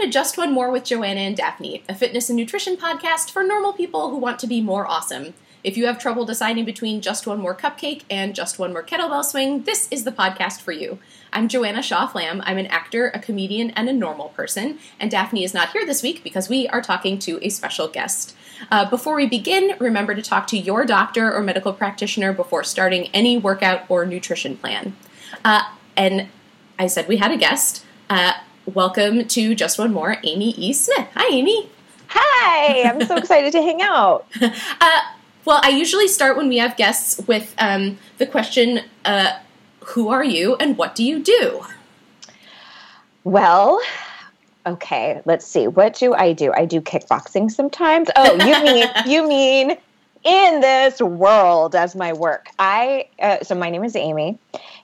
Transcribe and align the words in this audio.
To 0.00 0.08
Just 0.08 0.38
One 0.38 0.54
More 0.54 0.70
with 0.70 0.84
Joanna 0.84 1.20
and 1.20 1.36
Daphne, 1.36 1.82
a 1.86 1.94
fitness 1.94 2.30
and 2.30 2.36
nutrition 2.38 2.78
podcast 2.78 3.30
for 3.30 3.42
normal 3.42 3.74
people 3.74 4.08
who 4.08 4.16
want 4.16 4.38
to 4.38 4.46
be 4.46 4.62
more 4.62 4.86
awesome. 4.86 5.34
If 5.62 5.76
you 5.76 5.84
have 5.84 5.98
trouble 5.98 6.24
deciding 6.24 6.64
between 6.64 7.02
Just 7.02 7.26
One 7.26 7.38
More 7.38 7.54
Cupcake 7.54 8.04
and 8.08 8.34
Just 8.34 8.58
One 8.58 8.72
More 8.72 8.82
Kettlebell 8.82 9.22
Swing, 9.22 9.64
this 9.64 9.88
is 9.90 10.04
the 10.04 10.10
podcast 10.10 10.62
for 10.62 10.72
you. 10.72 10.98
I'm 11.34 11.48
Joanna 11.48 11.82
Shaw 11.82 12.06
Flamm. 12.06 12.40
I'm 12.46 12.56
an 12.56 12.68
actor, 12.68 13.08
a 13.08 13.18
comedian, 13.18 13.72
and 13.72 13.90
a 13.90 13.92
normal 13.92 14.30
person. 14.30 14.78
And 14.98 15.10
Daphne 15.10 15.44
is 15.44 15.52
not 15.52 15.72
here 15.72 15.84
this 15.84 16.02
week 16.02 16.24
because 16.24 16.48
we 16.48 16.66
are 16.68 16.80
talking 16.80 17.18
to 17.18 17.38
a 17.44 17.50
special 17.50 17.86
guest. 17.86 18.34
Uh, 18.70 18.88
before 18.88 19.16
we 19.16 19.26
begin, 19.26 19.76
remember 19.78 20.14
to 20.14 20.22
talk 20.22 20.46
to 20.46 20.56
your 20.56 20.86
doctor 20.86 21.30
or 21.30 21.42
medical 21.42 21.74
practitioner 21.74 22.32
before 22.32 22.64
starting 22.64 23.08
any 23.08 23.36
workout 23.36 23.82
or 23.90 24.06
nutrition 24.06 24.56
plan. 24.56 24.96
Uh, 25.44 25.60
and 25.94 26.28
I 26.78 26.86
said 26.86 27.06
we 27.06 27.18
had 27.18 27.32
a 27.32 27.36
guest. 27.36 27.84
Uh, 28.08 28.32
welcome 28.74 29.26
to 29.26 29.54
Just 29.54 29.78
One 29.78 29.92
More, 29.92 30.16
Amy 30.22 30.50
E. 30.50 30.72
Smith. 30.72 31.08
Hi, 31.14 31.34
Amy. 31.34 31.68
Hi, 32.08 32.88
I'm 32.88 33.04
so 33.04 33.16
excited 33.16 33.52
to 33.52 33.62
hang 33.62 33.82
out. 33.82 34.26
Uh, 34.40 35.00
well, 35.44 35.60
I 35.62 35.70
usually 35.70 36.06
start 36.06 36.36
when 36.36 36.48
we 36.48 36.58
have 36.58 36.76
guests 36.76 37.20
with 37.26 37.54
um, 37.58 37.98
the 38.18 38.26
question 38.26 38.82
uh, 39.04 39.38
Who 39.80 40.08
are 40.08 40.22
you 40.22 40.56
and 40.56 40.76
what 40.76 40.94
do 40.94 41.04
you 41.04 41.20
do? 41.20 41.64
Well, 43.24 43.80
okay, 44.66 45.20
let's 45.24 45.46
see. 45.46 45.66
What 45.66 45.94
do 45.94 46.14
I 46.14 46.32
do? 46.32 46.52
I 46.52 46.64
do 46.64 46.80
kickboxing 46.80 47.50
sometimes. 47.50 48.08
Oh, 48.14 48.34
you 48.34 48.62
mean, 48.62 48.86
you 49.06 49.28
mean 49.28 49.76
in 50.22 50.60
this 50.60 51.00
world 51.00 51.74
as 51.74 51.96
my 51.96 52.12
work. 52.12 52.48
I, 52.58 53.08
uh, 53.18 53.42
so 53.42 53.54
my 53.54 53.70
name 53.70 53.84
is 53.84 53.96
Amy 53.96 54.38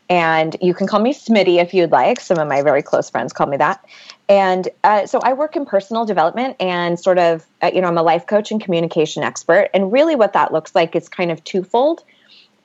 and 0.08 0.56
you 0.60 0.74
can 0.74 0.86
call 0.86 1.00
me 1.00 1.12
Smitty 1.12 1.60
if 1.60 1.74
you'd 1.74 1.90
like. 1.90 2.20
Some 2.20 2.38
of 2.38 2.48
my 2.48 2.62
very 2.62 2.82
close 2.82 3.10
friends 3.10 3.32
call 3.32 3.46
me 3.46 3.56
that. 3.56 3.84
And 4.28 4.68
uh, 4.84 5.06
so 5.06 5.20
I 5.20 5.32
work 5.32 5.56
in 5.56 5.66
personal 5.66 6.04
development 6.04 6.56
and 6.58 6.98
sort 6.98 7.18
of, 7.18 7.46
uh, 7.62 7.70
you 7.72 7.80
know, 7.80 7.88
I'm 7.88 7.98
a 7.98 8.02
life 8.02 8.26
coach 8.26 8.50
and 8.50 8.60
communication 8.60 9.22
expert. 9.22 9.70
And 9.72 9.92
really, 9.92 10.16
what 10.16 10.32
that 10.32 10.52
looks 10.52 10.74
like 10.74 10.96
is 10.96 11.08
kind 11.08 11.30
of 11.30 11.42
twofold. 11.44 12.02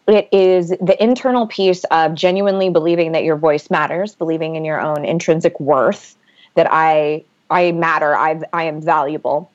It 0.07 0.27
is 0.31 0.69
the 0.69 0.97
internal 0.99 1.47
piece 1.47 1.83
of 1.85 2.15
genuinely 2.15 2.69
believing 2.69 3.11
that 3.11 3.23
your 3.23 3.35
voice 3.35 3.69
matters, 3.69 4.15
believing 4.15 4.55
in 4.55 4.65
your 4.65 4.81
own 4.81 5.05
intrinsic 5.05 5.59
worth, 5.59 6.15
that 6.55 6.67
I 6.69 7.23
I 7.49 7.71
matter, 7.73 8.15
I 8.15 8.41
I 8.53 8.63
am 8.63 8.81
valuable, 8.81 9.50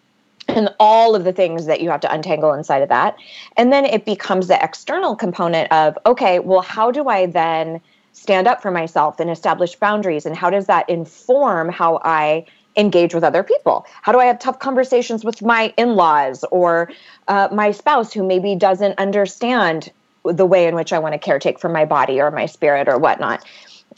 and 0.56 0.74
all 0.80 1.14
of 1.14 1.24
the 1.24 1.32
things 1.32 1.66
that 1.66 1.80
you 1.80 1.90
have 1.90 2.00
to 2.00 2.12
untangle 2.12 2.52
inside 2.52 2.82
of 2.82 2.88
that. 2.88 3.16
And 3.56 3.72
then 3.72 3.84
it 3.84 4.04
becomes 4.04 4.48
the 4.48 4.62
external 4.62 5.14
component 5.14 5.70
of, 5.70 5.98
okay, 6.06 6.38
well, 6.38 6.62
how 6.62 6.90
do 6.90 7.08
I 7.08 7.26
then 7.26 7.80
stand 8.12 8.48
up 8.48 8.62
for 8.62 8.70
myself 8.70 9.20
and 9.20 9.30
establish 9.30 9.76
boundaries? 9.76 10.24
And 10.24 10.34
how 10.34 10.48
does 10.48 10.66
that 10.66 10.88
inform 10.88 11.68
how 11.68 12.00
I 12.02 12.46
engage 12.76 13.14
with 13.14 13.22
other 13.22 13.42
people? 13.42 13.86
How 14.02 14.12
do 14.12 14.18
I 14.18 14.24
have 14.24 14.38
tough 14.38 14.58
conversations 14.58 15.24
with 15.24 15.42
my 15.42 15.72
in 15.76 15.94
laws 15.94 16.44
or 16.50 16.90
uh, 17.28 17.48
my 17.52 17.70
spouse 17.70 18.12
who 18.12 18.24
maybe 18.24 18.54
doesn't 18.54 18.98
understand 18.98 19.92
the 20.24 20.46
way 20.46 20.66
in 20.66 20.74
which 20.74 20.92
I 20.92 20.98
want 20.98 21.20
to 21.20 21.30
caretake 21.30 21.60
for 21.60 21.68
my 21.68 21.84
body 21.84 22.20
or 22.20 22.30
my 22.30 22.46
spirit 22.46 22.88
or 22.88 22.98
whatnot? 22.98 23.44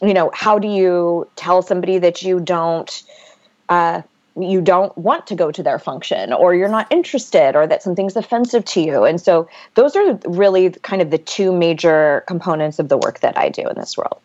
You 0.03 0.15
know, 0.15 0.31
how 0.35 0.59
do 0.59 0.69
you 0.69 1.29
tell 1.37 1.63
somebody 1.63 1.99
that 1.99 2.23
you 2.23 2.41
don't? 2.41 3.03
Uh, 3.69 4.03
you 4.43 4.61
don't 4.61 4.97
want 4.97 5.27
to 5.27 5.35
go 5.35 5.51
to 5.51 5.63
their 5.63 5.79
function 5.79 6.33
or 6.33 6.55
you're 6.55 6.69
not 6.69 6.91
interested 6.91 7.57
or 7.57 7.67
that 7.67 7.83
something's 7.83 8.17
offensive 8.17 8.65
to 8.67 8.81
you. 8.81 9.05
And 9.05 9.21
so 9.21 9.49
those 9.75 9.97
are 9.97 10.15
really 10.27 10.71
kind 10.71 11.03
of 11.03 11.11
the 11.11 11.19
two 11.19 11.53
major 11.53 12.25
components 12.27 12.79
of 12.79 12.89
the 12.89 12.99
work 12.99 13.21
that 13.21 13.37
I 13.39 13.49
do 13.49 13.63
in 13.69 13.77
this 13.77 13.97
world. 13.97 14.21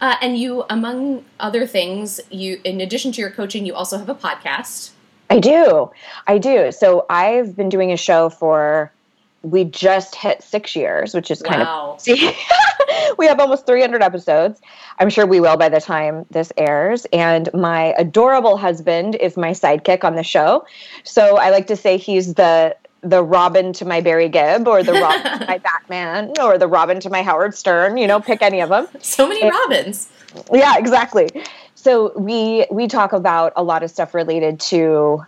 Uh, 0.00 0.16
and 0.20 0.36
you, 0.36 0.64
among 0.68 1.24
other 1.38 1.66
things, 1.66 2.20
you 2.30 2.60
in 2.64 2.80
addition 2.80 3.12
to 3.12 3.20
your 3.20 3.30
coaching, 3.30 3.64
you 3.64 3.74
also 3.74 3.98
have 3.98 4.08
a 4.08 4.14
podcast. 4.14 4.90
I 5.30 5.38
do. 5.38 5.90
I 6.26 6.38
do. 6.38 6.72
So 6.72 7.06
I've 7.08 7.56
been 7.56 7.68
doing 7.68 7.92
a 7.92 7.96
show 7.96 8.28
for 8.28 8.92
we 9.42 9.64
just 9.64 10.14
hit 10.14 10.42
six 10.42 10.74
years, 10.76 11.14
which 11.14 11.30
is 11.30 11.42
kind 11.42 11.60
wow. 11.62 11.92
of 11.94 12.00
see, 12.02 12.36
we 13.18 13.26
have 13.26 13.40
almost 13.40 13.66
300 13.66 14.02
episodes. 14.02 14.60
I'm 14.98 15.10
sure 15.10 15.26
we 15.26 15.40
will 15.40 15.56
by 15.56 15.68
the 15.68 15.80
time 15.80 16.26
this 16.30 16.52
airs. 16.56 17.06
And 17.12 17.52
my 17.52 17.94
adorable 17.98 18.56
husband 18.56 19.16
is 19.16 19.36
my 19.36 19.50
sidekick 19.50 20.04
on 20.04 20.14
the 20.14 20.22
show. 20.22 20.64
So 21.04 21.36
I 21.38 21.50
like 21.50 21.66
to 21.68 21.76
say 21.76 21.96
he's 21.96 22.34
the 22.34 22.76
the 23.04 23.20
Robin 23.20 23.72
to 23.72 23.84
my 23.84 24.00
Barry 24.00 24.28
Gibb, 24.28 24.68
or 24.68 24.84
the 24.84 24.92
Robin 24.92 25.40
to 25.40 25.46
my 25.46 25.58
Batman, 25.64 26.32
or 26.40 26.56
the 26.56 26.68
Robin 26.68 27.00
to 27.00 27.10
my 27.10 27.20
Howard 27.20 27.52
Stern. 27.52 27.96
You 27.96 28.06
know, 28.06 28.20
pick 28.20 28.42
any 28.42 28.60
of 28.60 28.68
them. 28.68 28.86
So 29.00 29.28
many 29.28 29.42
and, 29.42 29.50
Robins. 29.50 30.08
Yeah, 30.52 30.78
exactly. 30.78 31.28
So 31.74 32.16
we 32.16 32.64
we 32.70 32.86
talk 32.86 33.12
about 33.12 33.52
a 33.56 33.62
lot 33.64 33.82
of 33.82 33.90
stuff 33.90 34.14
related 34.14 34.60
to 34.60 35.26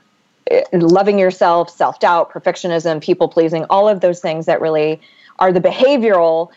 loving 0.73 1.19
yourself, 1.19 1.71
self 1.71 2.01
doubt, 2.01 2.31
perfectionism, 2.31 3.03
people 3.03 3.29
pleasing, 3.29 3.65
all 3.71 3.89
of 3.89 4.01
those 4.01 4.21
things 4.21 4.47
that 4.47 4.61
really 4.61 5.01
are 5.39 5.53
the 5.53 5.61
behavioral 5.61 6.51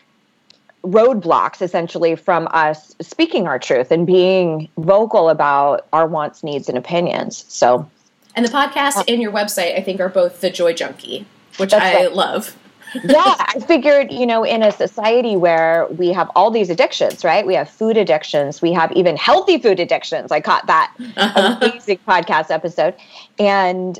roadblocks 0.84 1.60
essentially 1.60 2.14
from 2.14 2.48
us 2.52 2.94
speaking 3.00 3.46
our 3.46 3.58
truth 3.58 3.90
and 3.90 4.06
being 4.06 4.68
vocal 4.78 5.28
about 5.28 5.86
our 5.92 6.06
wants, 6.06 6.42
needs, 6.42 6.68
and 6.68 6.78
opinions. 6.78 7.44
So, 7.48 7.90
and 8.34 8.44
the 8.44 8.50
podcast 8.50 8.96
uh, 8.96 9.04
and 9.08 9.20
your 9.20 9.32
website, 9.32 9.76
I 9.76 9.82
think, 9.82 10.00
are 10.00 10.08
both 10.08 10.40
the 10.40 10.50
Joy 10.50 10.72
Junkie, 10.72 11.26
which 11.56 11.72
I 11.72 11.94
right. 11.94 12.12
love 12.12 12.56
yeah, 12.94 13.34
I 13.38 13.60
figured, 13.66 14.12
you 14.12 14.26
know, 14.26 14.44
in 14.44 14.62
a 14.62 14.72
society 14.72 15.36
where 15.36 15.86
we 15.90 16.12
have 16.12 16.30
all 16.34 16.50
these 16.50 16.70
addictions, 16.70 17.24
right? 17.24 17.46
We 17.46 17.54
have 17.54 17.68
food 17.68 17.96
addictions, 17.96 18.62
we 18.62 18.72
have 18.72 18.92
even 18.92 19.16
healthy 19.16 19.58
food 19.58 19.80
addictions. 19.80 20.32
I 20.32 20.40
caught 20.40 20.66
that 20.66 20.92
amazing 21.16 21.98
podcast 22.08 22.50
episode. 22.50 22.94
And 23.38 23.98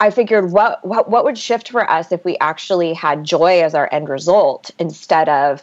I 0.00 0.10
figured 0.10 0.50
what, 0.50 0.84
what 0.84 1.10
what 1.10 1.24
would 1.24 1.38
shift 1.38 1.70
for 1.70 1.88
us 1.88 2.10
if 2.10 2.24
we 2.24 2.36
actually 2.38 2.92
had 2.92 3.24
joy 3.24 3.62
as 3.62 3.74
our 3.74 3.88
end 3.92 4.08
result 4.08 4.70
instead 4.78 5.28
of 5.28 5.62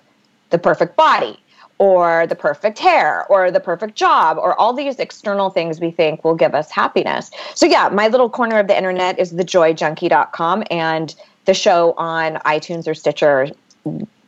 the 0.50 0.58
perfect 0.58 0.96
body 0.96 1.38
or 1.78 2.28
the 2.28 2.36
perfect 2.36 2.78
hair 2.78 3.26
or 3.28 3.52
the 3.52 3.60
perfect 3.60 3.96
job 3.96 4.38
or 4.38 4.60
all 4.60 4.74
these 4.74 4.98
external 4.98 5.50
things 5.50 5.80
we 5.80 5.92
think 5.92 6.24
will 6.24 6.36
give 6.36 6.54
us 6.54 6.70
happiness. 6.70 7.32
So 7.56 7.66
yeah, 7.66 7.90
my 7.90 8.10
little 8.10 8.30
corner 8.30 8.60
of 8.60 8.68
the 8.68 8.78
internet 8.78 9.18
is 9.18 9.34
thejoyjunkie.com 9.34 10.64
and 10.70 11.16
the 11.50 11.56
show 11.56 11.94
on 11.98 12.36
iTunes 12.46 12.88
or 12.88 12.94
Stitcher, 12.94 13.48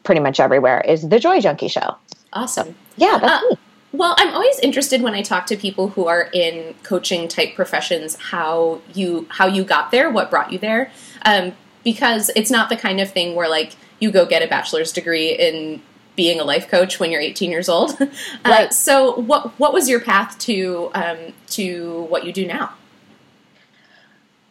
pretty 0.04 0.20
much 0.20 0.40
everywhere, 0.40 0.82
is 0.82 1.08
The 1.08 1.20
Joy 1.20 1.40
Junkie 1.40 1.68
Show. 1.68 1.96
Awesome. 2.34 2.74
Yeah, 2.98 3.20
that's 3.22 3.44
uh, 3.44 3.48
me. 3.48 3.58
Well, 3.92 4.16
I'm 4.18 4.34
always 4.34 4.58
interested 4.58 5.04
when 5.04 5.14
I 5.14 5.22
talk 5.22 5.46
to 5.48 5.56
people 5.56 5.90
who 5.90 6.08
are 6.08 6.30
in 6.34 6.74
coaching 6.82 7.28
type 7.28 7.54
professions 7.54 8.16
how 8.16 8.82
you 8.96 9.28
how 9.30 9.46
you 9.46 9.64
got 9.64 9.92
there, 9.92 10.10
what 10.10 10.32
brought 10.32 10.52
you 10.52 10.58
there, 10.58 10.92
um, 11.24 11.54
because 11.84 12.32
it's 12.36 12.50
not 12.50 12.70
the 12.70 12.78
kind 12.78 13.00
of 13.00 13.12
thing 13.12 13.36
where 13.36 13.48
like 13.48 13.76
you 14.00 14.10
go 14.10 14.26
get 14.26 14.42
a 14.42 14.48
bachelor's 14.48 14.92
degree 14.92 15.30
in 15.30 15.80
being 16.16 16.40
a 16.40 16.44
life 16.44 16.70
coach 16.70 17.00
when 17.00 17.12
you're 17.12 17.22
18 17.22 17.52
years 17.52 17.70
old. 17.70 17.98
Uh, 18.44 18.50
right. 18.50 18.74
so, 18.74 19.20
what 19.22 19.60
what 19.60 19.74
was 19.74 19.88
your 19.88 20.00
path 20.00 20.40
to 20.40 20.90
um, 20.96 21.18
to 21.50 22.08
what 22.10 22.26
you 22.26 22.34
do 22.34 22.48
now? 22.48 22.74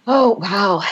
Oh 0.06 0.34
wow, 0.34 0.82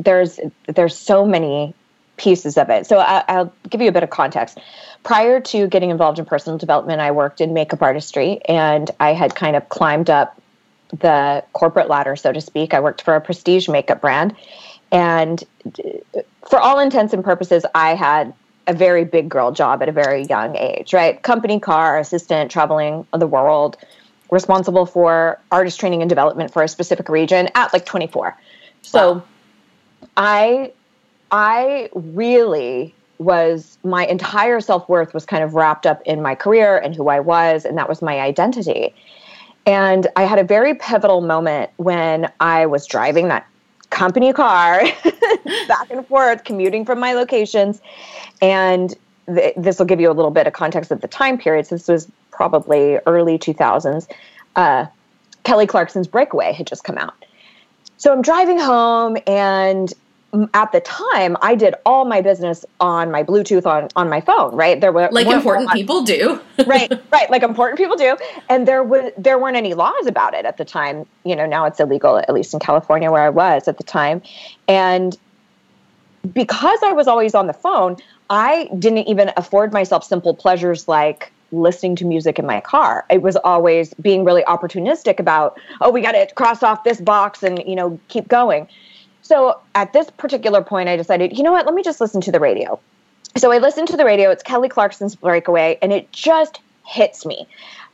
there's 0.00 0.40
there's 0.66 0.96
so 0.96 1.24
many 1.24 1.74
pieces 2.16 2.58
of 2.58 2.68
it. 2.68 2.86
So 2.86 2.98
I, 2.98 3.24
I'll 3.28 3.52
give 3.68 3.80
you 3.80 3.88
a 3.88 3.92
bit 3.92 4.02
of 4.02 4.10
context. 4.10 4.58
Prior 5.04 5.40
to 5.40 5.66
getting 5.68 5.90
involved 5.90 6.18
in 6.18 6.26
personal 6.26 6.58
development, 6.58 7.00
I 7.00 7.10
worked 7.10 7.40
in 7.40 7.54
makeup 7.54 7.80
artistry, 7.80 8.40
and 8.46 8.90
I 9.00 9.14
had 9.14 9.34
kind 9.34 9.56
of 9.56 9.68
climbed 9.70 10.10
up 10.10 10.40
the 10.90 11.44
corporate 11.52 11.88
ladder, 11.88 12.16
so 12.16 12.32
to 12.32 12.40
speak. 12.40 12.74
I 12.74 12.80
worked 12.80 13.02
for 13.02 13.14
a 13.14 13.20
prestige 13.20 13.68
makeup 13.68 14.00
brand, 14.00 14.34
and 14.92 15.42
for 16.48 16.58
all 16.58 16.78
intents 16.78 17.14
and 17.14 17.24
purposes, 17.24 17.64
I 17.74 17.94
had 17.94 18.34
a 18.66 18.74
very 18.74 19.04
big 19.04 19.28
girl 19.28 19.50
job 19.52 19.82
at 19.82 19.88
a 19.88 19.92
very 19.92 20.24
young 20.24 20.56
age, 20.56 20.92
right? 20.92 21.22
Company 21.22 21.58
car, 21.58 21.98
assistant, 21.98 22.50
traveling 22.50 23.06
the 23.16 23.26
world, 23.26 23.76
responsible 24.30 24.86
for 24.86 25.40
artist 25.50 25.80
training 25.80 26.02
and 26.02 26.08
development 26.08 26.52
for 26.52 26.62
a 26.62 26.68
specific 26.68 27.08
region 27.08 27.48
at 27.54 27.72
like 27.72 27.86
24. 27.86 28.36
So 28.82 29.12
wow. 29.12 29.24
I 30.16 30.72
I 31.30 31.88
really 31.94 32.94
was 33.18 33.78
my 33.84 34.06
entire 34.06 34.60
self-worth 34.60 35.12
was 35.12 35.26
kind 35.26 35.44
of 35.44 35.54
wrapped 35.54 35.86
up 35.86 36.00
in 36.06 36.22
my 36.22 36.34
career 36.34 36.78
and 36.78 36.94
who 36.94 37.08
I 37.08 37.20
was 37.20 37.64
and 37.64 37.76
that 37.76 37.88
was 37.88 38.00
my 38.00 38.18
identity. 38.20 38.94
And 39.66 40.06
I 40.16 40.24
had 40.24 40.38
a 40.38 40.44
very 40.44 40.74
pivotal 40.74 41.20
moment 41.20 41.70
when 41.76 42.32
I 42.40 42.66
was 42.66 42.86
driving 42.86 43.28
that 43.28 43.46
company 43.90 44.32
car 44.32 44.82
back 45.68 45.90
and 45.90 46.06
forth 46.06 46.44
commuting 46.44 46.84
from 46.84 46.98
my 46.98 47.12
locations. 47.12 47.82
And 48.40 48.96
th- 49.26 49.54
this 49.56 49.78
will 49.78 49.86
give 49.86 50.00
you 50.00 50.10
a 50.10 50.14
little 50.14 50.30
bit 50.30 50.46
of 50.46 50.54
context 50.54 50.90
of 50.90 51.02
the 51.02 51.08
time 51.08 51.36
period. 51.36 51.66
So 51.66 51.74
this 51.74 51.88
was 51.88 52.08
probably 52.30 52.98
early 53.06 53.38
2000s 53.38 54.08
uh, 54.56 54.86
kelly 55.44 55.66
clarkson's 55.66 56.06
breakaway 56.06 56.52
had 56.52 56.66
just 56.66 56.84
come 56.84 56.98
out 56.98 57.14
so 58.00 58.10
I'm 58.10 58.22
driving 58.22 58.58
home 58.58 59.18
and 59.26 59.92
at 60.54 60.72
the 60.72 60.80
time 60.80 61.36
I 61.42 61.54
did 61.54 61.74
all 61.84 62.06
my 62.06 62.22
business 62.22 62.64
on 62.80 63.10
my 63.10 63.22
Bluetooth 63.22 63.66
on 63.66 63.88
on 63.94 64.08
my 64.08 64.22
phone, 64.22 64.56
right? 64.56 64.80
There 64.80 64.90
were 64.90 65.10
like 65.12 65.26
important 65.26 65.70
people 65.70 66.02
do. 66.02 66.40
right, 66.66 66.90
right, 67.12 67.30
like 67.30 67.42
important 67.42 67.76
people 67.76 67.96
do. 67.96 68.16
And 68.48 68.66
there 68.66 68.82
was 68.82 69.12
there 69.18 69.38
weren't 69.38 69.58
any 69.58 69.74
laws 69.74 70.06
about 70.06 70.32
it 70.32 70.46
at 70.46 70.56
the 70.56 70.64
time. 70.64 71.04
You 71.24 71.36
know, 71.36 71.44
now 71.44 71.66
it's 71.66 71.78
illegal 71.78 72.16
at 72.16 72.32
least 72.32 72.54
in 72.54 72.60
California 72.60 73.10
where 73.10 73.22
I 73.22 73.28
was 73.28 73.68
at 73.68 73.76
the 73.76 73.84
time. 73.84 74.22
And 74.66 75.14
because 76.32 76.78
I 76.82 76.92
was 76.92 77.06
always 77.06 77.34
on 77.34 77.48
the 77.48 77.52
phone, 77.52 77.98
I 78.30 78.70
didn't 78.78 79.08
even 79.08 79.30
afford 79.36 79.74
myself 79.74 80.04
simple 80.04 80.34
pleasures 80.34 80.88
like 80.88 81.32
listening 81.52 81.96
to 81.96 82.04
music 82.04 82.38
in 82.38 82.46
my 82.46 82.60
car. 82.60 83.04
It 83.10 83.22
was 83.22 83.36
always 83.36 83.94
being 83.94 84.24
really 84.24 84.42
opportunistic 84.42 85.18
about, 85.18 85.60
oh, 85.80 85.90
we 85.90 86.00
got 86.00 86.12
to 86.12 86.26
cross 86.34 86.62
off 86.62 86.84
this 86.84 87.00
box 87.00 87.42
and, 87.42 87.62
you 87.66 87.74
know, 87.74 87.98
keep 88.08 88.28
going. 88.28 88.68
So 89.22 89.60
at 89.74 89.92
this 89.92 90.10
particular 90.10 90.62
point, 90.62 90.88
I 90.88 90.96
decided, 90.96 91.36
you 91.36 91.42
know 91.42 91.52
what, 91.52 91.66
let 91.66 91.74
me 91.74 91.82
just 91.82 92.00
listen 92.00 92.20
to 92.22 92.32
the 92.32 92.40
radio. 92.40 92.78
So 93.36 93.52
I 93.52 93.58
listened 93.58 93.88
to 93.88 93.96
the 93.96 94.04
radio. 94.04 94.30
It's 94.30 94.42
Kelly 94.42 94.68
Clarkson's 94.68 95.14
Breakaway, 95.14 95.78
and 95.82 95.92
it 95.92 96.10
just 96.10 96.60
hits 96.84 97.24
me. 97.24 97.46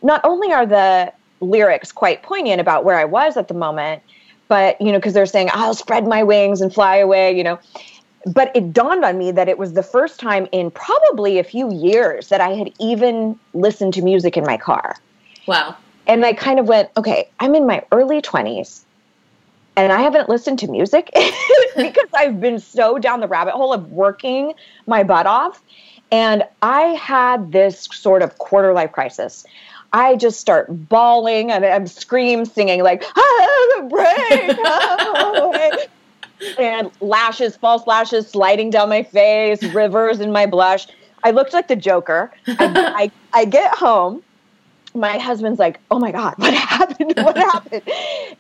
Not 0.03 0.21
only 0.25 0.53
are 0.53 0.65
the 0.65 1.13
lyrics 1.41 1.93
quite 1.93 2.23
poignant 2.23 2.61
about 2.61 2.85
where 2.85 2.99
I 2.99 3.05
was 3.05 3.37
at 3.37 3.49
the 3.49 3.55
moment, 3.55 4.03
but, 4.49 4.81
you 4.81 4.93
know, 4.93 4.99
because 4.99 5.13
they're 5.13 5.27
saying, 5.27 5.51
I'll 5.53 5.75
spread 5.75 6.07
my 6.07 6.23
wings 6.23 6.61
and 6.61 6.73
fly 6.73 6.97
away, 6.97 7.37
you 7.37 7.45
know. 7.45 7.59
But 8.27 8.51
it 8.57 8.73
dawned 8.73 9.05
on 9.05 9.19
me 9.19 9.31
that 9.31 9.49
it 9.49 9.57
was 9.57 9.75
the 9.75 9.83
first 9.83 10.19
time 10.19 10.49
in 10.51 10.71
probably 10.71 11.39
a 11.39 11.45
few 11.45 11.73
years 11.73 12.29
that 12.29 12.41
I 12.41 12.51
had 12.51 12.73
even 12.81 13.39
listened 13.55 13.95
to 13.95 14.03
music 14.03 14.37
in 14.37 14.45
my 14.45 14.57
car. 14.57 14.97
Wow. 15.47 15.77
And 16.09 16.25
I 16.25 16.33
kind 16.33 16.59
of 16.59 16.67
went, 16.67 16.91
okay, 16.97 17.29
I'm 17.41 17.55
in 17.55 17.67
my 17.67 17.85
early 17.93 18.21
20s 18.21 18.83
and 19.77 19.93
I 19.93 20.01
haven't 20.01 20.29
listened 20.29 20.59
to 20.61 20.69
music 20.69 21.11
because 21.77 22.09
I've 22.15 22.41
been 22.41 22.59
so 22.59 22.99
down 22.99 23.21
the 23.21 23.29
rabbit 23.29 23.53
hole 23.53 23.73
of 23.73 23.93
working 23.93 24.55
my 24.87 25.03
butt 25.03 25.27
off. 25.27 25.63
And 26.11 26.45
I 26.63 26.83
had 26.95 27.53
this 27.53 27.89
sort 27.93 28.23
of 28.23 28.39
quarter 28.39 28.73
life 28.73 28.93
crisis. 28.93 29.45
I 29.93 30.17
just 30.17 30.41
start 30.41 30.89
bawling 30.89 31.51
and 31.51 31.65
I'm 31.65 31.87
scream 31.87 32.45
singing 32.45 32.83
like, 32.83 33.05
ah, 33.17 33.89
break, 33.89 34.59
oh. 34.65 35.87
And 36.59 36.91
lashes, 37.01 37.57
false 37.57 37.87
lashes 37.87 38.29
sliding 38.29 38.71
down 38.71 38.89
my 38.89 39.03
face, 39.03 39.63
rivers 39.63 40.21
in 40.21 40.33
my 40.33 40.47
blush. 40.47 40.87
I 41.25 41.31
looked 41.31 41.53
like 41.53 41.69
the 41.69 41.77
Joker. 41.77 42.33
I, 42.47 42.55
I, 43.33 43.41
I 43.41 43.45
get 43.45 43.75
home 43.75 44.23
my 44.97 45.19
husband's 45.19 45.59
like, 45.59 45.79
"Oh 45.91 45.99
my 45.99 46.11
god, 46.11 46.35
what 46.39 46.55
happened? 46.55 47.15
What 47.17 47.37
happened?" 47.37 47.83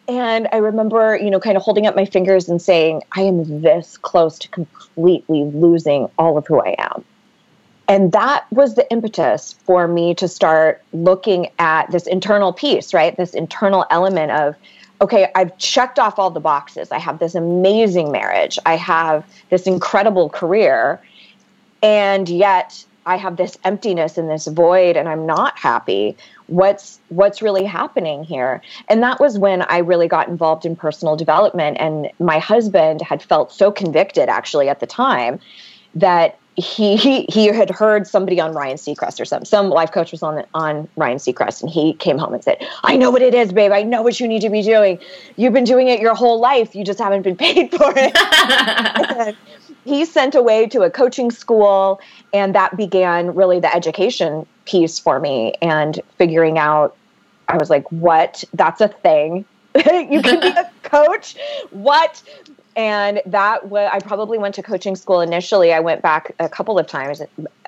and 0.08 0.48
I 0.52 0.56
remember, 0.56 1.16
you 1.16 1.31
know, 1.31 1.38
kind 1.38 1.56
of 1.56 1.62
holding 1.62 1.87
up 1.87 1.94
my 1.94 2.04
fingers 2.04 2.48
and 2.48 2.60
saying, 2.60 3.02
"I 3.12 3.22
am 3.22 3.62
this 3.62 3.96
close 3.96 4.38
to 4.40 4.49
completely 4.49 5.44
losing 5.44 6.08
all 6.19 6.37
of 6.38 6.46
who 6.46 6.60
I 6.60 6.75
am." 6.78 7.04
And 7.88 8.10
that 8.12 8.50
was 8.50 8.75
the 8.75 8.90
impetus 8.90 9.54
for 9.64 9.87
me 9.87 10.12
to 10.14 10.26
start 10.26 10.82
looking 10.92 11.49
at 11.60 11.90
this 11.92 12.08
internal 12.08 12.52
piece, 12.52 12.92
right? 12.92 13.16
This 13.16 13.32
internal 13.32 13.87
element 13.90 14.32
of, 14.32 14.56
okay, 15.00 15.31
I've 15.34 15.56
checked 15.58 15.98
off 15.98 16.19
all 16.19 16.31
the 16.31 16.40
boxes. 16.40 16.90
I 16.90 16.98
have 16.98 17.19
this 17.19 17.34
amazing 17.34 18.10
marriage. 18.10 18.58
I 18.64 18.76
have 18.76 19.25
this 19.50 19.66
incredible 19.66 20.28
career. 20.28 21.00
And 21.82 22.28
yet 22.28 22.84
I 23.06 23.16
have 23.16 23.37
this 23.37 23.56
emptiness 23.62 24.19
and 24.19 24.28
this 24.28 24.46
void 24.48 24.96
and 24.96 25.08
I'm 25.08 25.26
not 25.26 25.56
happy. 25.58 26.16
What's 26.48 26.98
what's 27.08 27.40
really 27.40 27.64
happening 27.64 28.25
here? 28.25 28.62
And 28.88 29.02
that 29.02 29.20
was 29.20 29.38
when 29.38 29.62
I 29.62 29.78
really 29.78 30.08
got 30.08 30.28
involved 30.28 30.66
in 30.66 30.75
personal 30.75 31.14
development 31.14 31.76
and 31.78 32.10
my 32.19 32.38
husband 32.38 33.00
had 33.02 33.22
felt 33.22 33.52
so 33.52 33.70
convicted 33.70 34.28
actually 34.28 34.69
at 34.69 34.81
the 34.81 34.87
time 34.87 35.38
that 35.94 36.38
he 36.56 36.96
he, 36.96 37.26
he 37.28 37.46
had 37.46 37.70
heard 37.70 38.06
somebody 38.06 38.40
on 38.40 38.54
Ryan 38.54 38.76
Seacrest 38.76 39.20
or 39.20 39.24
some 39.24 39.44
some 39.44 39.68
life 39.68 39.92
coach 39.92 40.10
was 40.10 40.22
on 40.22 40.44
on 40.54 40.88
Ryan 40.96 41.18
Seacrest 41.18 41.62
and 41.62 41.70
he 41.70 41.92
came 41.94 42.18
home 42.18 42.32
and 42.32 42.42
said, 42.42 42.58
"I 42.82 42.96
know 42.96 43.10
what 43.10 43.22
it 43.22 43.34
is, 43.34 43.52
babe. 43.52 43.72
I 43.72 43.82
know 43.82 44.02
what 44.02 44.18
you 44.18 44.26
need 44.26 44.40
to 44.40 44.50
be 44.50 44.62
doing. 44.62 44.98
You've 45.36 45.52
been 45.52 45.64
doing 45.64 45.88
it 45.88 46.00
your 46.00 46.14
whole 46.14 46.40
life. 46.40 46.74
You 46.74 46.84
just 46.84 46.98
haven't 46.98 47.22
been 47.22 47.36
paid 47.46 47.70
for 47.70 47.92
it." 47.94 49.36
he 49.86 50.04
sent 50.04 50.34
away 50.34 50.66
to 50.66 50.82
a 50.82 50.90
coaching 50.90 51.30
school 51.30 52.00
and 52.32 52.54
that 52.54 52.76
began 52.76 53.34
really 53.34 53.60
the 53.60 53.74
education 53.74 54.44
piece 54.64 54.98
for 54.98 55.20
me 55.20 55.54
and 55.62 56.00
figuring 56.18 56.58
out 56.58 56.96
i 57.48 57.56
was 57.56 57.70
like 57.70 57.90
what 57.92 58.42
that's 58.54 58.80
a 58.80 58.88
thing 58.88 59.44
you 59.76 60.20
can 60.22 60.40
be 60.40 60.48
a 60.48 60.70
coach 60.82 61.36
what 61.70 62.22
and 62.76 63.20
that 63.26 63.69
was 63.69 63.90
i 63.93 63.99
probably 63.99 64.38
went 64.38 64.55
to 64.55 64.62
coaching 64.62 64.94
school 64.94 65.20
initially 65.20 65.73
i 65.73 65.81
went 65.81 66.02
back 66.02 66.34
a 66.38 66.49
couple 66.49 66.78
of 66.78 66.87
times 66.87 67.20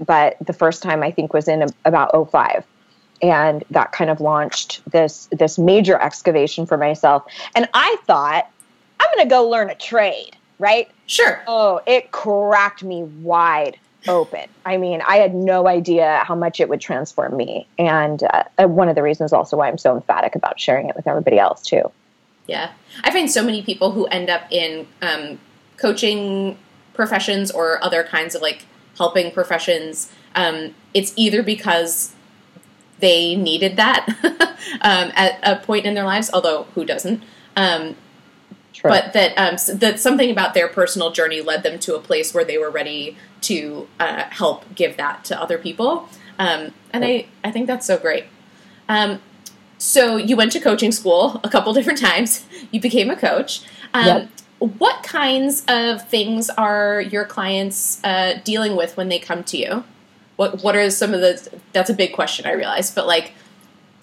but 0.04 0.36
the 0.46 0.52
first 0.52 0.82
time 0.82 1.02
i 1.02 1.10
think 1.10 1.32
was 1.32 1.48
in 1.48 1.66
about 1.84 2.30
05 2.30 2.64
and 3.20 3.64
that 3.70 3.90
kind 3.90 4.10
of 4.10 4.20
launched 4.20 4.80
this 4.90 5.28
this 5.32 5.58
major 5.58 6.00
excavation 6.00 6.66
for 6.66 6.76
myself 6.76 7.24
and 7.54 7.68
i 7.74 7.96
thought 8.06 8.50
i'm 9.00 9.08
going 9.14 9.26
to 9.26 9.30
go 9.30 9.48
learn 9.48 9.70
a 9.70 9.74
trade 9.74 10.36
right 10.58 10.90
Sure. 11.08 11.42
Oh, 11.46 11.80
it 11.86 12.12
cracked 12.12 12.84
me 12.84 13.02
wide 13.02 13.78
open. 14.06 14.46
I 14.64 14.76
mean, 14.76 15.02
I 15.06 15.16
had 15.16 15.34
no 15.34 15.66
idea 15.66 16.22
how 16.22 16.34
much 16.34 16.60
it 16.60 16.68
would 16.68 16.82
transform 16.82 17.36
me. 17.36 17.66
And 17.78 18.22
uh, 18.22 18.68
one 18.68 18.88
of 18.88 18.94
the 18.94 19.02
reasons 19.02 19.32
also 19.32 19.56
why 19.56 19.68
I'm 19.68 19.78
so 19.78 19.94
emphatic 19.96 20.34
about 20.34 20.60
sharing 20.60 20.88
it 20.88 20.94
with 20.94 21.08
everybody 21.08 21.38
else, 21.38 21.62
too. 21.62 21.90
Yeah. 22.48 22.72
I 23.04 23.12
find 23.12 23.30
so 23.30 23.44
many 23.44 23.62
people 23.62 23.92
who 23.92 24.06
end 24.06 24.28
up 24.28 24.50
in 24.50 24.88
um, 25.00 25.38
coaching 25.76 26.58
professions 26.94 27.52
or 27.52 27.82
other 27.84 28.02
kinds 28.02 28.34
of 28.34 28.42
like 28.42 28.64
helping 28.96 29.30
professions, 29.30 30.10
um, 30.34 30.74
it's 30.92 31.12
either 31.14 31.44
because 31.44 32.14
they 32.98 33.36
needed 33.36 33.76
that 33.76 34.08
um, 34.80 35.12
at 35.14 35.38
a 35.44 35.64
point 35.64 35.86
in 35.86 35.94
their 35.94 36.04
lives, 36.04 36.30
although 36.32 36.64
who 36.74 36.84
doesn't? 36.84 37.22
Um. 37.56 37.94
But 38.80 39.12
that 39.12 39.34
um, 39.36 39.78
that 39.78 39.98
something 39.98 40.30
about 40.30 40.54
their 40.54 40.68
personal 40.68 41.10
journey 41.10 41.40
led 41.40 41.64
them 41.64 41.80
to 41.80 41.96
a 41.96 42.00
place 42.00 42.32
where 42.32 42.44
they 42.44 42.58
were 42.58 42.70
ready 42.70 43.16
to 43.42 43.88
uh, 43.98 44.24
help 44.30 44.72
give 44.76 44.96
that 44.96 45.24
to 45.24 45.40
other 45.40 45.58
people. 45.58 46.08
Um, 46.38 46.72
and 46.92 47.04
I, 47.04 47.26
I 47.42 47.50
think 47.50 47.66
that's 47.66 47.86
so 47.86 47.98
great. 47.98 48.26
Um, 48.88 49.20
so 49.78 50.16
you 50.16 50.36
went 50.36 50.52
to 50.52 50.60
coaching 50.60 50.92
school 50.92 51.40
a 51.42 51.48
couple 51.48 51.72
different 51.74 52.00
times. 52.00 52.46
You 52.70 52.80
became 52.80 53.10
a 53.10 53.16
coach. 53.16 53.62
Um, 53.94 54.06
yep. 54.06 54.28
What 54.58 55.04
kinds 55.04 55.64
of 55.68 56.06
things 56.08 56.50
are 56.50 57.00
your 57.00 57.24
clients 57.24 58.02
uh, 58.04 58.40
dealing 58.42 58.74
with 58.74 58.96
when 58.96 59.08
they 59.08 59.20
come 59.20 59.44
to 59.44 59.56
you? 59.56 59.84
What 60.36 60.62
What 60.62 60.76
are 60.76 60.90
some 60.90 61.14
of 61.14 61.20
the? 61.20 61.60
That's 61.72 61.90
a 61.90 61.94
big 61.94 62.12
question, 62.12 62.46
I 62.46 62.52
realize, 62.52 62.90
but 62.90 63.06
like, 63.06 63.32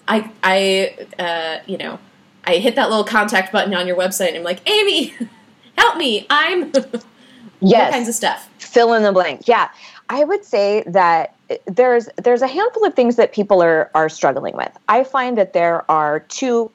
I 0.08 0.30
I 0.42 1.06
uh, 1.18 1.58
you 1.66 1.76
know 1.76 1.98
I 2.46 2.56
hit 2.56 2.76
that 2.76 2.88
little 2.88 3.04
contact 3.04 3.52
button 3.52 3.74
on 3.74 3.86
your 3.86 3.96
website 3.96 4.28
and 4.28 4.38
I'm 4.38 4.44
like, 4.44 4.68
Amy, 4.68 5.14
help 5.78 5.96
me. 5.96 6.26
I'm 6.30 6.72
yes. 7.60 7.86
all 7.86 7.92
kinds 7.92 8.08
of 8.08 8.14
stuff. 8.14 8.48
Fill 8.58 8.94
in 8.94 9.02
the 9.02 9.12
blank. 9.12 9.48
Yeah. 9.48 9.68
I 10.08 10.24
would 10.24 10.44
say 10.44 10.84
that 10.86 11.34
there's 11.66 12.08
there's 12.16 12.42
a 12.42 12.46
handful 12.46 12.84
of 12.84 12.94
things 12.94 13.16
that 13.16 13.32
people 13.32 13.62
are 13.62 13.90
are 13.94 14.08
struggling 14.08 14.56
with. 14.56 14.70
I 14.88 15.04
find 15.04 15.36
that 15.38 15.52
there 15.52 15.88
are 15.90 16.20
two 16.20 16.70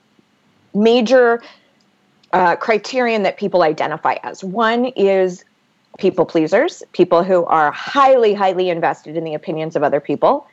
major 0.74 1.42
uh, 2.34 2.56
criterion 2.56 3.24
that 3.24 3.38
people 3.38 3.64
identify 3.64 4.16
as. 4.24 4.44
One 4.44 4.86
is 4.86 5.44
people 5.98 6.26
pleasers, 6.26 6.84
people 6.94 7.24
who 7.24 7.46
are 7.46 7.72
highly, 7.72 8.34
highly 8.34 8.70
invested 8.70 9.18
in 9.18 9.24
the 9.24 9.34
opinions 9.34 9.76
of 9.76 9.84
other 9.84 10.00
people, 10.00 10.48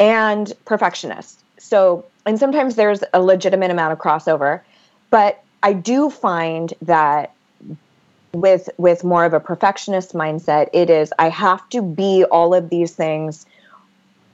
and 0.00 0.52
perfectionists. 0.64 1.42
So 1.58 2.04
and 2.26 2.38
sometimes 2.38 2.74
there's 2.74 3.02
a 3.14 3.22
legitimate 3.22 3.70
amount 3.70 3.92
of 3.92 3.98
crossover 3.98 4.60
but 5.10 5.42
i 5.62 5.72
do 5.72 6.10
find 6.10 6.74
that 6.82 7.32
with 8.36 8.68
with 8.76 9.02
more 9.02 9.24
of 9.24 9.32
a 9.32 9.40
perfectionist 9.40 10.12
mindset 10.12 10.68
it 10.72 10.90
is 10.90 11.12
i 11.18 11.28
have 11.28 11.66
to 11.70 11.80
be 11.80 12.24
all 12.30 12.54
of 12.54 12.68
these 12.68 12.92
things 12.92 13.46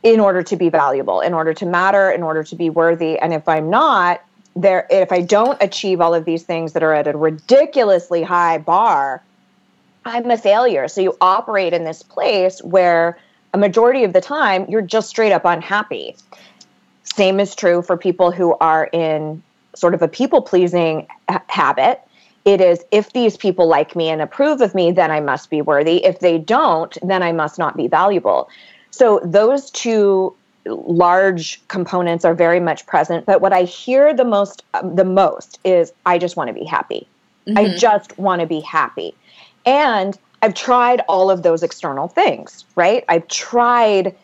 in 0.03 0.19
order 0.19 0.43
to 0.43 0.57
be 0.57 0.69
valuable 0.69 1.21
in 1.21 1.33
order 1.33 1.55
to 1.55 1.65
matter 1.65 2.11
in 2.11 2.23
order 2.23 2.43
to 2.43 2.57
be 2.57 2.69
worthy. 2.69 3.19
And 3.19 3.33
if 3.33 3.49
i'm 3.49 3.71
not 3.71 4.23
there 4.55 4.87
if 4.91 5.13
i 5.13 5.21
don't 5.21 5.63
achieve 5.63 6.01
all 6.01 6.15
of 6.15 6.25
these 6.25 6.43
things 6.43 6.73
that 6.73 6.83
are 6.83 6.93
at 6.93 7.07
a 7.07 7.17
ridiculously 7.17 8.23
high 8.23 8.59
bar 8.59 9.23
i'm 10.05 10.31
a 10.31 10.37
failure. 10.37 10.89
So 10.89 11.01
you 11.01 11.17
operate 11.21 11.73
in 11.73 11.85
this 11.85 12.03
place 12.03 12.61
where 12.63 13.19
a 13.55 13.59
majority 13.59 14.05
of 14.05 14.13
the 14.13 14.21
time 14.21 14.67
you're 14.69 14.83
just 14.83 15.09
straight 15.09 15.33
up 15.33 15.45
unhappy. 15.45 16.17
Same 17.05 17.39
is 17.39 17.55
true 17.55 17.83
for 17.83 17.97
people 17.97 18.33
who 18.33 18.55
are 18.61 18.89
in 18.93 19.43
sort 19.75 19.95
of 19.95 20.03
a 20.03 20.09
people 20.09 20.43
pleasing 20.43 21.07
ha- 21.29 21.43
habit. 21.49 22.03
It 22.45 22.61
is 22.61 22.85
if 22.91 23.13
these 23.13 23.37
people 23.37 23.69
like 23.69 23.95
me 23.95 24.09
and 24.09 24.21
approve 24.21 24.61
of 24.61 24.75
me, 24.75 24.91
then 24.91 25.11
I 25.11 25.21
must 25.21 25.49
be 25.49 25.63
worthy. 25.63 26.05
If 26.05 26.19
they 26.19 26.39
don't, 26.39 26.97
then 27.03 27.23
I 27.23 27.33
must 27.33 27.59
not 27.59 27.77
be 27.77 27.87
valuable. 27.87 28.49
So 28.91 29.21
those 29.25 29.71
two 29.71 30.35
large 30.67 31.67
components 31.69 32.25
are 32.25 32.35
very 32.35 32.61
much 32.61 32.87
present. 32.87 33.27
But 33.27 33.41
what 33.41 33.53
I 33.53 33.65
hear 33.65 34.15
the 34.15 34.25
most, 34.25 34.65
um, 34.75 34.95
the 34.95 35.05
most 35.05 35.59
is, 35.65 35.93
I 36.07 36.19
just 36.19 36.37
want 36.37 36.49
to 36.49 36.55
be 36.55 36.65
happy. 36.65 37.07
Mm-hmm. 37.47 37.59
I 37.59 37.77
just 37.77 38.17
want 38.19 38.41
to 38.41 38.47
be 38.47 38.61
happy. 38.61 39.15
And 39.67 40.19
I've 40.43 40.55
tried 40.55 41.03
all 41.09 41.31
of 41.31 41.43
those 41.43 41.63
external 41.63 42.09
things, 42.09 42.65
right? 42.75 43.05
I've 43.09 43.27
tried 43.29 44.15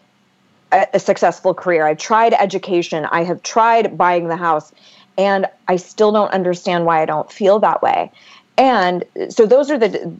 a, 0.72 0.86
a, 0.94 0.98
successful 0.98 1.54
career. 1.54 1.86
I've 1.86 1.98
tried 1.98 2.34
education. 2.34 3.06
I 3.06 3.22
have 3.24 3.42
tried 3.42 3.96
buying 3.96 4.28
the 4.28 4.36
house, 4.36 4.72
and 5.18 5.46
I 5.66 5.76
still 5.76 6.12
don't 6.12 6.30
understand 6.30 6.86
why 6.86 7.02
I 7.02 7.04
don't 7.04 7.30
feel 7.30 7.58
that 7.58 7.82
way. 7.82 8.10
And 8.56 9.04
so 9.28 9.44
those 9.44 9.70
are 9.70 9.78
the 9.78 10.14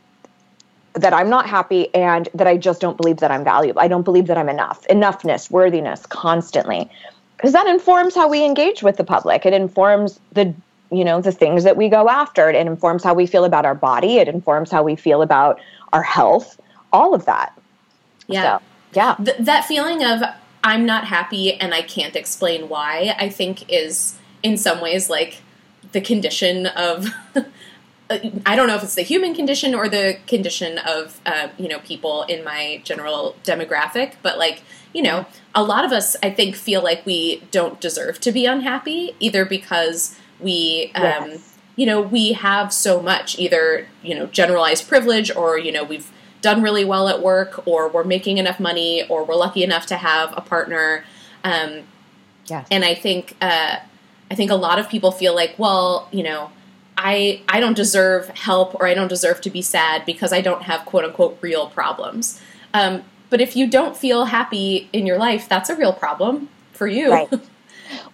that 0.94 1.12
I'm 1.12 1.30
not 1.30 1.46
happy 1.46 1.94
and 1.94 2.28
that 2.34 2.48
I 2.48 2.56
just 2.56 2.80
don't 2.80 2.96
believe 2.96 3.18
that 3.18 3.30
I'm 3.30 3.44
valuable. 3.44 3.80
I 3.80 3.86
don't 3.86 4.02
believe 4.02 4.26
that 4.26 4.36
I'm 4.36 4.48
enough. 4.48 4.84
Enoughness, 4.88 5.48
worthiness, 5.50 6.04
constantly. 6.06 6.90
Because 7.36 7.52
that 7.52 7.68
informs 7.68 8.16
how 8.16 8.28
we 8.28 8.44
engage 8.44 8.82
with 8.82 8.96
the 8.96 9.04
public. 9.04 9.46
It 9.46 9.52
informs 9.52 10.18
the 10.32 10.52
you 10.90 11.04
know 11.04 11.20
the 11.20 11.32
things 11.32 11.64
that 11.64 11.76
we 11.76 11.88
go 11.88 12.08
after. 12.08 12.50
It 12.50 12.56
informs 12.56 13.04
how 13.04 13.14
we 13.14 13.26
feel 13.26 13.44
about 13.44 13.64
our 13.64 13.74
body. 13.74 14.16
It 14.16 14.26
informs 14.28 14.70
how 14.70 14.82
we 14.82 14.96
feel 14.96 15.22
about 15.22 15.60
our 15.92 16.02
health. 16.02 16.60
All 16.92 17.14
of 17.14 17.24
that. 17.26 17.56
Yeah. 18.26 18.58
So, 18.58 18.64
yeah. 18.94 19.14
Th- 19.22 19.36
that 19.38 19.66
feeling 19.66 20.02
of 20.02 20.22
I'm 20.64 20.84
not 20.84 21.04
happy 21.04 21.54
and 21.54 21.72
I 21.72 21.82
can't 21.82 22.16
explain 22.16 22.68
why, 22.68 23.14
I 23.18 23.28
think 23.28 23.70
is 23.70 24.17
in 24.42 24.56
some 24.56 24.80
ways 24.80 25.10
like 25.10 25.42
the 25.92 26.00
condition 26.00 26.66
of 26.66 27.08
I 28.10 28.56
don't 28.56 28.68
know 28.68 28.74
if 28.74 28.82
it's 28.82 28.94
the 28.94 29.02
human 29.02 29.34
condition 29.34 29.74
or 29.74 29.88
the 29.88 30.18
condition 30.26 30.78
of 30.78 31.20
uh, 31.26 31.48
you 31.58 31.68
know 31.68 31.78
people 31.80 32.22
in 32.22 32.42
my 32.42 32.80
general 32.84 33.36
demographic, 33.44 34.14
but 34.22 34.38
like 34.38 34.62
you 34.94 35.02
know, 35.02 35.26
a 35.54 35.62
lot 35.62 35.84
of 35.84 35.92
us 35.92 36.16
I 36.22 36.30
think 36.30 36.56
feel 36.56 36.82
like 36.82 37.04
we 37.04 37.42
don't 37.50 37.80
deserve 37.80 38.20
to 38.20 38.32
be 38.32 38.46
unhappy 38.46 39.14
either 39.20 39.44
because 39.44 40.18
we 40.40 40.90
um, 40.94 41.30
yes. 41.30 41.58
you 41.76 41.84
know 41.84 42.00
we 42.00 42.32
have 42.32 42.72
so 42.72 43.02
much 43.02 43.38
either 43.38 43.86
you 44.02 44.14
know 44.14 44.26
generalized 44.26 44.88
privilege 44.88 45.34
or 45.34 45.58
you 45.58 45.70
know 45.70 45.84
we've 45.84 46.10
done 46.40 46.62
really 46.62 46.84
well 46.84 47.08
at 47.08 47.20
work 47.20 47.66
or 47.66 47.88
we're 47.88 48.04
making 48.04 48.38
enough 48.38 48.58
money 48.58 49.06
or 49.08 49.24
we're 49.24 49.34
lucky 49.34 49.62
enough 49.62 49.86
to 49.86 49.96
have 49.96 50.32
a 50.36 50.40
partner. 50.40 51.04
Um, 51.44 51.82
yes. 52.46 52.66
And 52.70 52.84
I 52.84 52.94
think 52.94 53.36
uh, 53.40 53.78
I 54.30 54.34
think 54.34 54.50
a 54.50 54.56
lot 54.56 54.78
of 54.78 54.88
people 54.88 55.10
feel 55.10 55.34
like 55.34 55.54
well 55.58 56.08
you 56.10 56.22
know 56.22 56.50
I 56.96 57.42
I 57.48 57.60
don't 57.60 57.76
deserve 57.76 58.28
help 58.30 58.74
or 58.74 58.86
I 58.86 58.94
don't 58.94 59.08
deserve 59.08 59.40
to 59.42 59.50
be 59.50 59.62
sad 59.62 60.04
because 60.04 60.32
I 60.32 60.40
don't 60.40 60.62
have 60.62 60.84
quote 60.84 61.04
unquote 61.04 61.38
real 61.40 61.68
problems. 61.68 62.40
Um, 62.74 63.04
but 63.30 63.40
if 63.40 63.56
you 63.56 63.68
don't 63.68 63.96
feel 63.96 64.26
happy 64.26 64.88
in 64.92 65.06
your 65.06 65.18
life, 65.18 65.48
that's 65.48 65.70
a 65.70 65.76
real 65.76 65.92
problem 65.92 66.48
for 66.72 66.86
you. 66.86 67.10
Right. 67.10 67.28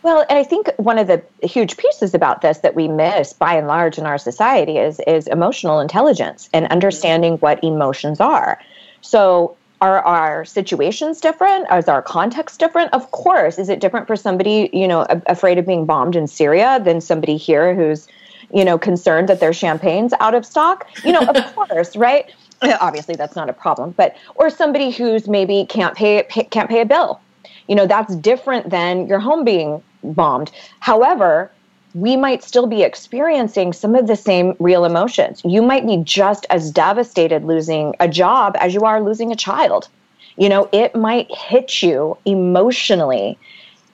Well, 0.02 0.24
and 0.28 0.38
I 0.38 0.44
think 0.44 0.70
one 0.76 0.98
of 0.98 1.06
the 1.06 1.22
huge 1.42 1.76
pieces 1.76 2.14
about 2.14 2.42
this 2.42 2.58
that 2.58 2.74
we 2.74 2.88
miss 2.88 3.32
by 3.32 3.54
and 3.54 3.66
large 3.66 3.98
in 3.98 4.06
our 4.06 4.18
society 4.18 4.78
is 4.78 5.00
is 5.06 5.26
emotional 5.26 5.80
intelligence 5.80 6.48
and 6.52 6.66
understanding 6.68 7.38
what 7.38 7.62
emotions 7.64 8.20
are. 8.20 8.60
So 9.00 9.56
are 9.80 10.02
our 10.04 10.44
situations 10.44 11.20
different? 11.20 11.66
Is 11.70 11.88
our 11.88 12.02
context 12.02 12.58
different? 12.58 12.92
Of 12.92 13.10
course. 13.10 13.58
Is 13.58 13.68
it 13.68 13.80
different 13.80 14.06
for 14.06 14.16
somebody, 14.16 14.70
you 14.72 14.88
know, 14.88 15.06
afraid 15.26 15.58
of 15.58 15.66
being 15.66 15.84
bombed 15.84 16.16
in 16.16 16.26
Syria 16.26 16.80
than 16.82 17.00
somebody 17.00 17.36
here 17.36 17.74
who's 17.74 18.08
you 18.52 18.64
know, 18.64 18.78
concerned 18.78 19.28
that 19.28 19.40
their 19.40 19.52
champagne's 19.52 20.12
out 20.20 20.34
of 20.34 20.46
stock? 20.46 20.88
You 21.04 21.12
know, 21.12 21.20
of 21.20 21.54
course, 21.54 21.96
right? 21.96 22.32
Eh, 22.62 22.76
obviously, 22.80 23.16
that's 23.16 23.36
not 23.36 23.50
a 23.50 23.52
problem. 23.52 23.92
But 23.96 24.16
or 24.36 24.48
somebody 24.48 24.90
who's 24.90 25.28
maybe 25.28 25.66
can't 25.68 25.94
pay, 25.96 26.22
pay 26.28 26.44
can't 26.44 26.70
pay 26.70 26.80
a 26.80 26.86
bill. 26.86 27.20
You 27.66 27.74
know, 27.74 27.86
that's 27.86 28.14
different 28.16 28.70
than 28.70 29.06
your 29.06 29.18
home 29.18 29.44
being 29.44 29.82
bombed. 30.02 30.50
However, 30.80 31.50
we 31.94 32.16
might 32.16 32.42
still 32.42 32.66
be 32.66 32.82
experiencing 32.82 33.72
some 33.72 33.94
of 33.94 34.08
the 34.08 34.16
same 34.16 34.54
real 34.58 34.84
emotions. 34.84 35.40
You 35.44 35.62
might 35.62 35.86
be 35.86 35.98
just 35.98 36.44
as 36.50 36.70
devastated 36.72 37.44
losing 37.44 37.94
a 38.00 38.08
job 38.08 38.56
as 38.58 38.74
you 38.74 38.80
are 38.80 39.00
losing 39.00 39.30
a 39.30 39.36
child. 39.36 39.88
You 40.36 40.48
know, 40.48 40.68
it 40.72 40.96
might 40.96 41.30
hit 41.30 41.82
you 41.82 42.16
emotionally 42.24 43.38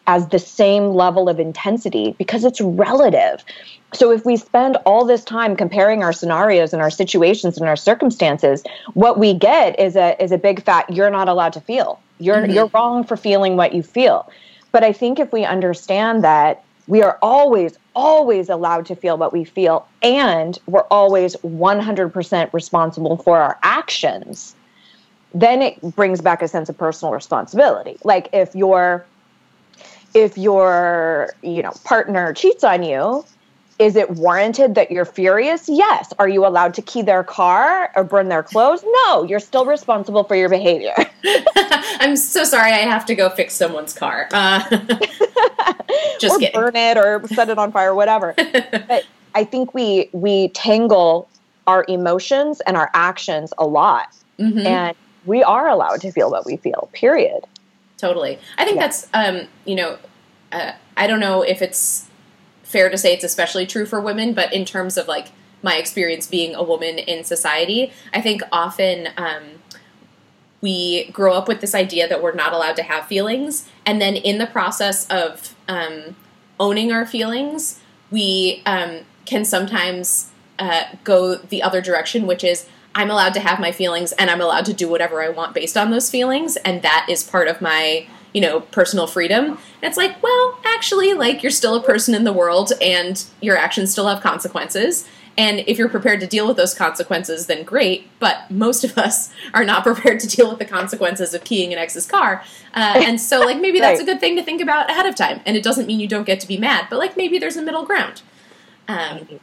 as 0.07 0.29
the 0.29 0.39
same 0.39 0.89
level 0.89 1.29
of 1.29 1.39
intensity 1.39 2.15
because 2.19 2.45
it's 2.45 2.61
relative. 2.61 3.45
So 3.93 4.11
if 4.11 4.25
we 4.25 4.37
spend 4.37 4.79
all 4.87 5.05
this 5.05 5.23
time 5.23 5.55
comparing 5.55 6.03
our 6.03 6.13
scenarios 6.13 6.73
and 6.73 6.81
our 6.81 6.91
situations 6.91 7.59
and 7.59 7.69
our 7.69 7.77
circumstances, 7.77 8.65
what 8.95 9.19
we 9.19 9.35
get 9.35 9.79
is 9.79 9.95
a 9.95 10.21
is 10.23 10.33
a 10.33 10.39
big 10.39 10.65
fat 10.65 10.91
you're 10.91 11.11
not 11.11 11.29
allowed 11.29 11.53
to 11.53 11.61
feel. 11.61 12.01
You're 12.19 12.37
mm-hmm. 12.37 12.53
you're 12.53 12.71
wrong 12.73 13.05
for 13.05 13.17
feeling 13.17 13.57
what 13.57 13.75
you 13.75 13.83
feel. 13.83 14.31
But 14.73 14.85
I 14.85 14.93
think 14.93 15.19
if 15.19 15.33
we 15.33 15.45
understand 15.45 16.25
that 16.25 16.65
we 16.87 17.03
are 17.03 17.19
always 17.23 17.79
always 17.95 18.49
allowed 18.49 18.87
to 18.87 18.95
feel 18.95 19.19
what 19.19 19.33
we 19.33 19.45
feel 19.45 19.87
and 20.03 20.59
we're 20.67 20.87
always 20.91 21.37
100% 21.37 22.53
responsible 22.53 23.17
for 23.17 23.39
our 23.39 23.59
actions, 23.63 24.55
then 25.35 25.61
it 25.61 25.81
brings 25.97 26.21
back 26.21 26.41
a 26.43 26.49
sense 26.49 26.69
of 26.69 26.79
personal 26.79 27.13
responsibility. 27.13 27.97
Like 28.05 28.29
if 28.33 28.55
your 28.55 29.05
if 30.13 30.37
your, 30.37 31.31
you 31.43 31.63
know, 31.63 31.73
partner 31.85 32.33
cheats 32.33 32.65
on 32.65 32.83
you, 32.83 33.25
is 33.81 33.97
it 33.97 34.11
warranted 34.11 34.75
that 34.75 34.91
you're 34.91 35.07
furious? 35.07 35.67
Yes. 35.67 36.13
Are 36.19 36.29
you 36.29 36.47
allowed 36.47 36.75
to 36.75 36.83
key 36.83 37.01
their 37.01 37.25
car 37.25 37.91
or 37.97 38.05
burn 38.05 38.29
their 38.29 38.43
clothes? 38.43 38.85
No. 39.07 39.25
You're 39.25 39.41
still 39.41 39.65
responsible 39.65 40.23
for 40.23 40.37
your 40.37 40.51
behavior. 40.51 40.95
I'm 41.57 42.15
so 42.15 42.45
sorry. 42.45 42.73
I 42.73 42.81
have 42.81 43.07
to 43.07 43.15
go 43.15 43.31
fix 43.31 43.55
someone's 43.55 43.95
car. 43.95 44.29
Uh, 44.33 44.61
just 46.21 46.37
or 46.37 46.39
kidding. 46.39 46.61
burn 46.61 46.77
it 46.77 46.99
or 46.99 47.27
set 47.29 47.49
it 47.49 47.59
on 47.59 47.73
fire, 47.73 47.95
whatever. 47.95 48.35
but 48.37 49.07
I 49.35 49.45
think 49.45 49.73
we 49.73 50.11
we 50.13 50.49
tangle 50.49 51.27
our 51.67 51.87
emotions 51.89 52.61
and 52.67 52.77
our 52.77 52.91
actions 52.93 53.55
a 53.57 53.67
lot, 53.67 54.15
mm-hmm. 54.39 54.59
and 54.59 54.97
we 55.25 55.43
are 55.43 55.69
allowed 55.69 56.03
to 56.03 56.13
feel 56.13 56.31
what 56.31 56.45
we 56.45 56.59
feel. 56.59 56.91
Period. 56.93 57.45
Totally. 57.97 58.39
I 58.59 58.65
think 58.65 58.77
yeah. 58.77 58.83
that's 58.83 59.09
um, 59.15 59.49
you 59.65 59.77
know, 59.77 59.99
uh, 60.53 60.73
I 60.99 61.07
don't 61.07 61.21
know 61.21 61.41
if 61.41 61.63
it's 61.63 62.10
fair 62.71 62.89
to 62.89 62.97
say 62.97 63.13
it's 63.13 63.25
especially 63.25 63.67
true 63.67 63.85
for 63.85 64.01
women, 64.01 64.33
but 64.33 64.53
in 64.53 64.65
terms 64.65 64.97
of 64.97 65.09
like 65.09 65.29
my 65.63 65.77
experience 65.77 66.27
being 66.27 66.55
a 66.55 66.63
woman 66.63 66.99
in 66.99 67.25
society, 67.25 67.93
I 68.15 68.21
think 68.21 68.43
often 68.53 69.09
um, 69.17 69.43
we 70.61 71.11
grow 71.11 71.35
up 71.35 71.49
with 71.49 71.61
this 71.61 71.75
idea 71.75 72.09
that 72.09 72.23
we're 72.23 72.35
not 72.35 72.53
allowed 72.53 72.77
to 72.77 72.83
have 72.83 73.07
feelings, 73.07 73.69
and 73.85 74.01
then 74.01 74.15
in 74.15 74.39
the 74.39 74.47
process 74.47 75.07
of 75.09 75.55
um, 75.69 76.17
owning 76.59 76.93
our 76.93 77.05
feelings, 77.05 77.81
we 78.11 78.63
um, 78.67 79.01
can 79.25 79.45
sometimes 79.45 80.31
uh, 80.59 80.85
go 81.05 81.37
the 81.37 81.63
other 81.63 81.81
direction, 81.81 82.27
which 82.27 82.45
is 82.45 82.69
I'm 82.95 83.11
allowed 83.11 83.35
to 83.35 83.41
have 83.41 83.61
my 83.61 83.73
feelings 83.73 84.13
and 84.13 84.29
I'm 84.31 84.41
allowed 84.41 84.65
to 84.67 84.73
do 84.73 84.89
whatever 84.89 85.23
I 85.23 85.29
want 85.29 85.55
based 85.55 85.77
on 85.77 85.91
those 85.91 86.11
feelings, 86.11 86.57
and 86.59 86.83
that 86.83 87.07
is 87.09 87.23
part 87.25 87.49
of 87.49 87.61
my 87.61 88.07
you 88.33 88.41
know, 88.41 88.61
personal 88.61 89.07
freedom. 89.07 89.45
And 89.45 89.59
it's 89.83 89.97
like, 89.97 90.23
well, 90.23 90.59
actually, 90.65 91.15
like 91.15 91.43
you're 91.43 91.51
still 91.51 91.75
a 91.75 91.83
person 91.83 92.15
in 92.15 92.25
the 92.25 92.33
world 92.33 92.73
and 92.81 93.23
your 93.41 93.57
actions 93.57 93.91
still 93.93 94.07
have 94.09 94.23
consequences. 94.23 95.09
And 95.39 95.61
if 95.61 95.79
you're 95.79 95.89
prepared 95.89 96.21
to 96.21 96.27
deal 96.27 96.47
with 96.47 96.57
those 96.57 96.75
consequences, 96.75 97.47
then 97.47 97.65
great. 97.65 98.11
But 98.19 98.51
most 98.51 98.85
of 98.85 98.99
us 98.99 99.33
are 99.55 99.65
not 99.65 99.83
prepared 99.83 100.21
to 100.21 100.29
deal 100.29 100.49
with 100.49 100.59
the 100.59 100.65
consequences 100.65 101.35
of 101.35 101.45
keying 101.45 101.73
an 101.73 101.79
ex's 101.79 102.07
car. 102.07 102.45
Uh, 102.75 103.03
and 103.05 103.21
so, 103.21 103.41
like, 103.41 103.61
maybe 103.61 103.81
that's 103.81 104.01
right. 104.01 104.09
a 104.09 104.13
good 104.13 104.21
thing 104.21 104.37
to 104.37 104.43
think 104.43 104.61
about 104.61 104.91
ahead 104.91 105.07
of 105.07 105.15
time. 105.15 105.41
And 105.47 105.57
it 105.57 105.63
doesn't 105.63 105.87
mean 105.87 106.01
you 106.01 106.09
don't 106.09 106.27
get 106.27 106.41
to 106.41 106.49
be 106.49 106.59
mad, 106.59 106.87
but 106.91 106.99
like 106.99 107.17
maybe 107.17 107.39
there's 107.39 107.57
a 107.57 107.63
middle 107.63 107.85
ground. 107.85 108.23
Um, 108.89 109.41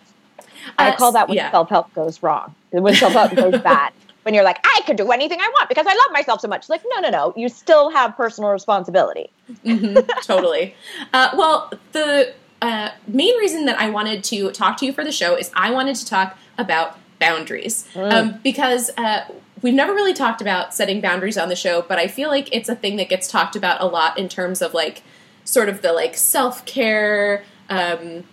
I 0.77 0.95
call 0.95 1.13
that 1.13 1.29
when 1.29 1.37
yeah. 1.37 1.51
self 1.51 1.69
help 1.69 1.93
goes 1.93 2.21
wrong. 2.21 2.53
When 2.71 2.93
self 2.93 3.13
help 3.13 3.33
goes 3.33 3.61
bad 3.63 3.93
when 4.27 4.33
you're 4.33 4.43
like, 4.43 4.59
I 4.61 4.81
could 4.85 4.97
do 4.97 5.09
anything 5.11 5.39
I 5.39 5.47
want 5.47 5.69
because 5.69 5.85
I 5.87 5.93
love 5.93 6.11
myself 6.11 6.41
so 6.41 6.49
much. 6.49 6.67
Like, 6.67 6.81
no, 6.93 6.99
no, 6.99 7.09
no. 7.09 7.33
You 7.37 7.47
still 7.47 7.89
have 7.91 8.17
personal 8.17 8.49
responsibility. 8.49 9.29
mm-hmm, 9.63 10.05
totally. 10.21 10.75
Uh, 11.13 11.29
well, 11.33 11.71
the 11.93 12.33
uh, 12.61 12.89
main 13.07 13.37
reason 13.37 13.63
that 13.67 13.79
I 13.79 13.89
wanted 13.89 14.25
to 14.25 14.51
talk 14.51 14.75
to 14.79 14.85
you 14.85 14.91
for 14.91 15.05
the 15.05 15.13
show 15.13 15.37
is 15.37 15.49
I 15.55 15.71
wanted 15.71 15.95
to 15.95 16.05
talk 16.05 16.37
about 16.57 16.99
boundaries 17.19 17.87
mm. 17.93 18.11
um, 18.11 18.39
because 18.43 18.91
uh, 18.97 19.23
we've 19.61 19.73
never 19.73 19.93
really 19.93 20.13
talked 20.13 20.41
about 20.41 20.73
setting 20.73 20.99
boundaries 20.99 21.37
on 21.37 21.47
the 21.47 21.55
show, 21.55 21.81
but 21.87 21.97
I 21.97 22.09
feel 22.09 22.27
like 22.27 22.53
it's 22.53 22.67
a 22.67 22.75
thing 22.75 22.97
that 22.97 23.07
gets 23.07 23.29
talked 23.29 23.55
about 23.55 23.79
a 23.79 23.85
lot 23.85 24.19
in 24.19 24.27
terms 24.27 24.61
of 24.61 24.73
like 24.73 25.03
sort 25.45 25.69
of 25.69 25.81
the 25.81 25.93
like 25.93 26.17
self 26.17 26.65
care, 26.65 27.45
um, 27.69 28.25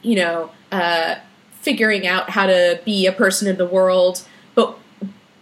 you 0.00 0.16
know, 0.16 0.52
uh, 0.72 1.16
figuring 1.60 2.06
out 2.06 2.30
how 2.30 2.46
to 2.46 2.80
be 2.86 3.04
a 3.04 3.12
person 3.12 3.46
in 3.46 3.58
the 3.58 3.66
world. 3.66 4.26
But 4.54 4.78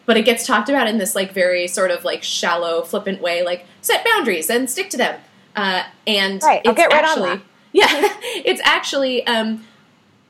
but 0.06 0.16
it 0.16 0.24
gets 0.24 0.46
talked 0.46 0.68
about 0.68 0.88
in 0.88 0.98
this 0.98 1.14
like 1.14 1.32
very 1.32 1.66
sort 1.68 1.90
of 1.90 2.04
like 2.04 2.22
shallow, 2.22 2.82
flippant 2.82 3.20
way, 3.20 3.44
like 3.44 3.66
set 3.80 4.04
boundaries 4.04 4.50
and 4.50 4.68
stick 4.68 4.90
to 4.90 4.96
them. 4.96 5.20
Uh, 5.54 5.84
and 6.06 6.42
right, 6.42 6.62
I'll 6.66 6.74
get 6.74 6.92
right 6.92 7.04
actually, 7.04 7.30
on 7.30 7.36
that. 7.38 7.44
Yeah, 7.74 7.86
it's 8.44 8.60
actually 8.64 9.26
um, 9.26 9.64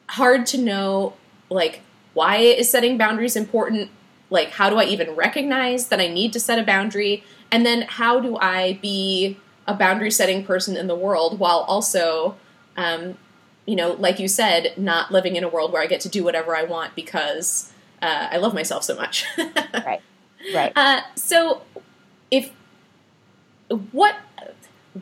hard 0.08 0.46
to 0.46 0.58
know 0.58 1.14
like 1.50 1.80
why 2.14 2.36
is 2.36 2.70
setting 2.70 2.98
boundaries 2.98 3.36
important. 3.36 3.90
Like, 4.30 4.50
how 4.50 4.70
do 4.70 4.76
I 4.76 4.84
even 4.84 5.10
recognize 5.10 5.88
that 5.88 6.00
I 6.00 6.06
need 6.06 6.32
to 6.32 6.40
set 6.40 6.58
a 6.58 6.62
boundary? 6.62 7.22
And 7.50 7.66
then, 7.66 7.82
how 7.82 8.20
do 8.20 8.38
I 8.38 8.78
be 8.80 9.38
a 9.66 9.74
boundary 9.74 10.10
setting 10.10 10.44
person 10.44 10.76
in 10.76 10.86
the 10.86 10.94
world 10.94 11.38
while 11.38 11.64
also, 11.68 12.36
um, 12.76 13.16
you 13.66 13.76
know, 13.76 13.92
like 13.92 14.18
you 14.18 14.28
said, 14.28 14.72
not 14.76 15.10
living 15.10 15.36
in 15.36 15.44
a 15.44 15.48
world 15.48 15.72
where 15.72 15.82
I 15.82 15.86
get 15.86 16.00
to 16.02 16.08
do 16.08 16.24
whatever 16.24 16.56
I 16.56 16.64
want 16.64 16.94
because 16.94 17.71
uh, 18.02 18.28
I 18.30 18.36
love 18.38 18.52
myself 18.52 18.84
so 18.84 18.96
much. 18.96 19.24
right. 19.38 20.02
Right. 20.52 20.72
Uh, 20.76 21.00
so, 21.14 21.62
if 22.30 22.50
what 23.92 24.16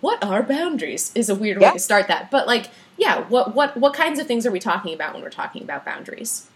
what 0.01 0.23
are 0.23 0.43
boundaries 0.43 1.11
is 1.15 1.29
a 1.29 1.35
weird 1.35 1.59
way 1.59 1.71
to 1.73 1.79
start 1.79 2.07
that, 2.09 2.31
but 2.31 2.47
like, 2.47 2.71
yeah, 2.97 3.27
what 3.29 3.55
what 3.55 3.77
what 3.77 3.95
kinds 3.95 4.21
of 4.21 4.27
things 4.27 4.47
are 4.47 4.51
we 4.51 4.61
talking 4.61 4.95
about 4.95 5.15
when 5.15 5.23
we're 5.23 5.31
talking 5.31 5.63
about 5.63 5.85
boundaries? 5.85 6.47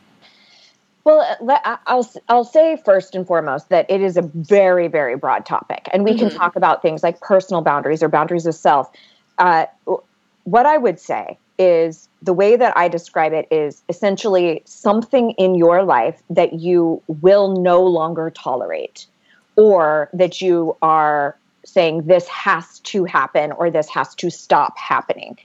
Well, 1.04 1.20
uh, 1.20 1.76
I'll 1.86 2.08
I'll 2.28 2.44
say 2.44 2.80
first 2.84 3.14
and 3.14 3.26
foremost 3.26 3.68
that 3.70 3.86
it 3.90 4.00
is 4.00 4.16
a 4.16 4.22
very 4.34 4.88
very 4.88 5.16
broad 5.16 5.44
topic, 5.46 5.88
and 5.92 6.04
we 6.04 6.14
can 6.14 6.28
Mhm. 6.28 6.36
talk 6.36 6.56
about 6.56 6.82
things 6.82 7.02
like 7.02 7.20
personal 7.20 7.62
boundaries 7.62 8.02
or 8.02 8.08
boundaries 8.08 8.46
of 8.46 8.54
self. 8.54 8.88
Uh, 9.38 9.66
what 10.44 10.66
I 10.66 10.78
would 10.78 11.00
say 11.00 11.38
is 11.58 12.08
the 12.24 12.32
way 12.32 12.56
that 12.56 12.76
I 12.76 12.88
describe 12.88 13.32
it 13.32 13.46
is 13.50 13.82
essentially 13.88 14.62
something 14.64 15.32
in 15.32 15.54
your 15.54 15.82
life 15.82 16.22
that 16.30 16.54
you 16.54 17.02
will 17.06 17.56
no 17.60 17.82
longer 17.84 18.30
tolerate, 18.30 19.06
or 19.56 20.08
that 20.12 20.40
you 20.40 20.76
are 20.80 21.36
saying 21.64 22.02
this 22.02 22.26
has 22.28 22.78
to 22.80 23.04
happen 23.04 23.52
or 23.52 23.70
this 23.70 23.88
has 23.88 24.14
to 24.16 24.30
stop 24.30 24.76
happening, 24.78 25.38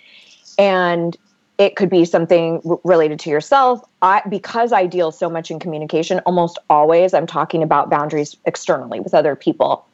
and 0.58 1.18
it 1.58 1.76
could 1.76 1.90
be 1.90 2.06
something 2.06 2.62
related 2.86 3.20
to 3.20 3.30
yourself. 3.30 3.84
I 4.02 4.22
because 4.30 4.72
i 4.72 4.86
deal 4.86 5.12
so 5.12 5.30
much 5.30 5.52
in 5.52 5.60
communication 5.60 6.20
almost 6.20 6.58
always 6.70 7.14
i'm 7.14 7.28
talking 7.28 7.62
about 7.62 7.90
boundaries 7.90 8.38
externally 8.46 9.02
with 9.02 9.14
other 9.14 9.36
people 9.36 9.86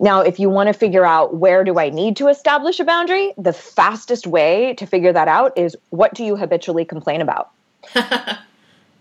now 0.00 0.20
if 0.20 0.38
you 0.38 0.50
want 0.50 0.66
to 0.66 0.72
figure 0.72 1.04
out 1.04 1.36
where 1.36 1.64
do 1.64 1.78
i 1.78 1.88
need 1.88 2.16
to 2.16 2.28
establish 2.28 2.80
a 2.80 2.84
boundary 2.84 3.32
the 3.38 3.52
fastest 3.52 4.26
way 4.26 4.74
to 4.74 4.86
figure 4.86 5.12
that 5.12 5.28
out 5.28 5.56
is 5.56 5.76
what 5.90 6.14
do 6.14 6.24
you 6.24 6.36
habitually 6.36 6.84
complain 6.84 7.20
about? 7.20 7.50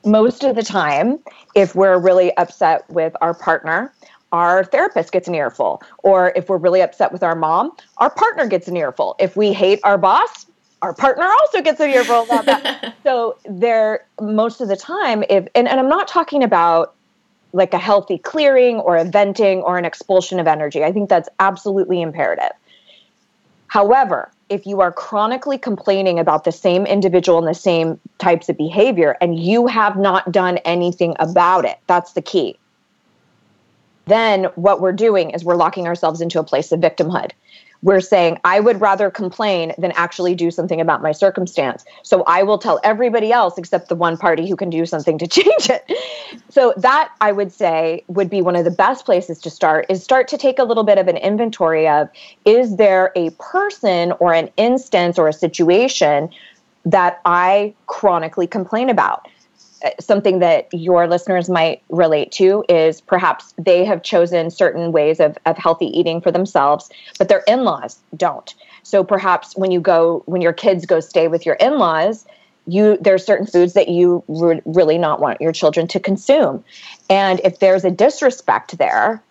Most 0.05 0.43
of 0.43 0.55
the 0.55 0.63
time 0.63 1.19
if 1.55 1.75
we're 1.75 1.97
really 1.97 2.35
upset 2.37 2.89
with 2.89 3.15
our 3.21 3.33
partner 3.33 3.93
our 4.31 4.63
therapist 4.63 5.11
gets 5.11 5.27
an 5.27 5.35
earful. 5.35 5.83
Or 5.99 6.33
if 6.35 6.49
we're 6.49 6.57
really 6.57 6.81
upset 6.81 7.11
with 7.11 7.23
our 7.23 7.35
mom 7.35 7.71
our 7.97 8.09
partner 8.09 8.47
gets 8.47 8.67
an 8.67 8.75
earful. 8.75 9.15
If 9.19 9.35
we 9.35 9.53
hate 9.53 9.79
our 9.83 9.97
boss 9.97 10.47
our 10.81 10.93
partner 10.93 11.23
also 11.23 11.61
gets 11.61 11.79
an 11.79 11.91
earful 11.91 12.23
about 12.23 12.45
that. 12.45 12.95
So 13.03 13.37
there 13.45 14.05
most 14.21 14.61
of 14.61 14.69
the 14.69 14.77
time 14.77 15.23
if 15.29 15.47
and, 15.55 15.67
and 15.67 15.79
i'm 15.79 15.89
not 15.89 16.07
talking 16.07 16.41
about 16.41 16.95
like 17.53 17.73
a 17.73 17.77
healthy 17.77 18.17
clearing 18.17 18.77
or 18.77 18.97
a 18.97 19.05
venting 19.05 19.61
or 19.61 19.77
an 19.77 19.85
expulsion 19.85 20.39
of 20.39 20.47
energy. 20.47 20.83
I 20.83 20.91
think 20.91 21.09
that's 21.09 21.29
absolutely 21.39 22.01
imperative. 22.01 22.51
However 23.67 24.29
if 24.49 24.67
you 24.67 24.81
are 24.81 24.91
chronically 24.91 25.57
complaining 25.57 26.19
about 26.19 26.43
the 26.43 26.51
same 26.51 26.85
individual 26.85 27.39
and 27.39 27.47
the 27.47 27.53
same 27.53 27.99
types 28.19 28.47
of 28.49 28.55
behavior 28.55 29.17
and 29.19 29.39
you 29.39 29.65
have 29.65 29.97
not 29.97 30.31
done 30.31 30.57
anything 30.59 31.15
about 31.19 31.65
it 31.65 31.79
that's 31.87 32.13
the 32.13 32.21
key. 32.21 32.57
Then 34.05 34.45
what 34.55 34.81
we're 34.81 34.91
doing 34.91 35.31
is 35.31 35.43
we're 35.43 35.55
locking 35.55 35.87
ourselves 35.87 36.21
into 36.21 36.39
a 36.39 36.43
place 36.43 36.71
of 36.71 36.79
victimhood 36.79 37.31
we're 37.83 38.01
saying 38.01 38.39
i 38.43 38.59
would 38.59 38.81
rather 38.81 39.11
complain 39.11 39.73
than 39.77 39.91
actually 39.91 40.33
do 40.33 40.49
something 40.49 40.81
about 40.81 41.01
my 41.01 41.11
circumstance. 41.11 41.85
So 42.01 42.23
i 42.23 42.41
will 42.41 42.57
tell 42.57 42.79
everybody 42.83 43.31
else 43.31 43.57
except 43.57 43.89
the 43.89 43.95
one 43.95 44.17
party 44.17 44.49
who 44.49 44.55
can 44.55 44.69
do 44.69 44.85
something 44.85 45.17
to 45.19 45.27
change 45.37 45.69
it. 45.69 45.85
So 46.49 46.73
that 46.77 47.11
i 47.21 47.31
would 47.31 47.51
say 47.51 48.03
would 48.07 48.29
be 48.29 48.41
one 48.41 48.55
of 48.55 48.65
the 48.65 48.71
best 48.71 49.05
places 49.05 49.39
to 49.41 49.49
start 49.49 49.85
is 49.89 50.03
start 50.03 50.27
to 50.29 50.37
take 50.37 50.57
a 50.57 50.63
little 50.63 50.83
bit 50.83 50.97
of 50.97 51.07
an 51.07 51.17
inventory 51.17 51.87
of 51.87 52.09
is 52.45 52.77
there 52.77 53.11
a 53.15 53.29
person 53.31 54.13
or 54.13 54.33
an 54.33 54.49
instance 54.57 55.19
or 55.19 55.27
a 55.27 55.33
situation 55.33 56.29
that 56.85 57.21
i 57.25 57.73
chronically 57.87 58.47
complain 58.47 58.89
about 58.89 59.27
Uh, 59.83 59.89
something 59.99 60.39
that 60.39 60.67
your 60.71 61.07
listeners 61.07 61.49
might 61.49 61.81
relate 61.89 62.31
to 62.31 62.63
is 62.69 63.01
perhaps 63.01 63.53
they 63.57 63.83
have 63.83 64.01
chosen 64.03 64.49
certain 64.49 64.91
ways 64.91 65.19
of, 65.19 65.37
of 65.45 65.57
healthy 65.57 65.87
eating 65.87 66.21
for 66.21 66.31
themselves, 66.31 66.89
but 67.17 67.27
their 67.27 67.43
in 67.47 67.63
laws 67.63 67.99
don't. 68.15 68.55
So 68.83 69.03
perhaps 69.03 69.55
when 69.57 69.71
you 69.71 69.79
go, 69.79 70.23
when 70.25 70.41
your 70.41 70.53
kids 70.53 70.85
go 70.85 70.99
stay 70.99 71.27
with 71.27 71.45
your 71.45 71.55
in 71.55 71.77
laws, 71.77 72.25
you 72.65 72.97
there's 73.01 73.25
certain 73.25 73.47
foods 73.47 73.73
that 73.73 73.89
you 73.89 74.23
would 74.27 74.61
really 74.65 74.97
not 74.97 75.19
want 75.19 75.41
your 75.41 75.51
children 75.51 75.87
to 75.87 75.99
consume 75.99 76.63
and 77.09 77.41
if 77.43 77.59
there's 77.59 77.83
a 77.83 77.91
disrespect 77.91 78.77
there 78.77 79.21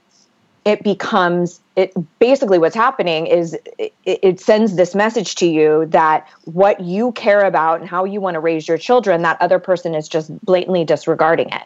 it 0.65 0.83
becomes 0.83 1.61
it 1.75 1.93
basically 2.19 2.59
what's 2.59 2.77
happening 2.77 3.27
is 3.27 3.57
it, 3.79 3.93
it 4.05 4.41
sends 4.41 4.77
this 4.77 4.95
message 4.95 5.35
to 5.37 5.47
you 5.47 5.87
that 5.87 6.29
what 6.45 6.81
you 6.81 7.13
care 7.13 7.45
about 7.45 7.81
and 7.81 7.89
how 7.89 8.05
you 8.05 8.21
want 8.21 8.35
to 8.35 8.41
raise 8.41 8.69
your 8.69 8.79
children 8.79 9.23
that 9.23 9.41
other 9.41 9.59
person 9.59 9.95
is 9.95 10.09
just 10.09 10.37
blatantly 10.45 10.85
disregarding 10.85 11.49
it. 11.49 11.63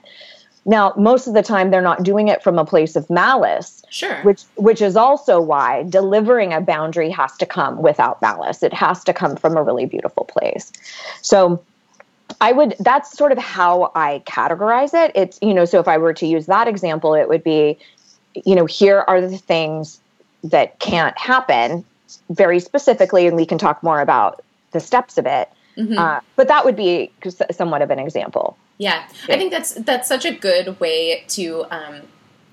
Now 0.64 0.94
most 0.96 1.26
of 1.26 1.34
the 1.34 1.42
time 1.42 1.70
they're 1.70 1.82
not 1.82 2.04
doing 2.04 2.28
it 2.28 2.42
from 2.42 2.58
a 2.58 2.64
place 2.64 2.96
of 2.96 3.08
malice 3.10 3.82
Sure. 3.90 4.20
which 4.22 4.42
which 4.56 4.80
is 4.80 4.96
also 4.96 5.40
why 5.40 5.84
delivering 5.88 6.52
a 6.52 6.60
boundary 6.60 7.10
has 7.10 7.36
to 7.36 7.46
come 7.46 7.82
without 7.82 8.20
malice. 8.22 8.62
It 8.62 8.72
has 8.72 9.04
to 9.04 9.12
come 9.12 9.36
from 9.36 9.56
a 9.56 9.62
really 9.62 9.86
beautiful 9.86 10.24
place. 10.24 10.72
So 11.22 11.62
i 12.40 12.50
would 12.50 12.74
that's 12.80 13.16
sort 13.16 13.30
of 13.30 13.38
how 13.38 13.92
i 13.94 14.22
categorize 14.26 14.94
it. 14.94 15.12
It's 15.14 15.38
you 15.42 15.52
know 15.54 15.64
so 15.64 15.80
if 15.80 15.88
i 15.88 15.98
were 15.98 16.14
to 16.14 16.26
use 16.26 16.46
that 16.46 16.66
example 16.66 17.14
it 17.14 17.28
would 17.28 17.44
be 17.44 17.78
you 18.44 18.54
know 18.54 18.66
here 18.66 19.04
are 19.08 19.20
the 19.20 19.38
things 19.38 20.00
that 20.44 20.78
can't 20.78 21.16
happen 21.18 21.84
very 22.30 22.60
specifically 22.60 23.26
and 23.26 23.36
we 23.36 23.46
can 23.46 23.58
talk 23.58 23.82
more 23.82 24.00
about 24.00 24.42
the 24.72 24.80
steps 24.80 25.18
of 25.18 25.26
it 25.26 25.48
Mhm. 25.76 25.98
uh, 25.98 26.20
but 26.36 26.48
that 26.48 26.64
would 26.64 26.76
be 26.76 27.10
somewhat 27.50 27.82
of 27.82 27.90
an 27.90 27.98
example 27.98 28.56
Yeah, 28.78 29.08
I 29.28 29.36
think 29.38 29.50
that's 29.50 29.72
that's 29.74 30.06
such 30.08 30.24
a 30.24 30.32
good 30.32 30.78
way 30.80 31.24
to 31.28 31.64
um, 31.70 32.02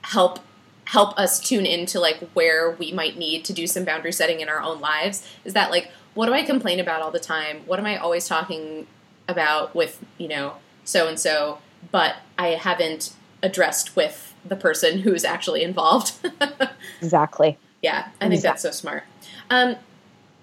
help 0.01 0.39
help 0.85 1.17
us 1.17 1.39
tune 1.39 1.65
into 1.65 1.99
like 1.99 2.17
where 2.33 2.71
we 2.71 2.91
might 2.91 3.17
need 3.17 3.45
to 3.45 3.53
do 3.53 3.65
some 3.67 3.83
boundary 3.85 4.11
setting 4.11 4.39
in 4.41 4.49
our 4.49 4.61
own 4.61 4.79
lives. 4.81 5.25
Is 5.45 5.53
that 5.53 5.71
like 5.71 5.91
what 6.13 6.27
do 6.27 6.33
I 6.33 6.43
complain 6.43 6.79
about 6.79 7.01
all 7.01 7.11
the 7.11 7.19
time? 7.19 7.61
What 7.65 7.79
am 7.79 7.85
I 7.85 7.97
always 7.97 8.27
talking 8.27 8.87
about 9.27 9.73
with 9.75 10.03
you 10.17 10.27
know 10.27 10.53
so 10.85 11.07
and 11.07 11.19
so, 11.19 11.59
but 11.91 12.15
I 12.37 12.49
haven't 12.49 13.13
addressed 13.41 13.95
with 13.95 14.32
the 14.45 14.55
person 14.55 14.99
who's 14.99 15.23
actually 15.23 15.63
involved. 15.63 16.13
exactly 17.01 17.57
Yeah, 17.81 18.09
I 18.19 18.29
think 18.29 18.41
that's 18.41 18.61
so 18.61 18.71
smart. 18.71 19.03
Um, 19.49 19.75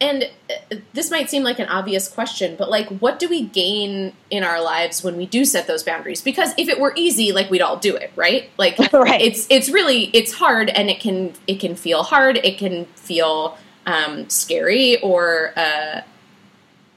and 0.00 0.30
uh, 0.48 0.76
this 0.94 1.10
might 1.10 1.28
seem 1.28 1.42
like 1.42 1.58
an 1.58 1.68
obvious 1.68 2.08
question, 2.08 2.56
but 2.56 2.70
like, 2.70 2.88
what 2.88 3.18
do 3.18 3.28
we 3.28 3.42
gain 3.42 4.14
in 4.30 4.42
our 4.42 4.62
lives 4.62 5.04
when 5.04 5.16
we 5.16 5.26
do 5.26 5.44
set 5.44 5.66
those 5.66 5.82
boundaries? 5.82 6.22
Because 6.22 6.54
if 6.56 6.68
it 6.68 6.80
were 6.80 6.94
easy, 6.96 7.32
like 7.32 7.50
we'd 7.50 7.60
all 7.60 7.76
do 7.76 7.96
it, 7.96 8.10
right? 8.16 8.50
Like, 8.56 8.78
Right. 8.92 9.20
it's 9.20 9.46
it's 9.50 9.68
really 9.68 10.04
it's 10.14 10.32
hard, 10.32 10.70
and 10.70 10.88
it 10.88 11.00
can 11.00 11.34
it 11.46 11.60
can 11.60 11.76
feel 11.76 12.02
hard. 12.02 12.38
It 12.38 12.56
can 12.56 12.86
feel 12.96 13.58
um, 13.86 14.28
scary, 14.30 14.98
or 15.02 15.52
uh, 15.56 16.00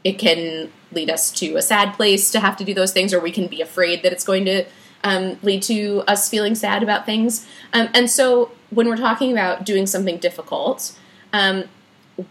it 0.06 0.18
can 0.18 0.72
lead 0.94 1.10
us 1.10 1.32
to 1.32 1.58
a 1.58 1.62
sad 1.62 1.94
place 1.96 2.32
to 2.32 2.40
have 2.40 2.56
to 2.58 2.64
do 2.64 2.74
those 2.74 2.94
things, 2.94 3.14
or 3.14 3.20
we 3.20 3.32
can 3.32 3.48
be 3.48 3.60
afraid 3.60 4.02
that 4.04 4.14
it's 4.14 4.24
going 4.24 4.46
to 4.46 4.64
um, 5.04 5.38
lead 5.42 5.64
to 5.64 6.04
us 6.08 6.30
feeling 6.30 6.56
sad 6.56 6.84
about 6.84 7.06
things. 7.06 7.48
Um, 7.74 7.90
and 7.94 8.10
so, 8.10 8.52
when 8.70 8.88
we're 8.88 8.98
talking 8.98 9.32
about 9.32 9.66
doing 9.66 9.86
something 9.86 10.18
difficult, 10.18 10.98
um, 11.34 11.66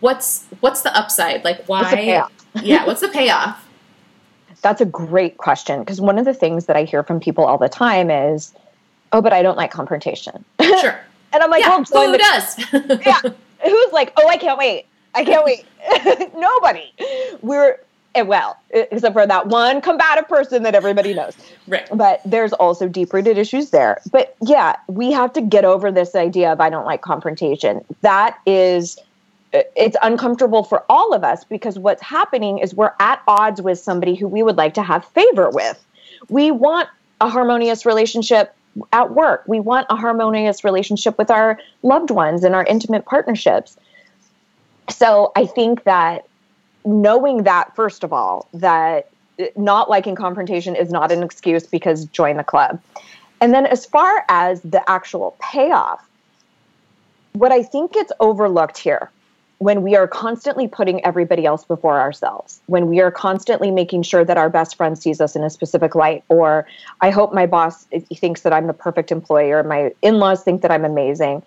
what's 0.00 0.46
what's 0.60 0.82
the 0.82 0.96
upside? 0.96 1.44
Like, 1.44 1.64
why? 1.66 2.28
What's 2.54 2.64
yeah, 2.64 2.86
what's 2.86 3.00
the 3.00 3.08
payoff? 3.08 3.68
That's 4.62 4.80
a 4.80 4.86
great 4.86 5.38
question 5.38 5.80
because 5.80 6.00
one 6.00 6.18
of 6.18 6.24
the 6.24 6.34
things 6.34 6.66
that 6.66 6.76
I 6.76 6.84
hear 6.84 7.02
from 7.02 7.18
people 7.18 7.44
all 7.44 7.58
the 7.58 7.68
time 7.68 8.10
is, 8.10 8.52
"Oh, 9.12 9.20
but 9.20 9.32
I 9.32 9.42
don't 9.42 9.56
like 9.56 9.70
confrontation." 9.70 10.44
Sure. 10.60 11.00
and 11.32 11.42
I'm 11.42 11.50
like, 11.50 11.62
yeah, 11.62 11.84
"Well, 11.90 12.12
who 12.12 12.18
does? 12.18 12.58
yeah, 13.04 13.20
who's 13.64 13.92
like, 13.92 14.12
oh, 14.16 14.28
I 14.28 14.36
can't 14.36 14.58
wait. 14.58 14.86
I 15.14 15.24
can't 15.24 15.44
wait. 15.44 15.66
Nobody. 16.34 16.92
We're 17.42 17.80
well, 18.20 18.58
eh, 18.72 18.84
except 18.90 19.14
for 19.14 19.26
that 19.26 19.46
one 19.46 19.80
combative 19.80 20.28
person 20.28 20.62
that 20.64 20.74
everybody 20.74 21.14
knows. 21.14 21.34
right. 21.66 21.88
But 21.92 22.20
there's 22.24 22.52
also 22.52 22.88
deep 22.88 23.12
rooted 23.12 23.38
issues 23.38 23.70
there. 23.70 24.00
But 24.10 24.36
yeah, 24.42 24.76
we 24.88 25.12
have 25.12 25.32
to 25.32 25.40
get 25.40 25.64
over 25.64 25.90
this 25.90 26.14
idea 26.14 26.52
of 26.52 26.60
I 26.60 26.68
don't 26.68 26.84
like 26.84 27.00
confrontation. 27.00 27.84
That 28.02 28.38
is 28.46 28.98
it's 29.52 29.96
uncomfortable 30.02 30.62
for 30.62 30.84
all 30.88 31.12
of 31.12 31.24
us 31.24 31.44
because 31.44 31.78
what's 31.78 32.02
happening 32.02 32.58
is 32.58 32.74
we're 32.74 32.94
at 33.00 33.22
odds 33.28 33.60
with 33.60 33.78
somebody 33.78 34.14
who 34.14 34.26
we 34.26 34.42
would 34.42 34.56
like 34.56 34.74
to 34.74 34.82
have 34.82 35.04
favor 35.08 35.50
with. 35.50 35.84
We 36.28 36.50
want 36.50 36.88
a 37.20 37.28
harmonious 37.28 37.84
relationship 37.84 38.54
at 38.92 39.12
work. 39.12 39.44
We 39.46 39.60
want 39.60 39.86
a 39.90 39.96
harmonious 39.96 40.64
relationship 40.64 41.18
with 41.18 41.30
our 41.30 41.58
loved 41.82 42.10
ones 42.10 42.44
and 42.44 42.54
our 42.54 42.64
intimate 42.64 43.04
partnerships. 43.04 43.76
So 44.88 45.32
I 45.36 45.46
think 45.46 45.84
that 45.84 46.26
knowing 46.84 47.44
that, 47.44 47.74
first 47.74 48.04
of 48.04 48.12
all, 48.12 48.48
that 48.54 49.08
not 49.56 49.88
liking 49.88 50.14
confrontation 50.14 50.76
is 50.76 50.90
not 50.90 51.10
an 51.10 51.22
excuse 51.22 51.66
because 51.66 52.04
join 52.06 52.36
the 52.36 52.44
club. 52.44 52.80
And 53.40 53.52
then 53.52 53.66
as 53.66 53.84
far 53.84 54.24
as 54.28 54.60
the 54.62 54.88
actual 54.88 55.36
payoff, 55.40 56.06
what 57.32 57.50
I 57.50 57.62
think 57.62 57.92
gets 57.92 58.12
overlooked 58.20 58.78
here 58.78 59.10
when 59.58 59.82
we 59.82 59.94
are 59.94 60.08
constantly 60.08 60.66
putting 60.66 61.04
everybody 61.04 61.46
else 61.46 61.64
before 61.64 62.00
ourselves, 62.00 62.60
when 62.66 62.88
we 62.88 63.00
are 63.00 63.12
constantly 63.12 63.70
making 63.70 64.02
sure 64.02 64.24
that 64.24 64.36
our 64.36 64.50
best 64.50 64.76
friend 64.76 64.98
sees 64.98 65.20
us 65.20 65.36
in 65.36 65.44
a 65.44 65.50
specific 65.50 65.94
light, 65.94 66.24
or 66.28 66.66
I 67.00 67.10
hope 67.10 67.32
my 67.32 67.46
boss 67.46 67.84
thinks 68.16 68.42
that 68.42 68.52
I'm 68.52 68.66
the 68.66 68.72
perfect 68.72 69.12
employee, 69.12 69.52
or 69.52 69.62
my 69.62 69.92
in 70.02 70.18
laws 70.18 70.42
think 70.42 70.62
that 70.62 70.72
I'm 70.72 70.84
amazing, 70.84 71.44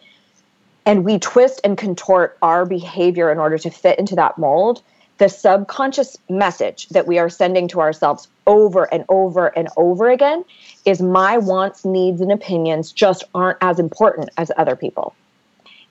and 0.85 1.03
we 1.03 1.19
twist 1.19 1.59
and 1.65 1.77
contort 1.77 2.37
our 2.41 2.65
behavior 2.65 3.31
in 3.33 3.37
order 3.37 3.57
to 3.57 3.69
fit 3.69 3.99
into 3.99 4.15
that 4.15 4.37
mold, 4.37 4.81
the 5.17 5.29
subconscious 5.29 6.17
message 6.29 6.89
that 6.89 7.07
we 7.07 7.17
are 7.17 7.29
sending 7.29 7.67
to 7.69 7.79
ourselves 7.79 8.27
over 8.47 8.91
and 8.93 9.05
over 9.09 9.47
and 9.57 9.69
over 9.77 10.09
again 10.09 10.43
is 10.85 11.01
my 11.01 11.37
wants, 11.37 11.85
needs, 11.85 12.21
and 12.21 12.31
opinions 12.31 12.91
just 12.91 13.23
aren't 13.33 13.57
as 13.61 13.79
important 13.79 14.29
as 14.37 14.51
other 14.57 14.75
people. 14.75 15.15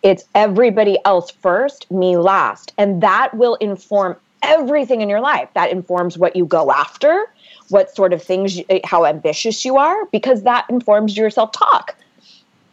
It's 0.03 0.25
everybody 0.35 0.99
else 1.07 1.31
first, 1.31 1.91
me 1.91 2.19
last. 2.19 2.75
And 2.77 3.03
that 3.03 3.35
will 3.35 3.55
inform 3.57 4.17
everything 4.43 5.01
in 5.01 5.09
your 5.09 5.21
life. 5.21 5.49
That 5.55 5.71
informs 5.71 6.19
what 6.19 6.37
you 6.37 6.45
go 6.45 6.71
after, 6.71 7.27
what 7.71 7.95
sort 7.97 8.13
of 8.13 8.23
things, 8.23 8.61
how 8.85 9.07
ambitious 9.07 9.65
you 9.65 9.79
are, 9.79 10.05
because 10.07 10.43
that 10.43 10.69
informs 10.69 11.17
your 11.17 11.31
self 11.31 11.53
talk 11.53 11.97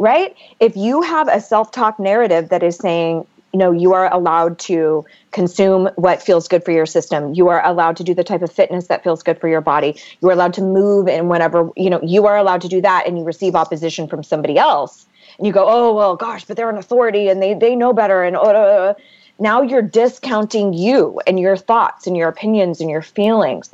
right? 0.01 0.35
If 0.59 0.75
you 0.75 1.03
have 1.03 1.27
a 1.27 1.39
self 1.39 1.71
talk 1.71 1.99
narrative 1.99 2.49
that 2.49 2.63
is 2.63 2.75
saying, 2.75 3.27
you 3.53 3.59
know, 3.59 3.71
you 3.71 3.93
are 3.93 4.11
allowed 4.13 4.59
to 4.59 5.05
consume 5.31 5.89
what 5.95 6.21
feels 6.21 6.47
good 6.47 6.63
for 6.63 6.71
your 6.71 6.85
system. 6.85 7.33
You 7.33 7.49
are 7.49 7.65
allowed 7.65 7.97
to 7.97 8.03
do 8.03 8.13
the 8.13 8.23
type 8.23 8.41
of 8.41 8.51
fitness 8.51 8.87
that 8.87 9.03
feels 9.03 9.23
good 9.23 9.39
for 9.39 9.47
your 9.47 9.61
body. 9.61 9.99
You 10.21 10.29
are 10.29 10.31
allowed 10.31 10.53
to 10.55 10.61
move 10.61 11.07
and 11.07 11.29
whenever, 11.29 11.69
you 11.75 11.89
know, 11.89 11.99
you 12.01 12.25
are 12.27 12.37
allowed 12.37 12.61
to 12.61 12.67
do 12.67 12.81
that 12.81 13.07
and 13.07 13.17
you 13.17 13.23
receive 13.23 13.55
opposition 13.55 14.07
from 14.07 14.23
somebody 14.23 14.57
else. 14.57 15.05
And 15.37 15.47
you 15.47 15.53
go, 15.53 15.65
oh, 15.67 15.93
well, 15.93 16.15
gosh, 16.15 16.45
but 16.45 16.55
they're 16.55 16.69
an 16.69 16.77
authority 16.77 17.27
and 17.27 17.41
they, 17.41 17.53
they 17.53 17.75
know 17.75 17.93
better. 17.93 18.23
And 18.23 18.35
uh, 18.35 18.93
now 19.39 19.61
you're 19.61 19.81
discounting 19.81 20.73
you 20.73 21.19
and 21.27 21.39
your 21.39 21.57
thoughts 21.57 22.07
and 22.07 22.15
your 22.15 22.29
opinions 22.29 22.79
and 22.79 22.89
your 22.89 23.01
feelings. 23.01 23.71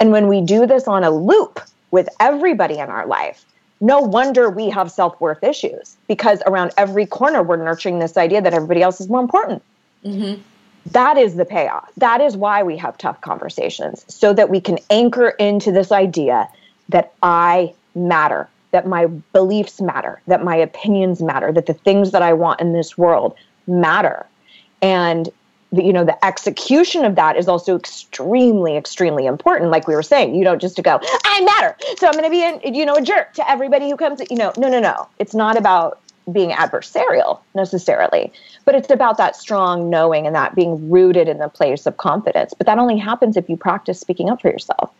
And 0.00 0.10
when 0.10 0.28
we 0.28 0.40
do 0.40 0.66
this 0.66 0.88
on 0.88 1.04
a 1.04 1.10
loop 1.10 1.60
with 1.90 2.08
everybody 2.20 2.78
in 2.78 2.88
our 2.90 3.06
life, 3.06 3.44
no 3.84 4.00
wonder 4.00 4.48
we 4.48 4.70
have 4.70 4.90
self 4.90 5.20
worth 5.20 5.44
issues 5.44 5.98
because 6.08 6.42
around 6.46 6.72
every 6.78 7.04
corner 7.04 7.42
we're 7.42 7.62
nurturing 7.62 7.98
this 7.98 8.16
idea 8.16 8.40
that 8.40 8.54
everybody 8.54 8.80
else 8.80 8.98
is 8.98 9.10
more 9.10 9.20
important. 9.20 9.62
Mm-hmm. 10.02 10.40
That 10.86 11.18
is 11.18 11.36
the 11.36 11.44
payoff. 11.44 11.90
That 11.98 12.22
is 12.22 12.34
why 12.34 12.62
we 12.62 12.78
have 12.78 12.96
tough 12.96 13.20
conversations 13.20 14.06
so 14.08 14.32
that 14.32 14.48
we 14.48 14.58
can 14.58 14.78
anchor 14.88 15.28
into 15.28 15.70
this 15.70 15.92
idea 15.92 16.48
that 16.88 17.12
I 17.22 17.74
matter, 17.94 18.48
that 18.70 18.86
my 18.86 19.06
beliefs 19.34 19.82
matter, 19.82 20.18
that 20.28 20.42
my 20.42 20.56
opinions 20.56 21.20
matter, 21.20 21.52
that 21.52 21.66
the 21.66 21.74
things 21.74 22.10
that 22.12 22.22
I 22.22 22.32
want 22.32 22.62
in 22.62 22.72
this 22.72 22.96
world 22.96 23.34
matter. 23.66 24.24
And 24.80 25.28
you 25.76 25.92
know 25.92 26.04
the 26.04 26.24
execution 26.24 27.04
of 27.04 27.14
that 27.16 27.36
is 27.36 27.48
also 27.48 27.76
extremely 27.76 28.76
extremely 28.76 29.26
important. 29.26 29.70
Like 29.70 29.88
we 29.88 29.94
were 29.94 30.02
saying 30.02 30.34
you 30.34 30.44
don't 30.44 30.60
just 30.60 30.76
to 30.76 30.82
go 30.82 31.00
i 31.24 31.40
matter 31.40 31.76
so 31.96 32.06
i'm 32.06 32.12
going 32.12 32.24
to 32.24 32.30
be 32.30 32.42
in, 32.42 32.74
you 32.74 32.86
know 32.86 32.94
a 32.94 33.02
jerk 33.02 33.32
to 33.34 33.50
everybody 33.50 33.88
who 33.90 33.96
comes 33.96 34.20
you 34.30 34.36
know 34.36 34.52
no 34.56 34.68
no 34.68 34.80
no. 34.80 35.08
It's 35.18 35.34
not 35.34 35.56
about 35.56 36.00
being 36.32 36.50
adversarial 36.50 37.40
necessarily 37.54 38.32
but 38.64 38.74
it's 38.74 38.90
about 38.90 39.18
that 39.18 39.36
strong 39.36 39.90
knowing 39.90 40.26
and 40.26 40.34
that 40.34 40.54
being 40.54 40.90
rooted 40.90 41.28
in 41.28 41.36
the 41.38 41.48
place 41.48 41.84
of 41.86 41.98
confidence. 41.98 42.54
But 42.56 42.66
that 42.66 42.78
only 42.78 42.96
happens 42.96 43.36
if 43.36 43.48
you 43.50 43.58
practice 43.58 44.00
speaking 44.00 44.30
up 44.30 44.40
for 44.40 44.48
yourself 44.48 44.90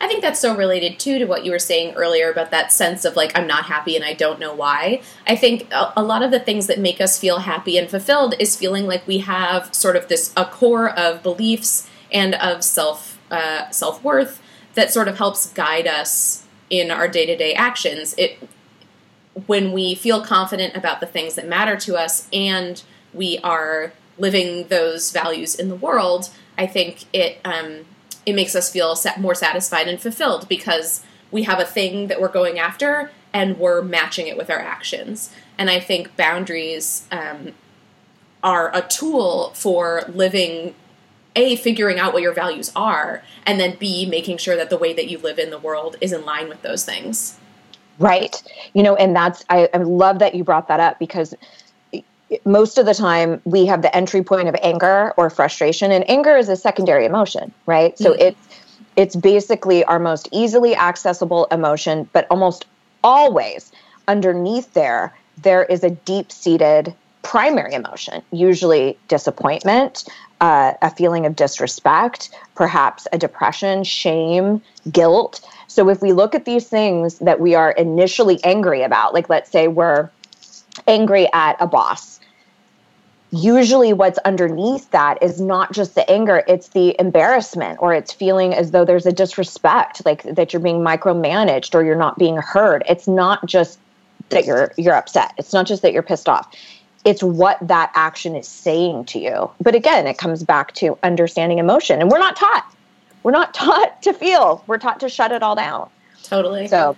I 0.00 0.06
think 0.06 0.22
that's 0.22 0.40
so 0.40 0.56
related 0.56 0.98
too 0.98 1.18
to 1.18 1.24
what 1.24 1.44
you 1.44 1.50
were 1.50 1.58
saying 1.58 1.94
earlier 1.94 2.30
about 2.30 2.50
that 2.50 2.72
sense 2.72 3.04
of 3.04 3.16
like, 3.16 3.36
I'm 3.36 3.46
not 3.46 3.64
happy 3.64 3.96
and 3.96 4.04
I 4.04 4.12
don't 4.12 4.38
know 4.38 4.54
why. 4.54 5.02
I 5.26 5.34
think 5.34 5.68
a, 5.72 6.02
lot 6.02 6.22
of 6.22 6.30
the 6.30 6.38
things 6.40 6.66
that 6.68 6.78
make 6.78 7.00
us 7.00 7.18
feel 7.18 7.40
happy 7.40 7.76
and 7.76 7.90
fulfilled 7.90 8.34
is 8.38 8.56
feeling 8.56 8.86
like 8.86 9.06
we 9.06 9.18
have 9.18 9.74
sort 9.74 9.96
of 9.96 10.08
this, 10.08 10.32
a 10.36 10.44
core 10.44 10.90
of 10.90 11.22
beliefs 11.22 11.88
and 12.12 12.34
of 12.36 12.62
self, 12.62 13.18
uh, 13.30 13.68
self 13.70 14.02
worth 14.04 14.40
that 14.74 14.92
sort 14.92 15.08
of 15.08 15.18
helps 15.18 15.52
guide 15.52 15.86
us 15.86 16.44
in 16.70 16.90
our 16.90 17.08
day 17.08 17.26
to 17.26 17.36
day 17.36 17.54
actions. 17.54 18.14
It, 18.16 18.38
when 19.46 19.72
we 19.72 19.94
feel 19.94 20.24
confident 20.24 20.76
about 20.76 21.00
the 21.00 21.06
things 21.06 21.34
that 21.34 21.46
matter 21.46 21.76
to 21.76 21.96
us 21.96 22.28
and 22.32 22.82
we 23.12 23.38
are 23.38 23.92
living 24.18 24.68
those 24.68 25.10
values 25.10 25.54
in 25.54 25.68
the 25.68 25.76
world, 25.76 26.30
I 26.56 26.66
think 26.66 27.04
it, 27.12 27.38
um, 27.44 27.84
it 28.26 28.34
makes 28.34 28.54
us 28.54 28.70
feel 28.70 28.96
more 29.18 29.34
satisfied 29.34 29.88
and 29.88 30.00
fulfilled 30.00 30.48
because 30.48 31.02
we 31.30 31.44
have 31.44 31.60
a 31.60 31.64
thing 31.64 32.08
that 32.08 32.20
we're 32.20 32.28
going 32.28 32.58
after 32.58 33.10
and 33.32 33.58
we're 33.58 33.82
matching 33.82 34.26
it 34.26 34.36
with 34.36 34.50
our 34.50 34.58
actions. 34.58 35.30
And 35.58 35.68
I 35.68 35.80
think 35.80 36.16
boundaries 36.16 37.06
um, 37.10 37.52
are 38.42 38.74
a 38.74 38.82
tool 38.82 39.52
for 39.54 40.04
living 40.08 40.74
a 41.36 41.56
figuring 41.56 41.98
out 41.98 42.12
what 42.12 42.22
your 42.22 42.32
values 42.32 42.72
are 42.74 43.22
and 43.46 43.60
then 43.60 43.76
b 43.78 44.06
making 44.06 44.38
sure 44.38 44.56
that 44.56 44.70
the 44.70 44.78
way 44.78 44.92
that 44.92 45.08
you 45.08 45.18
live 45.18 45.38
in 45.38 45.50
the 45.50 45.58
world 45.58 45.96
is 46.00 46.12
in 46.12 46.24
line 46.24 46.48
with 46.48 46.60
those 46.62 46.84
things 46.84 47.38
right 47.98 48.42
you 48.72 48.82
know 48.82 48.96
and 48.96 49.14
that's 49.14 49.44
I, 49.48 49.68
I 49.72 49.78
love 49.78 50.18
that 50.18 50.34
you 50.34 50.42
brought 50.42 50.66
that 50.68 50.80
up 50.80 50.98
because 50.98 51.34
most 52.44 52.78
of 52.78 52.86
the 52.86 52.94
time 52.94 53.40
we 53.44 53.66
have 53.66 53.82
the 53.82 53.94
entry 53.96 54.22
point 54.22 54.48
of 54.48 54.56
anger 54.62 55.12
or 55.16 55.30
frustration 55.30 55.90
and 55.90 56.08
anger 56.10 56.36
is 56.36 56.48
a 56.48 56.56
secondary 56.56 57.04
emotion 57.04 57.52
right 57.66 57.94
mm-hmm. 57.94 58.04
so 58.04 58.12
it's 58.12 58.48
it's 58.96 59.16
basically 59.16 59.84
our 59.84 59.98
most 59.98 60.28
easily 60.32 60.74
accessible 60.76 61.46
emotion 61.46 62.08
but 62.12 62.26
almost 62.30 62.66
always 63.02 63.72
underneath 64.08 64.72
there 64.74 65.14
there 65.42 65.64
is 65.64 65.84
a 65.84 65.90
deep 65.90 66.30
seated 66.30 66.94
primary 67.22 67.74
emotion 67.74 68.22
usually 68.30 68.98
disappointment 69.08 70.04
uh, 70.40 70.72
a 70.82 70.90
feeling 70.90 71.26
of 71.26 71.34
disrespect 71.34 72.30
perhaps 72.54 73.06
a 73.12 73.18
depression 73.18 73.84
shame 73.84 74.62
guilt 74.92 75.40
so 75.66 75.88
if 75.88 76.00
we 76.00 76.12
look 76.12 76.34
at 76.34 76.44
these 76.44 76.68
things 76.68 77.18
that 77.18 77.40
we 77.40 77.54
are 77.54 77.72
initially 77.72 78.42
angry 78.44 78.82
about 78.82 79.14
like 79.14 79.28
let's 79.28 79.50
say 79.50 79.66
we're 79.68 80.10
angry 80.86 81.28
at 81.32 81.56
a 81.60 81.66
boss 81.66 82.17
usually 83.30 83.92
what's 83.92 84.18
underneath 84.18 84.90
that 84.90 85.22
is 85.22 85.40
not 85.40 85.72
just 85.72 85.94
the 85.94 86.10
anger 86.10 86.42
it's 86.48 86.68
the 86.68 86.96
embarrassment 86.98 87.78
or 87.80 87.92
it's 87.92 88.12
feeling 88.12 88.54
as 88.54 88.70
though 88.70 88.84
there's 88.84 89.06
a 89.06 89.12
disrespect 89.12 90.04
like 90.06 90.22
that 90.22 90.52
you're 90.52 90.60
being 90.60 90.78
micromanaged 90.78 91.74
or 91.74 91.84
you're 91.84 91.96
not 91.96 92.18
being 92.18 92.36
heard. 92.36 92.82
It's 92.88 93.06
not 93.06 93.44
just 93.46 93.78
that 94.30 94.46
you're 94.46 94.72
you're 94.76 94.94
upset. 94.94 95.34
It's 95.36 95.52
not 95.52 95.66
just 95.66 95.82
that 95.82 95.92
you're 95.92 96.02
pissed 96.02 96.28
off. 96.28 96.54
It's 97.04 97.22
what 97.22 97.58
that 97.62 97.92
action 97.94 98.34
is 98.34 98.48
saying 98.48 99.06
to 99.06 99.18
you. 99.18 99.50
But 99.60 99.74
again 99.74 100.06
it 100.06 100.16
comes 100.16 100.42
back 100.42 100.72
to 100.76 100.98
understanding 101.02 101.58
emotion 101.58 102.00
and 102.00 102.10
we're 102.10 102.18
not 102.18 102.36
taught. 102.36 102.74
We're 103.22 103.32
not 103.32 103.52
taught 103.54 104.02
to 104.02 104.14
feel. 104.14 104.64
We're 104.66 104.78
taught 104.78 105.00
to 105.00 105.08
shut 105.08 105.32
it 105.32 105.42
all 105.42 105.54
down. 105.54 105.90
Totally. 106.22 106.68
So 106.68 106.96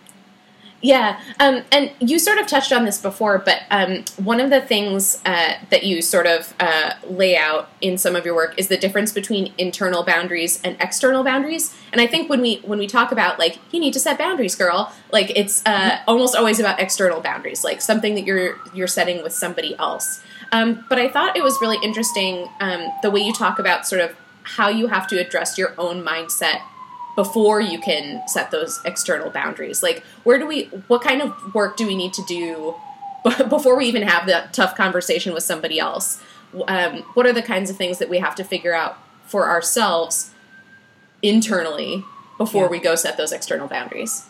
yeah, 0.83 1.21
um, 1.41 1.63
and 1.71 1.91
you 2.01 2.19
sort 2.19 2.39
of 2.39 2.47
touched 2.47 2.73
on 2.73 2.87
this 2.87 2.99
before, 2.99 3.39
but 3.39 3.63
um, 3.71 4.05
one 4.17 4.41
of 4.41 4.49
the 4.49 4.63
things 4.63 5.21
uh, 5.27 5.55
that 5.69 5.85
you 5.85 6.01
sort 6.01 6.27
of 6.27 6.55
uh, 6.59 6.95
lay 7.07 7.37
out 7.37 7.69
in 7.83 7.99
some 7.99 8.17
of 8.17 8.25
your 8.25 8.35
work 8.35 8.55
is 8.59 8.69
the 8.69 8.79
difference 8.79 9.13
between 9.13 9.53
internal 9.59 10.03
boundaries 10.03 10.59
and 10.63 10.77
external 10.81 11.23
boundaries. 11.23 11.77
And 11.93 12.01
I 12.01 12.07
think 12.07 12.31
when 12.31 12.41
we 12.41 12.57
when 12.59 12.79
we 12.79 12.87
talk 12.87 13.13
about 13.13 13.39
like 13.39 13.59
you 13.73 13.81
need 13.81 13.93
to 13.93 14.01
set 14.01 14.17
boundaries, 14.17 14.55
girl, 14.55 14.91
like 15.13 15.31
it's 15.37 15.63
uh, 15.67 15.99
almost 16.09 16.35
always 16.35 16.59
about 16.59 16.81
external 16.81 17.21
boundaries, 17.21 17.63
like 17.63 17.83
something 17.83 18.15
that 18.15 18.25
you're 18.25 18.57
you're 18.73 18.87
setting 18.87 19.23
with 19.23 19.35
somebody 19.35 19.77
else. 19.79 20.23
Um, 20.53 20.85
but 20.89 20.99
I 20.99 21.09
thought 21.09 21.37
it 21.37 21.43
was 21.43 21.61
really 21.61 21.79
interesting 21.83 22.49
um, 22.61 22.89
the 23.03 23.11
way 23.11 23.21
you 23.21 23.35
talk 23.35 23.59
about 23.59 23.87
sort 23.87 24.01
of 24.01 24.17
how 24.43 24.69
you 24.69 24.87
have 24.87 25.07
to 25.09 25.21
address 25.21 25.59
your 25.59 25.75
own 25.77 26.03
mindset 26.03 26.63
before 27.17 27.61
you 27.61 27.79
can 27.79 28.27
set 28.29 28.51
those 28.51 28.81
external 28.85 29.31
boundaries? 29.31 29.83
Like 29.83 30.03
where 30.25 30.39
do 30.39 30.47
we 30.47 30.65
what 30.89 31.03
kind 31.03 31.23
of 31.23 31.55
work 31.55 31.77
do 31.77 31.87
we 31.87 31.97
need 31.97 32.13
to 32.15 32.25
do 32.25 32.75
before 33.49 33.77
we 33.77 33.87
even 33.87 34.03
have 34.03 34.27
that 34.27 34.53
tough 34.53 34.77
conversation 34.77 35.33
with 35.35 35.43
somebody 35.43 35.79
else? 35.79 36.23
Um, 36.67 36.99
what 37.15 37.27
are 37.27 37.33
the 37.33 37.43
kinds 37.43 37.71
of 37.71 37.77
things 37.77 37.99
that 37.99 38.09
we 38.09 38.19
have 38.19 38.35
to 38.37 38.45
figure 38.45 38.75
out 38.75 38.99
for 39.25 39.49
ourselves 39.49 40.33
internally 41.23 42.05
before 42.39 42.65
yeah. 42.65 42.71
we 42.71 42.81
go 42.81 42.95
set 42.95 43.17
those 43.17 43.33
external 43.33 43.69
boundaries? 43.69 44.27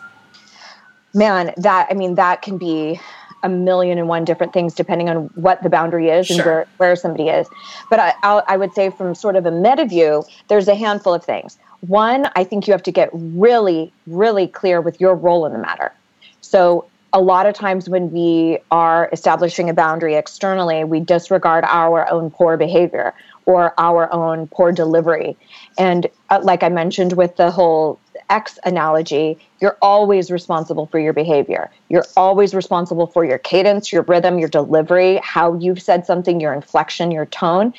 Man 1.14 1.52
that 1.56 1.88
i 1.90 1.94
mean 1.94 2.14
that 2.14 2.42
can 2.42 2.56
be 2.58 3.00
a 3.42 3.48
million 3.48 3.98
and 3.98 4.08
one 4.08 4.24
different 4.24 4.52
things 4.52 4.74
depending 4.74 5.08
on 5.08 5.30
what 5.34 5.62
the 5.62 5.70
boundary 5.70 6.08
is 6.08 6.26
sure. 6.26 6.36
and 6.36 6.46
where, 6.46 6.66
where 6.76 6.96
somebody 6.96 7.28
is. 7.28 7.48
But 7.88 7.98
I, 7.98 8.14
I 8.22 8.56
would 8.56 8.74
say 8.74 8.90
from 8.90 9.14
sort 9.14 9.36
of 9.36 9.46
a 9.46 9.50
meta 9.50 9.86
view 9.86 10.24
there's 10.48 10.68
a 10.68 10.74
handful 10.74 11.14
of 11.14 11.24
things 11.24 11.58
one, 11.80 12.28
I 12.36 12.44
think 12.44 12.66
you 12.66 12.72
have 12.72 12.82
to 12.84 12.92
get 12.92 13.10
really, 13.12 13.92
really 14.06 14.46
clear 14.46 14.80
with 14.80 15.00
your 15.00 15.14
role 15.14 15.46
in 15.46 15.52
the 15.52 15.58
matter. 15.58 15.92
So, 16.40 16.86
a 17.12 17.20
lot 17.20 17.46
of 17.46 17.54
times 17.54 17.88
when 17.88 18.12
we 18.12 18.58
are 18.70 19.08
establishing 19.12 19.68
a 19.68 19.74
boundary 19.74 20.14
externally, 20.14 20.84
we 20.84 21.00
disregard 21.00 21.64
our 21.66 22.08
own 22.08 22.30
poor 22.30 22.56
behavior 22.56 23.12
or 23.46 23.74
our 23.78 24.12
own 24.12 24.46
poor 24.46 24.70
delivery. 24.70 25.36
And 25.76 26.06
uh, 26.28 26.38
like 26.42 26.62
I 26.62 26.68
mentioned 26.68 27.14
with 27.14 27.34
the 27.34 27.50
whole 27.50 27.98
X 28.30 28.58
analogy, 28.64 29.38
you're 29.60 29.76
always 29.82 30.30
responsible 30.30 30.86
for 30.86 30.98
your 30.98 31.12
behavior. 31.12 31.70
You're 31.88 32.06
always 32.16 32.54
responsible 32.54 33.06
for 33.06 33.24
your 33.24 33.38
cadence, 33.38 33.92
your 33.92 34.02
rhythm, 34.02 34.38
your 34.38 34.48
delivery, 34.48 35.20
how 35.22 35.54
you've 35.54 35.82
said 35.82 36.06
something, 36.06 36.40
your 36.40 36.54
inflection, 36.54 37.10
your 37.10 37.26
tone. 37.26 37.74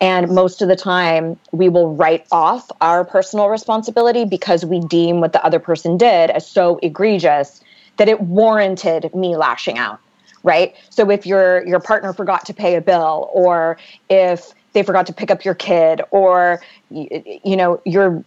And 0.00 0.30
most 0.30 0.62
of 0.62 0.68
the 0.68 0.76
time, 0.76 1.38
we 1.52 1.68
will 1.68 1.94
write 1.94 2.26
off 2.30 2.70
our 2.80 3.04
personal 3.04 3.48
responsibility 3.48 4.24
because 4.24 4.64
we 4.64 4.80
deem 4.80 5.20
what 5.20 5.32
the 5.32 5.44
other 5.44 5.58
person 5.58 5.98
did 5.98 6.30
as 6.30 6.48
so 6.48 6.78
egregious 6.82 7.60
that 7.96 8.08
it 8.08 8.20
warranted 8.20 9.14
me 9.14 9.36
lashing 9.36 9.78
out 9.78 9.98
right 10.42 10.74
so 10.90 11.10
if 11.10 11.26
your 11.26 11.66
your 11.66 11.80
partner 11.80 12.12
forgot 12.12 12.44
to 12.44 12.52
pay 12.52 12.76
a 12.76 12.80
bill 12.80 13.30
or 13.32 13.78
if 14.10 14.52
they 14.74 14.82
forgot 14.82 15.06
to 15.06 15.12
pick 15.14 15.30
up 15.30 15.44
your 15.44 15.54
kid 15.54 16.02
or 16.10 16.60
you, 16.90 17.08
know, 17.12 17.40
you 17.44 17.56
know 17.56 17.80
your 17.86 18.24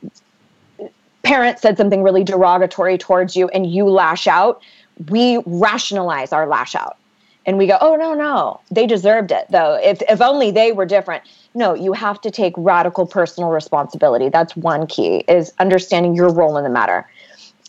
parent 1.23 1.59
said 1.59 1.77
something 1.77 2.03
really 2.03 2.23
derogatory 2.23 2.97
towards 2.97 3.35
you 3.35 3.47
and 3.49 3.69
you 3.69 3.85
lash 3.85 4.27
out 4.27 4.61
we 5.07 5.41
rationalize 5.45 6.33
our 6.33 6.47
lash 6.47 6.75
out. 6.75 6.97
And 7.45 7.57
we 7.57 7.67
go 7.67 7.77
oh 7.81 7.95
no 7.95 8.13
no. 8.13 8.59
They 8.69 8.85
deserved 8.85 9.31
it 9.31 9.45
though. 9.49 9.79
If 9.81 10.01
if 10.03 10.21
only 10.21 10.51
they 10.51 10.71
were 10.71 10.85
different. 10.85 11.23
No 11.53 11.73
you 11.73 11.93
have 11.93 12.21
to 12.21 12.31
take 12.31 12.53
radical 12.57 13.05
personal 13.07 13.49
responsibility. 13.49 14.29
That's 14.29 14.55
one 14.55 14.87
key 14.87 15.23
is 15.27 15.53
understanding 15.59 16.15
your 16.15 16.31
role 16.31 16.57
in 16.57 16.63
the 16.63 16.69
matter. 16.69 17.07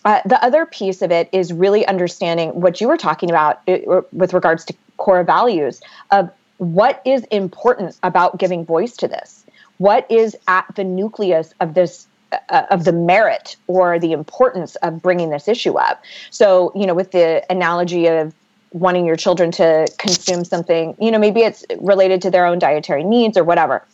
Uh, 0.05 0.21
the 0.25 0.43
other 0.43 0.67
piece 0.67 1.03
of 1.03 1.11
it 1.11 1.29
is 1.31 1.53
really 1.53 1.87
understanding 1.87 2.49
what 2.61 2.81
you 2.81 2.89
were 2.89 2.97
talking 2.97 3.31
about 3.31 3.61
it, 3.67 3.87
uh, 3.87 4.01
with 4.13 4.33
regards 4.33 4.65
to 4.65 4.75
core 4.97 5.23
values 5.23 5.81
of 6.11 6.31
what 6.57 7.03
is 7.05 7.25
important 7.25 7.97
about 8.03 8.39
giving 8.39 8.65
voice 8.65 8.97
to 8.97 9.07
this. 9.07 9.45
What 9.77 10.11
is 10.11 10.37
at 10.49 10.67
the 10.75 10.85
nucleus 10.85 11.55
of 11.61 11.75
this 11.75 12.07
uh, 12.33 12.63
of 12.71 12.85
the 12.85 12.93
merit 12.93 13.57
or 13.67 13.99
the 13.99 14.13
importance 14.13 14.77
of 14.77 15.03
bringing 15.03 15.31
this 15.31 15.49
issue 15.49 15.75
up 15.75 16.03
so 16.31 16.73
you 16.75 16.87
know 16.87 16.95
with 16.95 17.13
the 17.13 17.45
analogy 17.51 18.07
of 18.07 18.35
wanting 18.73 19.05
your 19.05 19.17
children 19.17 19.51
to 19.51 19.87
consume 19.99 20.45
something 20.45 20.95
you 21.01 21.11
know 21.11 21.19
maybe 21.19 21.41
it's 21.41 21.65
related 21.81 22.23
to 22.23 22.31
their 22.31 22.47
own 22.47 22.59
dietary 22.59 23.05
needs 23.05 23.37
or 23.37 23.45
whatever 23.45 23.85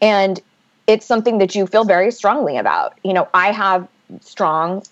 and 0.00 0.40
it's 0.86 1.04
something 1.04 1.38
that 1.38 1.54
you 1.54 1.66
feel 1.66 1.84
very 1.84 2.10
strongly 2.10 2.56
about 2.56 2.98
you 3.04 3.12
know 3.12 3.28
i 3.34 3.52
have 3.52 3.86
strong 4.20 4.82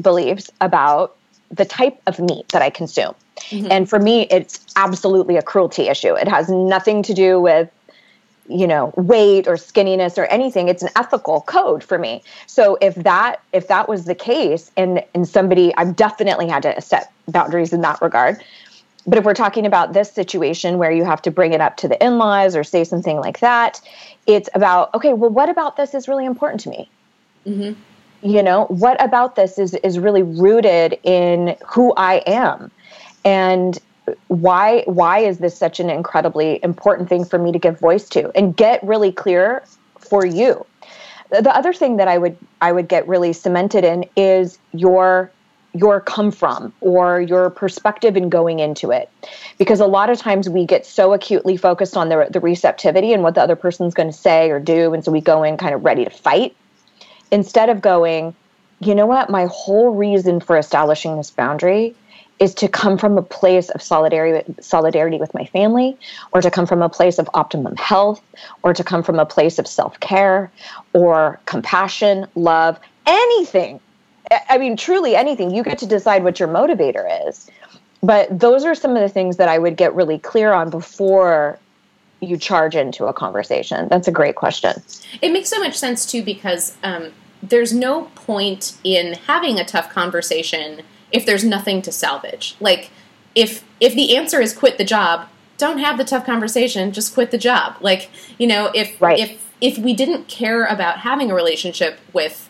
beliefs 0.00 0.50
about 0.60 1.16
the 1.50 1.64
type 1.64 2.00
of 2.06 2.18
meat 2.18 2.48
that 2.48 2.62
i 2.62 2.70
consume 2.70 3.14
Mm-hmm. 3.50 3.68
And 3.70 3.88
for 3.88 3.98
me, 3.98 4.26
it's 4.30 4.64
absolutely 4.76 5.36
a 5.36 5.42
cruelty 5.42 5.88
issue. 5.88 6.14
It 6.14 6.28
has 6.28 6.48
nothing 6.48 7.02
to 7.04 7.14
do 7.14 7.40
with 7.40 7.70
you 8.48 8.66
know 8.66 8.92
weight 8.96 9.46
or 9.46 9.54
skinniness 9.54 10.18
or 10.18 10.24
anything 10.26 10.68
it's 10.68 10.82
an 10.82 10.90
ethical 10.96 11.42
code 11.42 11.82
for 11.82 11.98
me. 11.98 12.22
So 12.46 12.76
if 12.80 12.94
that 12.96 13.40
if 13.52 13.68
that 13.68 13.88
was 13.88 14.04
the 14.04 14.14
case 14.14 14.70
and 14.76 15.02
and 15.14 15.28
somebody 15.28 15.72
i've 15.76 15.96
definitely 15.96 16.48
had 16.48 16.62
to 16.64 16.80
set 16.80 17.12
boundaries 17.28 17.72
in 17.72 17.80
that 17.82 18.00
regard. 18.02 18.42
But 19.04 19.18
if 19.18 19.24
we're 19.24 19.34
talking 19.34 19.66
about 19.66 19.94
this 19.94 20.12
situation 20.12 20.78
where 20.78 20.92
you 20.92 21.04
have 21.04 21.20
to 21.22 21.30
bring 21.32 21.52
it 21.52 21.60
up 21.60 21.76
to 21.78 21.88
the 21.88 22.02
in-laws 22.04 22.54
or 22.54 22.62
say 22.62 22.84
something 22.84 23.16
like 23.16 23.40
that 23.40 23.80
it's 24.26 24.48
about 24.54 24.92
okay 24.94 25.12
well 25.12 25.30
what 25.30 25.48
about 25.48 25.76
this 25.76 25.94
is 25.94 26.08
really 26.08 26.24
important 26.24 26.60
to 26.62 26.68
me? 26.68 26.88
Mm-hmm. 27.46 28.28
you 28.28 28.42
know 28.42 28.66
what 28.66 29.02
about 29.02 29.34
this 29.34 29.58
is 29.58 29.74
is 29.74 29.98
really 29.98 30.22
rooted 30.22 30.98
in 31.02 31.56
who 31.66 31.92
i 31.96 32.22
am? 32.26 32.70
And 33.24 33.78
why 34.28 34.82
why 34.86 35.18
is 35.18 35.38
this 35.38 35.56
such 35.56 35.80
an 35.80 35.88
incredibly 35.88 36.60
important 36.62 37.08
thing 37.08 37.24
for 37.24 37.38
me 37.38 37.52
to 37.52 37.58
give 37.58 37.78
voice 37.78 38.08
to 38.10 38.30
and 38.36 38.56
get 38.56 38.82
really 38.82 39.12
clear 39.12 39.62
for 39.98 40.26
you? 40.26 40.66
The 41.30 41.54
other 41.56 41.72
thing 41.72 41.96
that 41.96 42.08
i 42.08 42.18
would 42.18 42.36
i 42.60 42.72
would 42.72 42.88
get 42.88 43.06
really 43.06 43.32
cemented 43.32 43.84
in 43.84 44.04
is 44.16 44.58
your 44.72 45.30
your 45.74 46.00
come 46.00 46.30
from 46.30 46.72
or 46.80 47.20
your 47.20 47.48
perspective 47.48 48.14
in 48.14 48.28
going 48.28 48.58
into 48.58 48.90
it. 48.90 49.08
Because 49.56 49.80
a 49.80 49.86
lot 49.86 50.10
of 50.10 50.18
times 50.18 50.46
we 50.46 50.66
get 50.66 50.84
so 50.84 51.14
acutely 51.14 51.56
focused 51.56 51.96
on 51.96 52.10
the, 52.10 52.26
the 52.30 52.40
receptivity 52.40 53.14
and 53.14 53.22
what 53.22 53.34
the 53.34 53.40
other 53.40 53.56
person's 53.56 53.94
going 53.94 54.10
to 54.10 54.16
say 54.16 54.50
or 54.50 54.60
do 54.60 54.92
and 54.92 55.04
so 55.04 55.10
we 55.10 55.20
go 55.20 55.42
in 55.42 55.56
kind 55.56 55.74
of 55.74 55.84
ready 55.84 56.04
to 56.04 56.10
fight 56.10 56.54
instead 57.30 57.68
of 57.68 57.80
going 57.80 58.34
you 58.80 58.96
know 58.96 59.06
what? 59.06 59.30
My 59.30 59.46
whole 59.46 59.90
reason 59.90 60.40
for 60.40 60.58
establishing 60.58 61.16
this 61.16 61.30
boundary 61.30 61.94
is 62.42 62.52
to 62.54 62.66
come 62.66 62.98
from 62.98 63.16
a 63.16 63.22
place 63.22 63.70
of 63.70 63.80
solidarity 63.80 64.52
solidarity 64.60 65.16
with 65.16 65.32
my 65.32 65.44
family 65.46 65.96
or 66.32 66.42
to 66.42 66.50
come 66.50 66.66
from 66.66 66.82
a 66.82 66.88
place 66.88 67.20
of 67.20 67.30
optimum 67.34 67.76
health 67.76 68.20
or 68.64 68.74
to 68.74 68.82
come 68.82 69.00
from 69.04 69.20
a 69.20 69.24
place 69.24 69.60
of 69.60 69.66
self-care 69.66 70.50
or 70.92 71.38
compassion 71.46 72.26
love 72.34 72.80
anything. 73.06 73.78
I 74.48 74.58
mean 74.58 74.76
truly 74.76 75.14
anything. 75.14 75.54
You 75.54 75.62
get 75.62 75.78
to 75.78 75.86
decide 75.86 76.24
what 76.24 76.40
your 76.40 76.48
motivator 76.48 77.28
is. 77.28 77.48
But 78.02 78.36
those 78.36 78.64
are 78.64 78.74
some 78.74 78.96
of 78.96 79.02
the 79.02 79.08
things 79.08 79.36
that 79.36 79.48
i 79.48 79.56
would 79.56 79.76
get 79.76 79.94
really 79.94 80.18
clear 80.18 80.52
on 80.52 80.68
before 80.68 81.60
you 82.20 82.36
charge 82.36 82.74
into 82.74 83.06
a 83.06 83.12
conversation. 83.12 83.88
That's 83.88 84.08
a 84.08 84.12
great 84.12 84.34
question. 84.34 84.82
It 85.20 85.32
makes 85.32 85.48
so 85.48 85.60
much 85.60 85.76
sense 85.76 86.04
too 86.04 86.24
because 86.24 86.76
um, 86.82 87.12
there's 87.40 87.72
no 87.72 88.02
point 88.16 88.76
in 88.82 89.14
having 89.26 89.60
a 89.60 89.64
tough 89.64 89.90
conversation 89.90 90.82
if 91.12 91.26
there's 91.26 91.44
nothing 91.44 91.82
to 91.82 91.92
salvage. 91.92 92.56
Like 92.60 92.90
if 93.34 93.64
if 93.80 93.94
the 93.94 94.16
answer 94.16 94.40
is 94.40 94.52
quit 94.52 94.78
the 94.78 94.84
job, 94.84 95.28
don't 95.58 95.78
have 95.78 95.98
the 95.98 96.04
tough 96.04 96.26
conversation, 96.26 96.92
just 96.92 97.14
quit 97.14 97.30
the 97.30 97.38
job. 97.38 97.76
Like, 97.80 98.10
you 98.38 98.46
know, 98.46 98.70
if 98.74 99.00
right. 99.00 99.18
if 99.18 99.52
if 99.60 99.78
we 99.78 99.94
didn't 99.94 100.28
care 100.28 100.64
about 100.64 100.98
having 100.98 101.30
a 101.30 101.34
relationship 101.34 101.98
with 102.12 102.48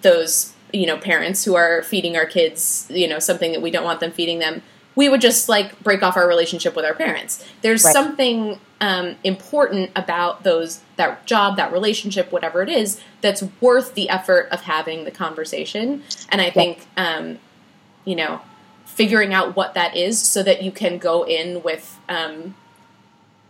those, 0.00 0.54
you 0.72 0.86
know, 0.86 0.96
parents 0.96 1.44
who 1.44 1.54
are 1.54 1.82
feeding 1.82 2.16
our 2.16 2.26
kids, 2.26 2.86
you 2.90 3.06
know, 3.06 3.18
something 3.18 3.52
that 3.52 3.60
we 3.60 3.70
don't 3.70 3.84
want 3.84 4.00
them 4.00 4.12
feeding 4.12 4.38
them, 4.38 4.62
we 4.94 5.08
would 5.08 5.20
just 5.20 5.48
like 5.48 5.78
break 5.82 6.02
off 6.02 6.16
our 6.16 6.26
relationship 6.26 6.74
with 6.74 6.84
our 6.84 6.94
parents. 6.94 7.44
There's 7.60 7.84
right. 7.84 7.92
something 7.92 8.58
um, 8.80 9.16
important 9.24 9.90
about 9.94 10.42
those 10.42 10.80
that 10.96 11.26
job, 11.26 11.56
that 11.56 11.72
relationship, 11.72 12.32
whatever 12.32 12.62
it 12.62 12.68
is, 12.68 13.00
that's 13.20 13.44
worth 13.60 13.94
the 13.94 14.08
effort 14.08 14.48
of 14.50 14.62
having 14.62 15.04
the 15.04 15.10
conversation. 15.10 16.02
And 16.30 16.40
I 16.40 16.50
think 16.50 16.86
um, 16.96 17.38
you 18.04 18.16
know, 18.16 18.40
figuring 18.84 19.32
out 19.32 19.56
what 19.56 19.74
that 19.74 19.96
is 19.96 20.20
so 20.20 20.42
that 20.42 20.62
you 20.62 20.70
can 20.70 20.98
go 20.98 21.24
in 21.24 21.62
with 21.62 21.98
um, 22.08 22.54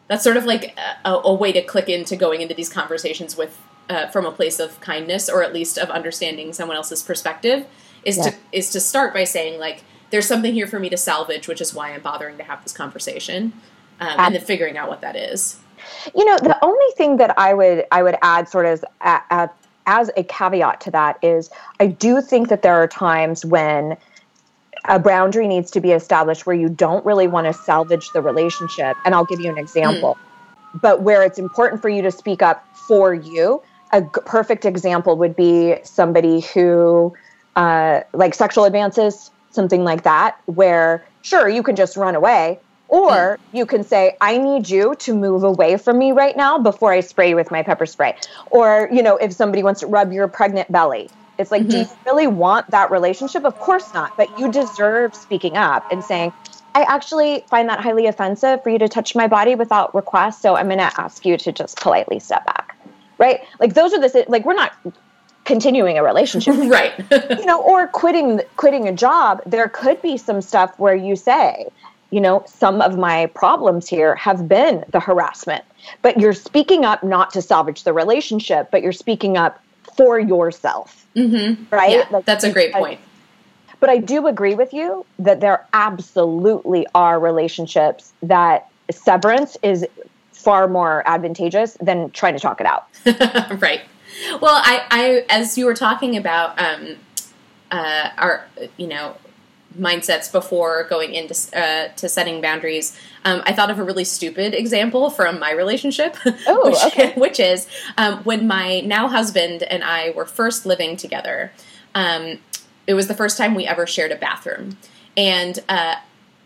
that's 0.08 0.22
sort 0.22 0.36
of 0.36 0.44
like 0.44 0.76
a, 1.04 1.10
a, 1.10 1.32
way 1.32 1.52
to 1.52 1.62
click 1.62 1.88
into 1.88 2.16
going 2.16 2.42
into 2.42 2.54
these 2.54 2.68
conversations 2.68 3.36
with 3.36 3.58
uh, 3.88 4.06
from 4.08 4.24
a 4.24 4.30
place 4.30 4.60
of 4.60 4.78
kindness 4.80 5.28
or 5.28 5.42
at 5.42 5.52
least 5.52 5.78
of 5.78 5.90
understanding 5.90 6.52
someone 6.52 6.76
else's 6.76 7.02
perspective 7.02 7.66
is 8.04 8.18
yeah. 8.18 8.24
to 8.24 8.36
is 8.52 8.70
to 8.70 8.80
start 8.80 9.12
by 9.12 9.24
saying 9.24 9.58
like 9.58 9.82
there's 10.10 10.26
something 10.26 10.52
here 10.52 10.66
for 10.66 10.78
me 10.78 10.88
to 10.88 10.96
salvage 10.96 11.48
which 11.48 11.60
is 11.60 11.74
why 11.74 11.92
i'm 11.92 12.00
bothering 12.02 12.36
to 12.36 12.44
have 12.44 12.62
this 12.62 12.72
conversation 12.72 13.52
um, 14.00 14.14
and 14.18 14.34
then 14.34 14.42
figuring 14.42 14.76
out 14.76 14.88
what 14.88 15.00
that 15.00 15.16
is 15.16 15.58
you 16.14 16.24
know 16.24 16.36
the 16.38 16.56
only 16.62 16.94
thing 16.96 17.16
that 17.16 17.36
i 17.38 17.52
would 17.52 17.84
i 17.90 18.02
would 18.02 18.16
add 18.22 18.48
sort 18.48 18.66
of 18.66 18.84
as, 19.00 19.48
as 19.86 20.10
a 20.16 20.22
caveat 20.24 20.80
to 20.80 20.90
that 20.90 21.18
is 21.22 21.50
i 21.80 21.86
do 21.86 22.20
think 22.20 22.48
that 22.48 22.62
there 22.62 22.74
are 22.74 22.86
times 22.86 23.44
when 23.44 23.96
a 24.87 24.99
boundary 24.99 25.47
needs 25.47 25.71
to 25.71 25.81
be 25.81 25.92
established 25.92 26.47
where 26.47 26.57
you 26.57 26.68
don't 26.68 27.05
really 27.05 27.27
want 27.27 27.47
to 27.47 27.53
salvage 27.53 28.11
the 28.11 28.21
relationship. 28.21 28.97
And 29.05 29.14
I'll 29.14 29.25
give 29.25 29.40
you 29.40 29.51
an 29.51 29.59
example. 29.59 30.16
Mm. 30.75 30.81
But 30.81 31.03
where 31.03 31.23
it's 31.23 31.38
important 31.38 31.83
for 31.83 31.88
you 31.88 32.03
to 32.03 32.11
speak 32.11 32.42
up 32.42 32.66
for 32.75 33.14
you, 33.14 33.62
a 33.92 34.01
g- 34.01 34.09
perfect 34.25 34.64
example 34.64 35.16
would 35.18 35.37
be 35.37 35.77
somebody 35.85 36.40
who, 36.40 37.14
uh, 37.57 38.01
like 38.12 38.35
sexual 38.35 38.64
advances, 38.64 39.31
something 39.51 39.85
like 39.85 40.03
that, 40.03 40.38
where 40.47 41.05
sure, 41.21 41.49
you 41.49 41.62
can 41.62 41.77
just 41.77 41.97
run 41.97 42.14
away. 42.14 42.59
Or 42.88 43.11
mm. 43.11 43.38
you 43.53 43.66
can 43.66 43.85
say, 43.85 44.16
I 44.21 44.37
need 44.37 44.68
you 44.68 44.95
to 44.97 45.14
move 45.14 45.45
away 45.45 45.77
from 45.77 45.99
me 45.99 46.12
right 46.12 46.37
now 46.37 46.59
before 46.59 46.92
I 46.92 47.01
spray 47.01 47.31
you 47.31 47.37
with 47.37 47.51
my 47.51 47.62
pepper 47.62 47.87
spray. 47.87 48.16
Or, 48.51 48.88
you 48.92 49.03
know, 49.03 49.16
if 49.16 49.33
somebody 49.33 49.62
wants 49.62 49.81
to 49.81 49.87
rub 49.87 50.12
your 50.12 50.29
pregnant 50.29 50.71
belly, 50.73 51.09
it's 51.38 51.51
like, 51.51 51.62
mm-hmm. 51.62 51.71
do 51.71 51.79
you 51.79 51.85
mm-hmm. 51.85 52.05
really 52.05 52.27
want 52.27 52.71
that 52.71 52.90
relationship? 52.90 53.45
Of 53.45 53.59
course 53.59 53.92
not. 53.95 54.16
But 54.16 54.38
you 54.38 54.51
deserve 54.51 55.14
speaking 55.14 55.57
up 55.57 55.90
and 55.90 56.05
saying, 56.05 56.33
I 56.75 56.83
actually 56.83 57.45
find 57.49 57.68
that 57.68 57.81
highly 57.81 58.07
offensive 58.07 58.62
for 58.62 58.71
you 58.71 58.79
to 58.79 58.88
touch 58.88 59.14
my 59.14 59.27
body 59.27 59.55
without 59.55 59.95
request. 59.95 60.40
So 60.40 60.57
I'm 60.57 60.66
going 60.66 60.79
to 60.79 61.01
ask 61.01 61.25
you 61.27 61.37
to 61.38 61.53
just 61.53 61.79
politely 61.81 62.18
step 62.18 62.47
back. 62.47 62.77
Right? 63.18 63.40
Like 63.61 63.75
those 63.75 63.92
are 63.92 64.01
the 64.01 64.25
like 64.29 64.45
we're 64.45 64.55
not 64.55 64.73
continuing 65.45 65.99
a 65.99 66.03
relationship. 66.03 66.57
right. 66.59 66.92
you 67.38 67.47
know, 67.47 67.62
or 67.62 67.87
quitting 67.88 68.40
quitting 68.57 68.88
a 68.88 68.92
job, 68.92 69.42
there 69.47 69.68
could 69.68 70.01
be 70.03 70.16
some 70.16 70.40
stuff 70.40 70.79
where 70.79 70.95
you 70.95 71.14
say, 71.14 71.66
you 72.11 72.21
know, 72.21 72.42
some 72.47 72.81
of 72.81 72.99
my 72.99 73.27
problems 73.27 73.88
here 73.88 74.14
have 74.16 74.49
been 74.49 74.85
the 74.90 75.01
harassment. 75.01 75.64
But 76.03 76.21
you're 76.21 76.35
speaking 76.35 76.85
up 76.85 77.03
not 77.03 77.33
to 77.33 77.42
salvage 77.42 77.85
the 77.85 77.92
relationship, 77.92 78.71
but 78.71 78.83
you're 78.83 78.92
speaking 78.92 79.37
up 79.37 79.62
for 79.97 80.18
yourself. 80.18 81.01
Mm-hmm. 81.16 81.75
Right? 81.75 81.90
Yeah, 81.90 82.07
like, 82.11 82.25
that's 82.25 82.44
a 82.44 82.53
great 82.53 82.72
point. 82.72 83.01
But 83.81 83.90
I 83.90 83.98
do 83.98 84.29
agree 84.29 84.55
with 84.55 84.72
you 84.72 85.05
that 85.18 85.40
there 85.40 85.66
absolutely 85.72 86.87
are 86.94 87.18
relationships 87.18 88.12
that 88.22 88.68
severance 88.90 89.57
is 89.62 89.87
far 90.31 90.68
more 90.68 91.03
advantageous 91.07 91.77
than 91.81 92.11
trying 92.11 92.35
to 92.35 92.40
talk 92.40 92.61
it 92.61 92.66
out. 92.66 92.87
right. 93.61 93.81
well, 94.40 94.61
I, 94.64 94.85
I, 94.90 95.25
as 95.29 95.59
you 95.59 95.66
were 95.66 95.75
talking 95.75 96.16
about 96.16 96.61
um, 96.61 96.96
uh, 97.70 98.11
our, 98.18 98.44
you 98.77 98.87
know, 98.87 99.16
mindsets 99.78 100.30
before 100.30 100.85
going 100.85 101.14
into 101.14 101.35
uh, 101.56 101.88
to 101.96 102.08
setting 102.08 102.40
boundaries, 102.40 102.98
um, 103.24 103.42
I 103.44 103.52
thought 103.52 103.70
of 103.70 103.78
a 103.78 103.85
really 103.85 104.04
stupid 104.04 104.54
example 104.54 105.11
from 105.11 105.38
my 105.38 105.52
relationship. 105.52 106.16
Oh, 106.46 106.70
which, 106.70 106.85
okay. 106.87 107.12
which 107.16 107.38
is 107.38 107.68
um, 107.96 108.18
when 108.24 108.46
my 108.46 108.80
now 108.80 109.06
husband 109.06 109.62
and 109.62 109.85
I 109.85 110.11
were 110.11 110.24
first 110.24 110.66
living 110.66 110.96
together. 110.96 111.52
Um, 111.94 112.38
it 112.87 112.94
was 112.94 113.06
the 113.06 113.14
first 113.14 113.38
time 113.38 113.54
we 113.54 113.64
ever 113.66 113.87
shared 113.87 114.11
a 114.11 114.16
bathroom, 114.16 114.76
and 115.16 115.58
uh, 115.68 115.96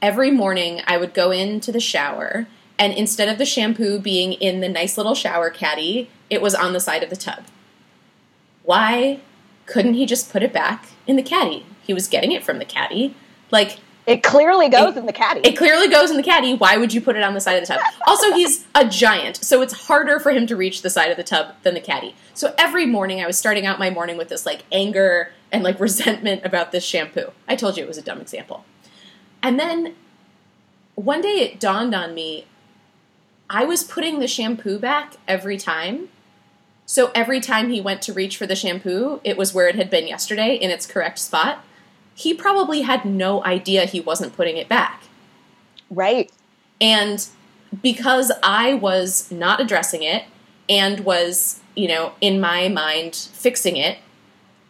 every 0.03 0.31
morning 0.31 0.83
I 0.87 0.97
would 0.99 1.15
go 1.15 1.31
into 1.31 1.73
the 1.73 1.81
shower, 1.81 2.47
and 2.79 2.93
instead 2.93 3.29
of 3.29 3.39
the 3.39 3.47
shampoo 3.47 3.99
being 3.99 4.35
in 4.35 4.61
the 4.61 4.69
nice 4.69 4.99
little 4.99 5.15
shower 5.15 5.51
caddy, 5.51 6.11
it 6.29 6.43
was 6.43 6.55
on 6.55 6.73
the 6.73 6.81
side 6.81 7.03
of 7.03 7.11
the 7.11 7.17
tub. 7.17 7.45
Why 8.65 9.21
couldn't 9.67 9.95
he 9.95 10.07
just 10.07 10.31
put 10.31 10.43
it 10.43 10.53
back 10.53 10.89
in 11.07 11.17
the 11.17 11.23
caddy? 11.23 11.65
He 11.87 11.95
was 11.95 12.09
getting 12.09 12.33
it 12.33 12.45
from 12.45 12.59
the 12.59 12.65
caddy. 12.65 13.15
Like, 13.51 13.79
It 14.07 14.23
clearly 14.23 14.69
goes 14.69 14.97
It- 14.97 15.01
in 15.01 15.07
the 15.07 15.13
caddy. 15.13 15.41
it 15.43 15.57
clearly 15.57 15.89
goes 15.89 16.11
in 16.13 16.17
the 16.17 16.23
caddy. 16.23 16.55
Why 16.55 16.77
would 16.77 16.93
you 16.95 17.01
put 17.01 17.17
it 17.17 17.23
on 17.25 17.35
the 17.35 17.41
side 17.41 17.55
of 17.61 17.67
the 17.67 17.75
tub? 17.75 17.81
Also, 18.07 18.33
he's 18.35 18.65
a 18.75 18.85
giant, 18.85 19.37
so 19.45 19.63
it's 19.63 19.87
harder 19.89 20.21
for 20.21 20.31
him 20.31 20.47
to 20.47 20.55
reach 20.57 20.83
the 20.83 20.91
side 20.91 21.11
of 21.11 21.17
the 21.17 21.25
tub 21.25 21.55
than 21.65 21.75
the 21.75 21.81
caddy. 21.81 22.15
So 22.35 22.55
every 22.57 22.87
morning, 22.87 23.21
I 23.21 23.27
was 23.27 23.37
starting 23.37 23.67
out 23.67 23.79
my 23.81 23.91
morning 23.91 24.17
with 24.17 24.29
this 24.29 24.47
like 24.47 24.63
anger 24.71 25.33
and 25.51 25.65
like 25.65 25.81
resentment 25.89 26.43
about 26.45 26.71
this 26.73 26.85
shampoo. 26.85 27.33
I 27.49 27.57
told 27.57 27.77
you 27.77 27.83
it 27.83 27.89
was 27.89 27.99
a 27.99 28.03
dumb 28.03 28.21
example. 28.21 28.65
And 29.43 29.59
then 29.59 29.95
one 30.95 31.21
day 31.21 31.41
it 31.41 31.61
dawned 31.61 31.95
on 31.95 32.15
me 32.15 32.47
I 33.51 33.65
was 33.65 33.85
putting 33.85 34.19
the 34.19 34.27
shampoo 34.27 34.77
back 34.79 35.15
every 35.29 35.57
time. 35.57 36.09
So 36.85 37.11
every 37.15 37.41
time 37.41 37.71
he 37.71 37.81
went 37.81 38.03
to 38.03 38.13
reach 38.13 38.37
for 38.37 38.47
the 38.47 38.57
shampoo, 38.57 39.21
it 39.25 39.37
was 39.37 39.53
where 39.55 39.69
it 39.69 39.75
had 39.77 39.89
been 39.91 40.07
yesterday 40.09 40.55
in 40.57 40.71
its 40.71 40.85
correct 40.87 41.19
spot. 41.21 41.65
He 42.17 42.35
probably 42.35 42.81
had 42.81 43.05
no 43.05 43.45
idea 43.45 43.85
he 43.85 44.01
wasn't 44.01 44.35
putting 44.35 44.57
it 44.57 44.69
back. 44.69 45.05
right. 45.91 46.33
And 46.81 47.27
because 47.83 48.33
I 48.43 48.75
was 48.75 49.31
not 49.31 49.61
addressing 49.61 50.03
it 50.03 50.25
and 50.69 51.01
was, 51.01 51.61
you 51.75 51.89
know, 51.89 52.13
in 52.21 52.41
my 52.41 52.69
mind 52.69 53.15
fixing 53.15 53.77
it, 53.77 53.99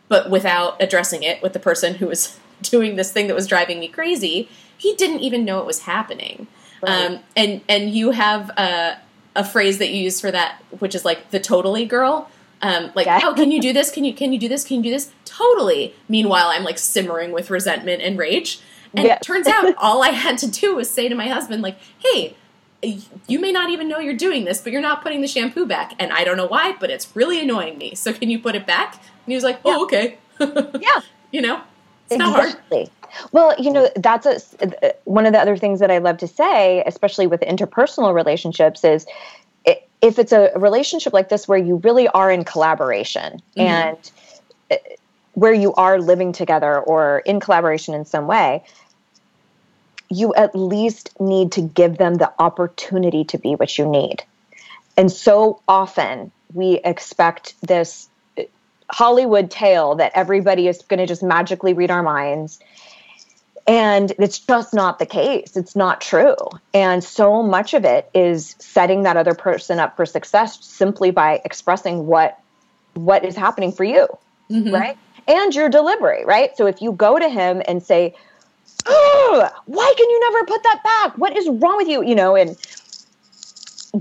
but 0.09 0.31
without 0.31 0.81
addressing 0.81 1.23
it 1.23 1.43
with 1.43 1.53
the 1.53 1.59
person 1.59 1.95
who 1.95 2.07
was 2.07 2.39
doing 2.63 2.97
this 2.97 3.13
thing 3.13 3.27
that 3.29 3.35
was 3.35 3.47
driving 3.47 3.81
me 3.81 3.89
crazy, 3.89 4.49
he 4.77 4.95
didn't 4.95 5.21
even 5.21 5.45
know 5.45 5.61
it 5.61 5.67
was 5.67 5.81
happening. 5.81 6.47
Right. 6.83 7.07
Um, 7.07 7.21
and 7.35 7.63
and 7.69 7.91
you 7.91 8.11
have 8.11 8.51
a, 8.51 8.99
a 9.35 9.45
phrase 9.45 9.79
that 9.79 9.91
you 9.91 10.03
use 10.03 10.21
for 10.21 10.31
that, 10.31 10.63
which 10.79 10.95
is 10.95 11.05
like 11.05 11.31
the 11.31 11.41
totally 11.41 11.87
girl. 11.87 12.31
Um, 12.67 12.91
like, 12.97 13.07
Yeah. 13.07 13.21
oh, 13.23 13.35
can 13.35 13.53
you 13.53 13.61
do 13.61 13.73
this? 13.73 13.91
Can 13.93 14.05
you 14.05 14.13
can 14.13 14.33
you 14.33 14.39
do 14.39 14.49
this? 14.49 14.65
Can 14.65 14.79
you 14.79 14.83
do 14.83 14.91
this? 14.91 15.13
Totally. 15.25 15.95
Meanwhile, 16.09 16.49
I'm 16.49 16.65
like 16.65 16.79
simmering 16.79 17.31
with 17.31 17.49
resentment 17.51 18.03
and 18.03 18.19
rage. 18.19 18.59
And 18.95 19.07
Yeah. 19.07 19.15
it 19.17 19.23
turns 19.23 19.47
out 19.47 19.75
all 19.79 20.03
I 20.03 20.11
had 20.11 20.37
to 20.39 20.51
do 20.51 20.75
was 20.75 20.91
say 20.91 21.09
to 21.09 21.15
my 21.15 21.29
husband, 21.29 21.63
like, 21.63 21.77
hey, 21.99 22.35
you 23.27 23.39
may 23.39 23.53
not 23.53 23.71
even 23.71 23.89
know 23.89 23.99
you're 23.99 24.15
doing 24.15 24.45
this, 24.45 24.61
but 24.61 24.73
you're 24.73 24.83
not 24.83 25.03
putting 25.03 25.21
the 25.21 25.29
shampoo 25.29 25.67
back. 25.67 25.95
And 25.99 26.13
I 26.13 26.25
don't 26.25 26.37
know 26.37 26.47
why, 26.47 26.75
but 26.79 26.91
it's 26.91 27.15
really 27.15 27.41
annoying 27.41 27.79
me. 27.79 27.95
So 27.95 28.13
can 28.13 28.31
you 28.31 28.39
put 28.39 28.55
it 28.55 28.67
back? 28.67 28.95
And 28.95 29.29
he 29.29 29.35
was 29.35 29.45
like, 29.45 29.61
oh, 29.65 29.85
okay. 29.85 30.19
Yeah. 30.41 31.01
you 31.31 31.41
know, 31.41 31.61
it's 32.11 32.19
not 32.19 32.35
hard. 32.35 32.49
Exactly. 32.49 32.91
Well, 33.33 33.55
you 33.59 33.71
know, 33.71 33.89
that's 33.97 34.27
a, 34.27 34.93
one 35.05 35.25
of 35.27 35.33
the 35.33 35.39
other 35.39 35.57
things 35.57 35.81
that 35.81 35.91
I 35.91 35.99
love 35.99 36.19
to 36.19 36.29
say, 36.29 36.83
especially 36.87 37.27
with 37.27 37.41
interpersonal 37.41 38.13
relationships, 38.13 38.85
is 38.85 39.07
if 40.03 40.19
it's 40.19 40.33
a 40.33 40.51
relationship 40.57 41.13
like 41.13 41.29
this 41.29 41.49
where 41.49 41.59
you 41.59 41.77
really 41.77 42.09
are 42.09 42.31
in 42.31 42.45
collaboration 42.45 43.41
Mhm. 43.57 43.63
and 43.63 44.11
uh, 44.71 44.77
where 45.35 45.53
you 45.53 45.73
are 45.75 45.99
living 46.01 46.33
together 46.33 46.79
or 46.79 47.21
in 47.21 47.41
collaboration 47.41 47.95
in 47.95 48.05
some 48.05 48.27
way, 48.27 48.65
you 50.09 50.35
at 50.35 50.55
least 50.55 51.11
need 51.21 51.53
to 51.53 51.61
give 51.61 51.99
them 51.99 52.15
the 52.15 52.33
opportunity 52.39 53.25
to 53.25 53.39
be 53.39 53.55
what 53.55 53.77
you 53.77 53.87
need. 53.87 54.23
And 54.97 55.11
so 55.11 55.61
often 55.69 56.31
we 56.55 56.81
expect 56.85 57.55
this 57.63 58.09
uh, 58.39 58.43
Hollywood 58.91 59.51
tale 59.51 59.97
that 59.97 60.13
everybody 60.15 60.69
is 60.69 60.83
going 60.83 61.01
to 61.01 61.07
just 61.07 61.23
magically 61.23 61.73
read 61.73 61.91
our 61.91 62.03
minds. 62.03 62.61
And 63.69 64.13
it's 64.19 64.39
just 64.39 64.73
not 64.75 64.99
the 65.01 65.07
case. 65.07 65.57
It's 65.57 65.75
not 65.75 66.01
true. 66.01 66.37
And 66.73 67.03
so 67.03 67.43
much 67.43 67.75
of 67.75 67.85
it 67.85 68.09
is 68.15 68.55
setting 68.61 69.03
that 69.03 69.17
other 69.17 69.35
person 69.35 69.81
up 69.81 69.97
for 69.97 70.07
success 70.07 70.59
simply 70.65 71.11
by 71.11 71.41
expressing 71.45 72.07
what 72.07 72.39
what 72.95 73.25
is 73.27 73.37
happening 73.37 73.73
for 73.73 73.85
you, 73.85 74.07
Mhm. 74.51 74.73
right? 74.73 74.97
And 75.29 75.55
your 75.55 75.69
delivery, 75.69 76.25
right? 76.25 76.57
So 76.57 76.67
if 76.67 76.81
you 76.81 76.93
go 76.93 77.19
to 77.19 77.29
him 77.29 77.61
and 77.69 77.83
say, 77.83 78.15
"Ugh, 78.87 79.51
why 79.67 79.95
can 79.99 80.09
you 80.11 80.21
never 80.21 80.47
put 80.47 80.63
that 80.63 80.81
back? 80.83 81.19
What 81.19 81.37
is 81.37 81.47
wrong 81.49 81.77
with 81.77 81.89
you?" 81.89 82.03
You 82.03 82.15
know, 82.15 82.37
and 82.37 82.57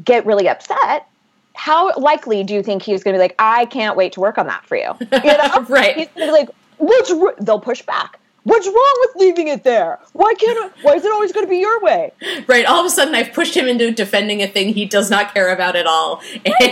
get 0.04 0.26
really 0.26 0.48
upset, 0.48 1.08
how 1.56 1.94
likely 1.98 2.44
do 2.44 2.54
you 2.54 2.62
think 2.64 2.84
he's 2.84 3.04
going 3.04 3.14
to 3.14 3.18
be 3.18 3.24
like, 3.24 3.36
"I 3.40 3.66
can't 3.66 3.98
wait 3.98 4.14
to 4.14 4.20
work 4.20 4.38
on 4.38 4.48
that 4.48 4.64
for 4.66 4.78
you"? 4.78 4.94
You 5.24 5.38
know? 5.38 5.66
right. 5.68 5.96
He's 5.98 6.08
gonna 6.16 6.28
be 6.28 6.32
like, 6.32 6.50
wr-" 6.80 7.34
They'll 7.40 7.60
push 7.60 7.82
back. 7.82 8.20
What's 8.46 8.68
wrong 8.68 8.96
with 9.00 9.16
leaving 9.16 9.48
it 9.48 9.64
there? 9.64 9.98
Why 10.14 10.32
can't? 10.36 10.58
I, 10.66 10.84
why 10.84 10.94
is 10.94 11.04
it 11.04 11.12
always 11.12 11.32
going 11.32 11.48
to 11.48 11.50
be 11.50 11.58
your 11.58 11.82
way? 11.82 12.12
Right. 12.46 12.64
All 12.64 12.80
of 12.80 12.86
a 12.86 12.92
sudden, 12.92 13.16
I've 13.16 13.34
pushed 13.34 13.58
him 13.58 13.68
into 13.68 13.92
defending 13.92 14.44
a 14.44 14.48
thing 14.48 14.72
he 14.72 14.86
does 14.86 15.10
not 15.10 15.34
care 15.34 15.52
about 15.52 15.76
at 15.76 15.88
all, 15.88 16.22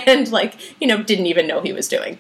and 0.06 0.32
like 0.32 0.54
you 0.80 0.86
know, 0.86 1.02
didn't 1.02 1.26
even 1.26 1.48
know 1.48 1.62
he 1.62 1.74
was 1.74 1.88
doing. 1.88 2.20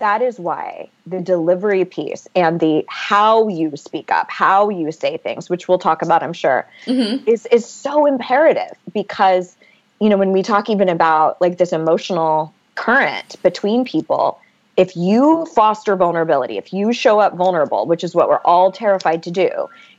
That 0.00 0.20
is 0.20 0.40
why 0.40 0.90
the 1.06 1.20
delivery 1.20 1.84
piece 1.84 2.26
and 2.34 2.58
the 2.58 2.84
how 2.88 3.46
you 3.46 3.76
speak 3.76 4.10
up, 4.10 4.28
how 4.30 4.68
you 4.68 4.90
say 4.90 5.16
things, 5.16 5.48
which 5.48 5.68
we'll 5.68 5.78
talk 5.78 6.02
about, 6.02 6.24
I'm 6.24 6.32
sure, 6.32 6.68
hmm 6.86 7.18
is 7.24 7.46
is 7.46 7.64
so 7.64 8.04
imperative 8.04 8.76
because 8.92 9.56
you 10.00 10.08
know 10.08 10.16
when 10.16 10.32
we 10.32 10.42
talk 10.42 10.68
even 10.68 10.88
about 10.88 11.40
like 11.40 11.58
this 11.58 11.72
emotional 11.72 12.52
current 12.74 13.40
between 13.44 13.84
people 13.84 14.40
if 14.76 14.96
you 14.96 15.46
foster 15.54 15.96
vulnerability 15.96 16.58
if 16.58 16.72
you 16.72 16.92
show 16.92 17.18
up 17.18 17.34
vulnerable 17.34 17.86
which 17.86 18.04
is 18.04 18.14
what 18.14 18.28
we're 18.28 18.38
all 18.38 18.70
terrified 18.70 19.22
to 19.22 19.30
do 19.30 19.50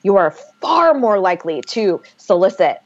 you 0.04 0.16
are 0.16 0.32
far 0.62 0.94
more 0.94 1.20
likely 1.20 1.62
to 1.62 2.02
solicit 2.18 2.82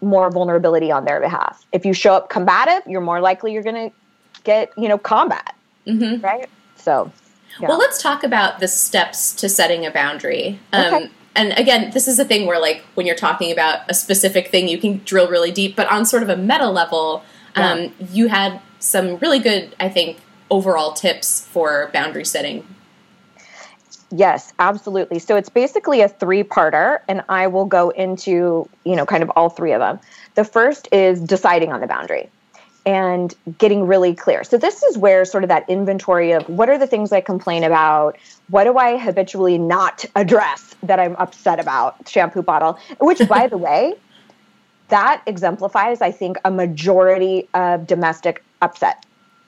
more 0.00 0.30
vulnerability 0.30 0.90
on 0.90 1.04
their 1.04 1.20
behalf 1.20 1.64
if 1.72 1.84
you 1.84 1.92
show 1.92 2.14
up 2.14 2.28
combative 2.28 2.82
you're 2.86 3.00
more 3.00 3.20
likely 3.20 3.52
you're 3.52 3.62
going 3.62 3.90
to 3.90 3.96
get 4.44 4.70
you 4.76 4.88
know 4.88 4.98
combat 4.98 5.54
hmm 5.86 6.16
right 6.20 6.48
so 6.76 7.10
yeah. 7.60 7.68
Well, 7.68 7.78
let's 7.78 8.02
talk 8.02 8.22
about 8.22 8.60
the 8.60 8.68
steps 8.68 9.34
to 9.36 9.48
setting 9.48 9.86
a 9.86 9.90
boundary. 9.90 10.60
Um, 10.72 10.94
Okay. 10.94 11.10
And 11.34 11.52
again, 11.58 11.90
this 11.90 12.08
is 12.08 12.18
a 12.18 12.24
thing 12.24 12.46
where, 12.46 12.58
like, 12.58 12.82
when 12.94 13.04
you're 13.04 13.14
talking 13.14 13.52
about 13.52 13.80
a 13.90 13.94
specific 13.94 14.48
thing, 14.48 14.68
you 14.68 14.78
can 14.78 15.02
drill 15.04 15.28
really 15.28 15.52
deep. 15.52 15.76
But 15.76 15.86
on 15.88 16.06
sort 16.06 16.22
of 16.22 16.30
a 16.30 16.36
meta 16.36 16.70
level, 16.70 17.22
um, 17.56 17.92
you 18.10 18.28
had 18.28 18.58
some 18.78 19.18
really 19.18 19.38
good, 19.38 19.76
I 19.78 19.90
think, 19.90 20.16
overall 20.50 20.92
tips 20.92 21.46
for 21.46 21.90
boundary 21.92 22.24
setting. 22.24 22.66
Yes, 24.10 24.52
absolutely. 24.58 25.18
So 25.18 25.36
it's 25.36 25.48
basically 25.48 26.00
a 26.00 26.08
three-parter 26.08 27.00
and 27.08 27.22
I 27.28 27.48
will 27.48 27.64
go 27.64 27.90
into, 27.90 28.68
you 28.84 28.94
know, 28.94 29.04
kind 29.04 29.22
of 29.22 29.30
all 29.30 29.48
three 29.48 29.72
of 29.72 29.80
them. 29.80 29.98
The 30.36 30.44
first 30.44 30.88
is 30.92 31.20
deciding 31.20 31.72
on 31.72 31.80
the 31.80 31.88
boundary 31.88 32.28
and 32.84 33.34
getting 33.58 33.84
really 33.84 34.14
clear. 34.14 34.44
So 34.44 34.56
this 34.56 34.82
is 34.84 34.96
where 34.96 35.24
sort 35.24 35.42
of 35.42 35.48
that 35.48 35.68
inventory 35.68 36.30
of 36.30 36.48
what 36.48 36.68
are 36.68 36.78
the 36.78 36.86
things 36.86 37.10
I 37.10 37.20
complain 37.20 37.64
about? 37.64 38.16
What 38.48 38.64
do 38.64 38.78
I 38.78 38.96
habitually 38.96 39.58
not 39.58 40.04
address 40.14 40.76
that 40.84 41.00
I'm 41.00 41.16
upset 41.16 41.58
about? 41.58 42.08
Shampoo 42.08 42.42
bottle, 42.42 42.78
which 43.00 43.26
by 43.28 43.46
the 43.50 43.58
way, 43.58 43.94
that 44.88 45.20
exemplifies 45.26 46.00
I 46.00 46.12
think 46.12 46.36
a 46.44 46.50
majority 46.50 47.48
of 47.54 47.88
domestic 47.88 48.44
upset 48.62 49.04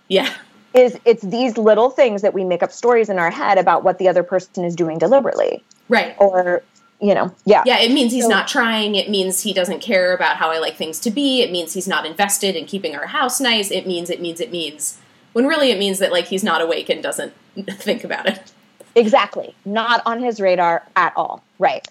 Yeah. 0.09 0.35
Is 0.75 0.99
it's 1.05 1.23
these 1.23 1.57
little 1.59 1.91
things 1.91 2.23
that 2.23 2.35
we 2.35 2.45
make 2.45 2.63
up 2.63 2.71
stories 2.73 3.09
in 3.09 3.19
our 3.19 3.31
head 3.31 3.59
about 3.59 3.85
what 3.85 3.99
the 3.99 4.09
other 4.09 4.23
person 4.23 4.65
is 4.65 4.75
doing 4.77 4.99
deliberately 4.99 5.63
Right. 5.89 6.15
or 6.19 6.63
you 7.01 7.15
know 7.15 7.33
yeah 7.45 7.63
Yeah, 7.65 7.79
it 7.79 7.93
means 7.93 8.13
he's 8.13 8.25
So- 8.25 8.31
not 8.31 8.49
trying. 8.49 8.95
It 8.95 9.09
means 9.09 9.43
he 9.43 9.53
doesn't 9.53 9.81
care 9.81 10.15
about 10.15 10.37
how 10.37 10.51
I 10.51 10.59
like 10.59 10.77
things 10.77 10.99
to 11.01 11.11
be. 11.11 11.43
It 11.43 11.51
means 11.51 11.73
he's 11.75 11.89
not 11.89 12.05
invested 12.07 12.55
in 12.57 12.67
keeping 12.67 12.95
our 12.97 13.07
house 13.07 13.41
nice. 13.41 13.71
It 13.71 13.87
means, 13.87 14.11
it 14.11 14.21
means, 14.21 14.41
it 14.41 14.51
means. 14.53 14.99
When 15.33 15.47
really 15.47 15.71
it 15.71 15.79
means 15.79 15.99
that, 16.01 16.11
like, 16.11 16.25
he's 16.27 16.43
not 16.43 16.61
awake 16.61 16.89
and 16.89 17.03
doesn't 17.03 17.33
think 17.79 18.03
about 18.05 18.27
it. 18.27 18.53
exactly 18.95 19.55
not 19.65 20.03
on 20.07 20.21
his 20.21 20.41
radar 20.41 20.83
at 20.97 21.13
all 21.17 21.43
right 21.59 21.87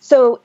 so 0.00 0.40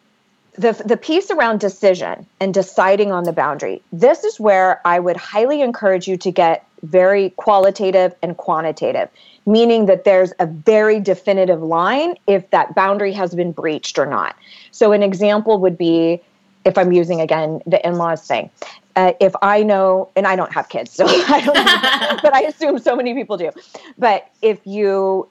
the 0.57 0.71
the 0.85 0.97
piece 0.97 1.29
around 1.29 1.59
decision 1.59 2.25
and 2.39 2.53
deciding 2.53 3.11
on 3.11 3.23
the 3.25 3.33
boundary 3.33 3.81
this 3.91 4.23
is 4.23 4.39
where 4.39 4.79
i 4.85 4.99
would 4.99 5.17
highly 5.17 5.61
encourage 5.61 6.07
you 6.07 6.15
to 6.17 6.31
get 6.31 6.65
very 6.85 7.31
qualitative 7.31 8.13
and 8.21 8.37
quantitative 8.37 9.09
meaning 9.47 9.85
that 9.85 10.05
there's 10.05 10.33
a 10.39 10.47
very 10.47 10.99
definitive 10.99 11.61
line 11.61 12.15
if 12.27 12.49
that 12.49 12.73
boundary 12.73 13.13
has 13.13 13.35
been 13.35 13.51
breached 13.51 13.99
or 13.99 14.05
not 14.05 14.35
so 14.71 14.91
an 14.91 15.03
example 15.03 15.59
would 15.59 15.77
be 15.77 16.21
if 16.65 16.77
I'm 16.77 16.91
using 16.91 17.21
again 17.21 17.61
the 17.65 17.85
in 17.87 17.95
laws 17.95 18.27
thing, 18.27 18.49
uh, 18.95 19.13
if 19.21 19.33
I 19.41 19.63
know, 19.63 20.09
and 20.15 20.27
I 20.27 20.35
don't 20.35 20.51
have 20.51 20.67
kids, 20.69 20.91
so 20.91 21.05
I 21.07 21.41
don't, 21.41 22.21
but 22.21 22.33
I 22.33 22.41
assume 22.41 22.79
so 22.79 22.95
many 22.95 23.13
people 23.13 23.37
do. 23.37 23.51
But 23.97 24.29
if 24.41 24.59
you, 24.65 25.29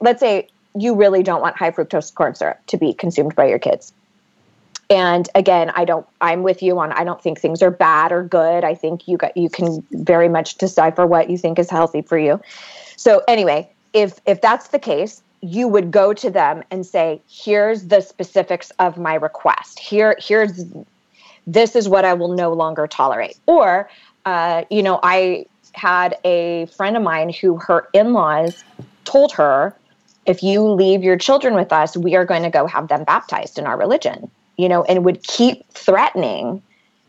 let's 0.00 0.20
say 0.20 0.48
you 0.76 0.94
really 0.94 1.22
don't 1.22 1.40
want 1.40 1.56
high 1.56 1.70
fructose 1.70 2.14
corn 2.14 2.34
syrup 2.34 2.60
to 2.66 2.76
be 2.76 2.92
consumed 2.92 3.34
by 3.34 3.46
your 3.46 3.58
kids. 3.58 3.92
And 4.90 5.28
again, 5.34 5.72
I 5.74 5.84
don't. 5.84 6.06
I'm 6.20 6.42
with 6.42 6.62
you 6.62 6.78
on. 6.78 6.92
I 6.92 7.04
don't 7.04 7.22
think 7.22 7.40
things 7.40 7.62
are 7.62 7.70
bad 7.70 8.12
or 8.12 8.22
good. 8.22 8.64
I 8.64 8.74
think 8.74 9.08
you 9.08 9.16
got 9.16 9.36
you 9.36 9.48
can 9.48 9.84
very 9.92 10.28
much 10.28 10.56
decipher 10.56 11.06
what 11.06 11.30
you 11.30 11.38
think 11.38 11.58
is 11.58 11.70
healthy 11.70 12.02
for 12.02 12.18
you. 12.18 12.40
So 12.96 13.22
anyway, 13.26 13.70
if 13.94 14.20
if 14.26 14.40
that's 14.40 14.68
the 14.68 14.78
case, 14.78 15.22
you 15.40 15.68
would 15.68 15.90
go 15.90 16.12
to 16.12 16.30
them 16.30 16.62
and 16.70 16.84
say, 16.84 17.20
"Here's 17.28 17.86
the 17.86 18.02
specifics 18.02 18.70
of 18.78 18.98
my 18.98 19.14
request. 19.14 19.78
Here, 19.78 20.16
here's 20.18 20.64
this 21.46 21.74
is 21.74 21.88
what 21.88 22.04
I 22.04 22.12
will 22.12 22.32
no 22.34 22.52
longer 22.52 22.86
tolerate." 22.86 23.38
Or, 23.46 23.88
uh, 24.26 24.64
you 24.70 24.82
know, 24.82 25.00
I 25.02 25.46
had 25.72 26.18
a 26.24 26.66
friend 26.66 26.96
of 26.96 27.02
mine 27.02 27.30
who 27.30 27.56
her 27.56 27.88
in-laws 27.94 28.62
told 29.04 29.32
her, 29.32 29.74
"If 30.26 30.42
you 30.42 30.62
leave 30.62 31.02
your 31.02 31.16
children 31.16 31.54
with 31.54 31.72
us, 31.72 31.96
we 31.96 32.16
are 32.16 32.26
going 32.26 32.42
to 32.42 32.50
go 32.50 32.66
have 32.66 32.88
them 32.88 33.04
baptized 33.04 33.58
in 33.58 33.66
our 33.66 33.78
religion." 33.78 34.30
You 34.56 34.68
know, 34.68 34.84
and 34.84 35.04
would 35.04 35.22
keep 35.22 35.66
threatening 35.72 36.62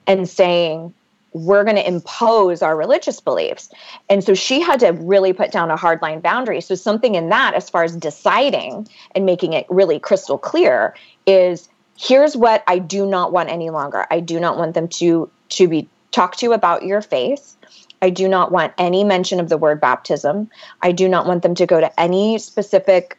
and 0.07 0.27
saying, 0.27 0.93
we're 1.35 1.65
going 1.65 1.75
to 1.75 1.85
impose 1.85 2.61
our 2.61 2.77
religious 2.77 3.19
beliefs. 3.19 3.69
And 4.09 4.23
so 4.23 4.33
she 4.33 4.61
had 4.61 4.79
to 4.79 4.91
really 4.91 5.33
put 5.33 5.51
down 5.51 5.69
a 5.69 5.75
hard 5.75 6.01
line 6.01 6.21
boundary. 6.21 6.61
So, 6.61 6.75
something 6.75 7.15
in 7.15 7.27
that, 7.29 7.53
as 7.53 7.69
far 7.69 7.83
as 7.83 7.95
deciding 7.95 8.87
and 9.13 9.25
making 9.25 9.51
it 9.51 9.65
really 9.69 9.99
crystal 9.99 10.37
clear, 10.37 10.95
is 11.27 11.67
here's 11.97 12.37
what 12.37 12.63
I 12.67 12.79
do 12.79 13.05
not 13.05 13.33
want 13.33 13.49
any 13.49 13.69
longer. 13.69 14.05
I 14.09 14.21
do 14.21 14.39
not 14.39 14.57
want 14.57 14.75
them 14.75 14.87
to, 14.87 15.29
to 15.49 15.67
be 15.67 15.89
talked 16.11 16.39
to 16.39 16.53
about 16.53 16.83
your 16.83 17.01
faith. 17.01 17.57
I 18.01 18.09
do 18.11 18.29
not 18.29 18.51
want 18.51 18.73
any 18.77 19.03
mention 19.03 19.41
of 19.41 19.49
the 19.49 19.57
word 19.57 19.81
baptism. 19.81 20.49
I 20.81 20.93
do 20.93 21.09
not 21.09 21.25
want 21.25 21.43
them 21.43 21.55
to 21.55 21.65
go 21.65 21.81
to 21.81 21.99
any 21.99 22.37
specific 22.37 23.17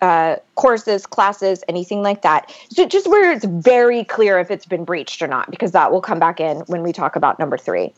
uh, 0.00 0.36
courses, 0.54 1.06
classes, 1.06 1.64
anything 1.68 2.02
like 2.02 2.22
that. 2.22 2.54
So 2.70 2.86
just 2.86 3.08
where 3.08 3.32
it's 3.32 3.44
very 3.44 4.04
clear 4.04 4.38
if 4.38 4.50
it's 4.50 4.66
been 4.66 4.84
breached 4.84 5.22
or 5.22 5.26
not, 5.26 5.50
because 5.50 5.72
that 5.72 5.90
will 5.90 6.00
come 6.00 6.18
back 6.18 6.40
in 6.40 6.58
when 6.66 6.82
we 6.82 6.92
talk 6.92 7.16
about 7.16 7.38
number 7.38 7.58
three. 7.58 7.92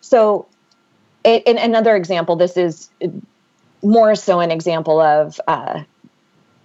So, 0.00 0.46
it, 1.24 1.44
in 1.44 1.58
another 1.58 1.94
example, 1.94 2.36
this 2.36 2.56
is 2.56 2.90
more 3.82 4.14
so 4.14 4.40
an 4.40 4.50
example 4.50 5.00
of 5.00 5.40
uh, 5.46 5.82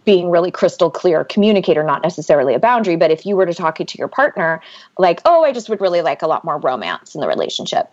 being 0.06 0.30
really 0.30 0.52
crystal 0.52 0.90
clear 0.90 1.24
communicator, 1.24 1.84
not 1.84 2.02
necessarily 2.02 2.54
a 2.54 2.60
boundary. 2.60 2.96
But 2.96 3.12
if 3.12 3.26
you 3.26 3.36
were 3.36 3.46
to 3.46 3.54
talk 3.54 3.78
to 3.78 3.98
your 3.98 4.08
partner, 4.08 4.62
like, 4.98 5.22
oh, 5.26 5.44
I 5.44 5.52
just 5.52 5.70
would 5.70 5.82
really 5.82 6.02
like 6.02 6.22
a 6.22 6.28
lot 6.28 6.46
more 6.46 6.58
romance 6.58 7.14
in 7.14 7.22
the 7.22 7.28
relationship. 7.28 7.90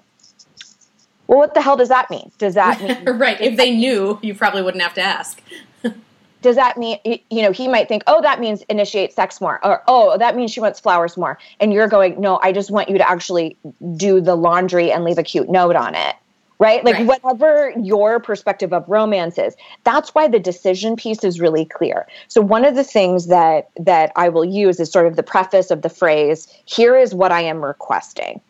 Well, 1.26 1.38
what 1.38 1.54
the 1.54 1.60
hell 1.62 1.76
does 1.76 1.88
that 1.88 2.10
mean? 2.10 2.30
Does 2.38 2.54
that 2.54 2.80
mean 3.06 3.18
right? 3.18 3.40
If 3.40 3.56
they 3.56 3.74
knew, 3.74 4.18
you 4.22 4.34
probably 4.34 4.62
wouldn't 4.62 4.82
have 4.82 4.94
to 4.94 5.02
ask 5.02 5.42
does 6.44 6.56
that 6.56 6.76
mean 6.76 6.98
you 7.04 7.42
know 7.42 7.50
he 7.50 7.66
might 7.66 7.88
think 7.88 8.04
oh 8.06 8.20
that 8.20 8.38
means 8.38 8.62
initiate 8.68 9.12
sex 9.12 9.40
more 9.40 9.58
or 9.64 9.82
oh 9.88 10.16
that 10.18 10.36
means 10.36 10.52
she 10.52 10.60
wants 10.60 10.78
flowers 10.78 11.16
more. 11.16 11.38
And 11.58 11.72
you're 11.72 11.88
going 11.88 12.20
no 12.20 12.38
i 12.42 12.52
just 12.52 12.70
want 12.70 12.88
you 12.90 12.98
to 12.98 13.08
actually 13.08 13.56
do 13.96 14.20
the 14.20 14.36
laundry 14.36 14.92
and 14.92 15.04
leave 15.04 15.18
a 15.18 15.22
cute 15.22 15.48
note 15.48 15.74
on 15.74 15.94
it 15.94 16.14
right? 16.60 16.84
Like 16.84 16.94
right. 16.94 17.06
whatever 17.06 17.72
your 17.82 18.20
perspective 18.20 18.72
of 18.72 18.88
romance 18.88 19.38
is 19.38 19.56
that's 19.82 20.14
why 20.14 20.28
the 20.28 20.38
decision 20.38 20.94
piece 20.94 21.24
is 21.24 21.40
really 21.40 21.64
clear. 21.64 22.06
So 22.28 22.40
one 22.40 22.64
of 22.64 22.76
the 22.76 22.84
things 22.84 23.26
that 23.26 23.70
that 23.80 24.12
i 24.14 24.28
will 24.28 24.44
use 24.44 24.78
is 24.78 24.92
sort 24.92 25.06
of 25.06 25.16
the 25.16 25.22
preface 25.22 25.70
of 25.70 25.82
the 25.82 25.88
phrase 25.88 26.46
here 26.66 26.96
is 26.96 27.14
what 27.14 27.32
i 27.32 27.40
am 27.40 27.64
requesting. 27.64 28.40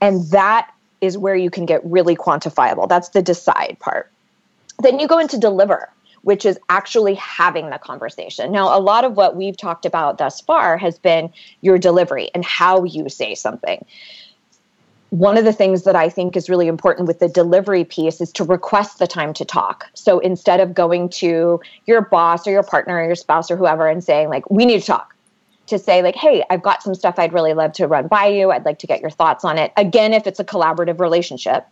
And 0.00 0.28
that 0.30 0.70
is 1.00 1.16
where 1.16 1.34
you 1.34 1.50
can 1.50 1.64
get 1.64 1.80
really 1.84 2.16
quantifiable. 2.16 2.88
That's 2.88 3.08
the 3.08 3.22
decide 3.22 3.76
part. 3.80 4.10
Then 4.78 4.98
you 4.98 5.08
go 5.08 5.18
into 5.18 5.38
deliver 5.38 5.91
which 6.22 6.44
is 6.44 6.58
actually 6.68 7.14
having 7.14 7.70
the 7.70 7.78
conversation. 7.78 8.52
Now, 8.52 8.76
a 8.76 8.80
lot 8.80 9.04
of 9.04 9.16
what 9.16 9.36
we've 9.36 9.56
talked 9.56 9.84
about 9.84 10.18
thus 10.18 10.40
far 10.40 10.76
has 10.78 10.98
been 10.98 11.32
your 11.60 11.78
delivery 11.78 12.30
and 12.34 12.44
how 12.44 12.84
you 12.84 13.08
say 13.08 13.34
something. 13.34 13.84
One 15.10 15.36
of 15.36 15.44
the 15.44 15.52
things 15.52 15.82
that 15.82 15.94
I 15.94 16.08
think 16.08 16.36
is 16.36 16.48
really 16.48 16.68
important 16.68 17.06
with 17.06 17.18
the 17.18 17.28
delivery 17.28 17.84
piece 17.84 18.20
is 18.20 18.32
to 18.32 18.44
request 18.44 18.98
the 18.98 19.06
time 19.06 19.34
to 19.34 19.44
talk. 19.44 19.86
So 19.94 20.20
instead 20.20 20.60
of 20.60 20.72
going 20.72 21.10
to 21.10 21.60
your 21.86 22.00
boss 22.00 22.46
or 22.46 22.50
your 22.50 22.62
partner 22.62 22.96
or 22.96 23.04
your 23.04 23.14
spouse 23.14 23.50
or 23.50 23.56
whoever 23.56 23.86
and 23.88 24.02
saying, 24.02 24.30
like, 24.30 24.48
we 24.50 24.64
need 24.64 24.80
to 24.80 24.86
talk, 24.86 25.14
to 25.66 25.78
say 25.78 26.02
like 26.02 26.16
hey 26.16 26.44
i've 26.50 26.62
got 26.62 26.82
some 26.82 26.94
stuff 26.94 27.18
i'd 27.18 27.32
really 27.32 27.54
love 27.54 27.72
to 27.72 27.86
run 27.86 28.06
by 28.08 28.26
you 28.26 28.50
i'd 28.50 28.64
like 28.64 28.78
to 28.80 28.86
get 28.86 29.00
your 29.00 29.10
thoughts 29.10 29.44
on 29.44 29.58
it 29.58 29.72
again 29.76 30.12
if 30.12 30.26
it's 30.26 30.40
a 30.40 30.44
collaborative 30.44 30.98
relationship 30.98 31.66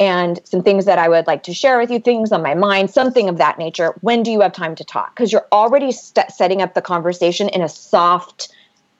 and 0.00 0.40
some 0.44 0.62
things 0.62 0.84
that 0.86 0.98
I 0.98 1.08
would 1.08 1.26
like 1.26 1.42
to 1.44 1.54
share 1.54 1.78
with 1.78 1.90
you, 1.90 2.00
things 2.00 2.32
on 2.32 2.42
my 2.42 2.54
mind, 2.54 2.90
something 2.90 3.28
of 3.28 3.38
that 3.38 3.58
nature. 3.58 3.94
When 4.00 4.22
do 4.22 4.30
you 4.30 4.40
have 4.40 4.52
time 4.52 4.74
to 4.76 4.84
talk? 4.84 5.14
Because 5.14 5.32
you're 5.32 5.46
already 5.52 5.92
st- 5.92 6.30
setting 6.30 6.62
up 6.62 6.74
the 6.74 6.82
conversation 6.82 7.48
in 7.50 7.62
a 7.62 7.68
soft 7.68 8.52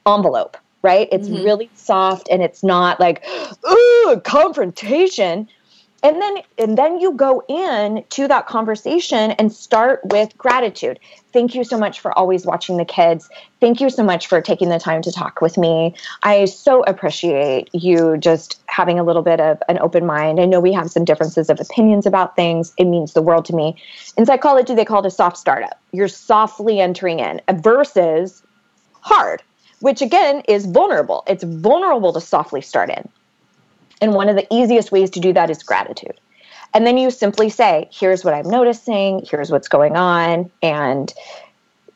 envelope, 0.07 0.57
right? 0.83 1.09
It's 1.11 1.29
mm-hmm. 1.29 1.45
really 1.45 1.71
soft 1.75 2.29
and 2.31 2.43
it's 2.43 2.63
not 2.63 3.01
like, 3.01 3.25
ooh, 3.69 4.21
confrontation 4.25 5.49
and 6.05 6.21
then 6.21 6.37
and 6.59 6.77
then 6.77 7.01
you 7.01 7.13
go 7.13 7.43
in 7.49 8.05
to 8.11 8.29
that 8.29 8.47
conversation 8.47 9.31
and 9.33 9.51
start 9.51 10.01
with 10.05 10.37
gratitude. 10.37 11.01
Thank 11.33 11.55
you 11.55 11.65
so 11.65 11.79
much 11.79 11.99
for 11.99 12.17
always 12.17 12.45
watching 12.45 12.77
the 12.77 12.85
kids. 12.85 13.29
Thank 13.59 13.81
you 13.81 13.89
so 13.89 14.05
much 14.05 14.27
for 14.27 14.41
taking 14.43 14.69
the 14.69 14.79
time 14.79 15.01
to 15.03 15.11
talk 15.11 15.41
with 15.41 15.57
me. 15.57 15.95
I 16.23 16.45
so 16.45 16.83
appreciate 16.83 17.71
you 17.73 18.19
just 18.19 18.61
having 18.67 18.99
a 18.99 19.03
little 19.03 19.23
bit 19.23 19.41
of 19.41 19.63
an 19.69 19.79
open 19.81 20.05
mind. 20.05 20.39
I 20.39 20.45
know 20.45 20.61
we 20.61 20.75
have 20.75 20.91
some 20.91 21.07
differences 21.07 21.49
of 21.49 21.59
opinions 21.59 22.05
about 22.05 22.37
things. 22.37 22.75
It 22.77 22.85
means 22.85 23.15
the 23.15 23.23
world 23.23 23.47
to 23.47 23.55
me. 23.55 23.75
In 24.19 24.27
psychology 24.27 24.75
they 24.75 24.85
call 24.85 25.01
it 25.01 25.07
a 25.07 25.11
soft 25.11 25.39
startup. 25.39 25.81
You're 25.93 26.09
softly 26.09 26.81
entering 26.81 27.19
in 27.19 27.41
versus 27.51 28.43
hard 29.01 29.43
which 29.81 30.01
again 30.01 30.41
is 30.49 30.65
vulnerable. 30.65 31.25
It's 31.27 31.45
vulnerable 31.45 32.15
to 32.15 32.21
softly 32.21 32.63
start 32.63 32.89
in 32.89 33.07
and 34.05 34.13
one 34.15 34.29
of 34.29 34.37
the 34.37 34.47
easiest 34.53 34.93
ways 34.93 35.09
to 35.11 35.21
do 35.21 35.33
that 35.33 35.49
is 35.49 35.63
gratitude. 35.63 36.21
And 36.75 36.87
then 36.87 36.99
you 36.99 37.11
simply 37.11 37.49
say, 37.49 37.89
here's 37.91 38.23
what 38.23 38.35
I'm 38.35 38.49
noticing, 38.51 39.25
here's 39.29 39.51
what's 39.51 39.69
going 39.69 39.97
on, 39.97 40.51
and 40.63 41.13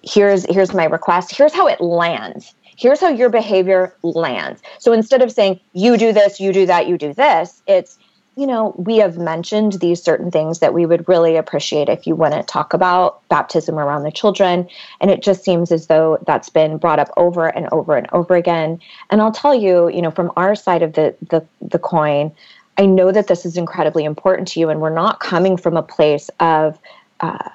here's 0.03 0.47
here's 0.47 0.73
my 0.73 0.85
request. 0.85 1.37
Here's 1.37 1.53
how 1.53 1.67
it 1.67 1.81
lands. 1.83 2.55
Here's 2.79 3.01
how 3.01 3.09
your 3.09 3.29
behavior 3.29 3.95
lands. 4.03 4.63
So 4.79 4.93
instead 4.93 5.21
of 5.21 5.31
saying 5.31 5.61
you 5.75 5.99
do 5.99 6.13
this, 6.13 6.41
you 6.41 6.53
do 6.53 6.65
that, 6.65 6.87
you 6.89 6.97
do 6.97 7.13
this, 7.13 7.63
it's 7.67 7.99
you 8.39 8.47
know, 8.47 8.73
we 8.77 8.99
have 8.99 9.19
mentioned 9.19 9.73
these 9.81 10.01
certain 10.01 10.31
things 10.31 10.61
that 10.61 10.73
we 10.73 10.87
would 10.87 11.09
really 11.09 11.35
appreciate 11.35 11.89
if 11.89 12.07
you 12.07 12.15
wouldn't 12.15 12.47
talk 12.47 12.73
about 12.73 13.27
baptism 13.29 13.81
around 13.81 14.05
the 14.05 14.13
children. 14.13 14.69
And 15.01 15.11
it 15.11 15.23
just 15.23 15.43
seems 15.43 15.73
as 15.73 15.89
though 15.89 16.23
that's 16.25 16.49
been 16.49 16.79
brought 16.79 17.01
up 17.01 17.11
over 17.17 17.49
and 17.49 17.69
over 17.73 17.97
and 17.97 18.07
over 18.13 18.37
again. 18.37 18.79
And 19.11 19.21
I'll 19.21 19.33
tell 19.33 19.57
you, 19.57 19.89
you 19.89 20.01
know, 20.01 20.13
from 20.13 20.31
our 20.37 20.55
side 20.55 20.85
of 20.85 20.93
the 20.93 21.17
the, 21.31 21.45
the 21.61 21.81
coin, 21.81 22.31
I 22.79 22.87
know 22.87 23.11
that 23.11 23.27
this 23.27 23.45
is 23.45 23.57
incredibly 23.57 24.05
important 24.05 24.47
to 24.49 24.61
you, 24.61 24.69
and 24.69 24.81
we're 24.81 24.95
not 24.95 25.19
coming 25.19 25.57
from 25.57 25.77
a 25.77 25.83
place 25.83 26.31
of 26.39 26.79
uh, 27.19 27.51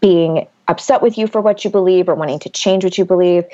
being 0.00 0.46
upset 0.68 1.02
with 1.02 1.18
you 1.18 1.26
for 1.26 1.40
what 1.40 1.64
you 1.64 1.70
believe 1.70 2.08
or 2.08 2.14
wanting 2.14 2.38
to 2.38 2.48
change 2.48 2.84
what 2.84 2.96
you 2.96 3.04
believe. 3.04 3.44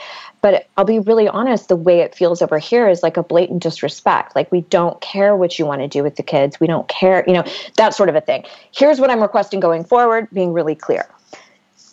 But 0.42 0.68
I'll 0.76 0.84
be 0.84 0.98
really 0.98 1.28
honest, 1.28 1.68
the 1.68 1.76
way 1.76 2.00
it 2.00 2.14
feels 2.14 2.42
over 2.42 2.58
here 2.58 2.88
is 2.88 3.02
like 3.02 3.16
a 3.16 3.22
blatant 3.22 3.62
disrespect. 3.62 4.36
Like 4.36 4.52
we 4.52 4.60
don't 4.62 5.00
care 5.00 5.34
what 5.34 5.58
you 5.58 5.66
want 5.66 5.80
to 5.80 5.88
do 5.88 6.02
with 6.02 6.16
the 6.16 6.22
kids. 6.22 6.60
We 6.60 6.66
don't 6.66 6.86
care, 6.88 7.24
you 7.26 7.32
know, 7.32 7.44
that 7.76 7.94
sort 7.94 8.08
of 8.08 8.14
a 8.14 8.20
thing. 8.20 8.44
Here's 8.72 9.00
what 9.00 9.10
I'm 9.10 9.20
requesting 9.20 9.60
going 9.60 9.84
forward, 9.84 10.28
being 10.32 10.52
really 10.52 10.74
clear. 10.74 11.08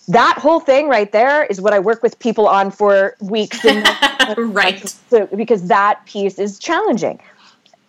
That 0.09 0.37
whole 0.37 0.59
thing 0.59 0.89
right 0.89 1.11
there 1.11 1.45
is 1.45 1.61
what 1.61 1.71
I 1.73 1.79
work 1.79 2.03
with 2.03 2.19
people 2.19 2.47
on 2.47 2.69
for 2.71 3.15
weeks. 3.21 3.63
right. 4.37 4.87
So, 5.09 5.27
because 5.27 5.67
that 5.69 6.05
piece 6.05 6.37
is 6.37 6.59
challenging. 6.59 7.21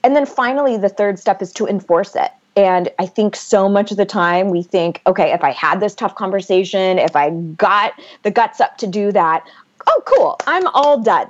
And 0.05 0.15
then 0.15 0.25
finally, 0.25 0.77
the 0.77 0.89
third 0.89 1.19
step 1.19 1.43
is 1.43 1.53
to 1.55 1.67
enforce 1.67 2.15
it. 2.15 2.31
And 2.57 2.89
I 2.99 3.07
think 3.07 3.35
so 3.35 3.69
much 3.69 3.91
of 3.91 3.97
the 3.97 4.05
time 4.05 4.49
we 4.49 4.63
think, 4.63 5.03
okay, 5.07 5.33
if 5.33 5.43
I 5.43 5.51
had 5.51 5.81
this 5.81 5.95
tough 5.95 6.15
conversation, 6.15 6.99
if 6.99 7.17
I 7.17 7.31
got 7.31 7.95
the 8.23 8.31
guts 8.31 8.61
up 8.61 8.79
to 8.79 8.87
do 8.87 9.11
that, 9.13 9.45
oh, 9.87 10.03
cool, 10.07 10.37
I'm 10.47 10.67
all 10.69 11.01
done. 11.01 11.29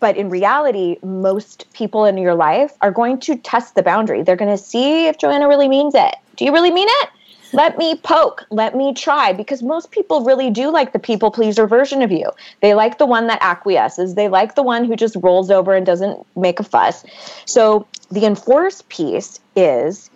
But 0.00 0.16
in 0.16 0.28
reality, 0.28 0.96
most 1.02 1.72
people 1.72 2.04
in 2.04 2.18
your 2.18 2.34
life 2.34 2.72
are 2.82 2.90
going 2.90 3.20
to 3.20 3.36
test 3.36 3.74
the 3.74 3.82
boundary. 3.82 4.22
They're 4.22 4.36
going 4.36 4.50
to 4.50 4.62
see 4.62 5.06
if 5.06 5.16
Joanna 5.18 5.48
really 5.48 5.68
means 5.68 5.94
it. 5.94 6.16
Do 6.36 6.44
you 6.44 6.52
really 6.52 6.70
mean 6.72 6.88
it? 6.88 7.08
Let 7.52 7.78
me 7.78 7.94
poke, 7.94 8.44
let 8.50 8.74
me 8.74 8.92
try, 8.92 9.32
because 9.32 9.62
most 9.62 9.92
people 9.92 10.24
really 10.24 10.50
do 10.50 10.70
like 10.70 10.92
the 10.92 10.98
people 10.98 11.30
pleaser 11.30 11.66
version 11.66 12.02
of 12.02 12.10
you. 12.10 12.30
They 12.60 12.74
like 12.74 12.98
the 12.98 13.06
one 13.06 13.28
that 13.28 13.38
acquiesces, 13.40 14.16
they 14.16 14.28
like 14.28 14.56
the 14.56 14.64
one 14.64 14.84
who 14.84 14.96
just 14.96 15.16
rolls 15.22 15.48
over 15.50 15.72
and 15.72 15.86
doesn't 15.86 16.26
make 16.36 16.58
a 16.58 16.64
fuss. 16.64 17.04
So 17.46 17.86
the 18.10 18.26
enforce 18.26 18.82
piece 18.88 19.38
is 19.54 20.10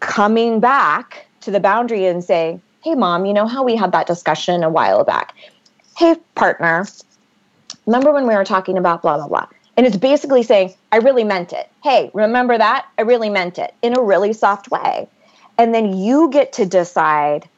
coming 0.00 0.60
back 0.60 1.26
to 1.40 1.50
the 1.50 1.60
boundary 1.60 2.06
and 2.06 2.22
saying, 2.22 2.60
Hey, 2.82 2.94
mom, 2.94 3.26
you 3.26 3.32
know 3.32 3.46
how 3.46 3.64
we 3.64 3.76
had 3.76 3.92
that 3.92 4.06
discussion 4.06 4.62
a 4.62 4.70
while 4.70 5.04
back? 5.04 5.34
Hey, 5.96 6.16
partner, 6.34 6.86
remember 7.86 8.12
when 8.12 8.26
we 8.26 8.34
were 8.34 8.44
talking 8.44 8.78
about 8.78 9.02
blah, 9.02 9.16
blah, 9.16 9.28
blah. 9.28 9.46
And 9.76 9.86
it's 9.86 9.96
basically 9.96 10.42
saying, 10.42 10.74
I 10.92 10.98
really 10.98 11.24
meant 11.24 11.52
it. 11.52 11.68
Hey, 11.82 12.10
remember 12.14 12.56
that? 12.56 12.86
I 12.98 13.02
really 13.02 13.28
meant 13.28 13.58
it 13.58 13.74
in 13.82 13.96
a 13.96 14.02
really 14.02 14.32
soft 14.32 14.70
way. 14.70 15.08
And 15.58 15.74
then 15.74 15.96
you 15.96 16.30
get 16.30 16.52
to 16.54 16.66
decide 16.66 17.48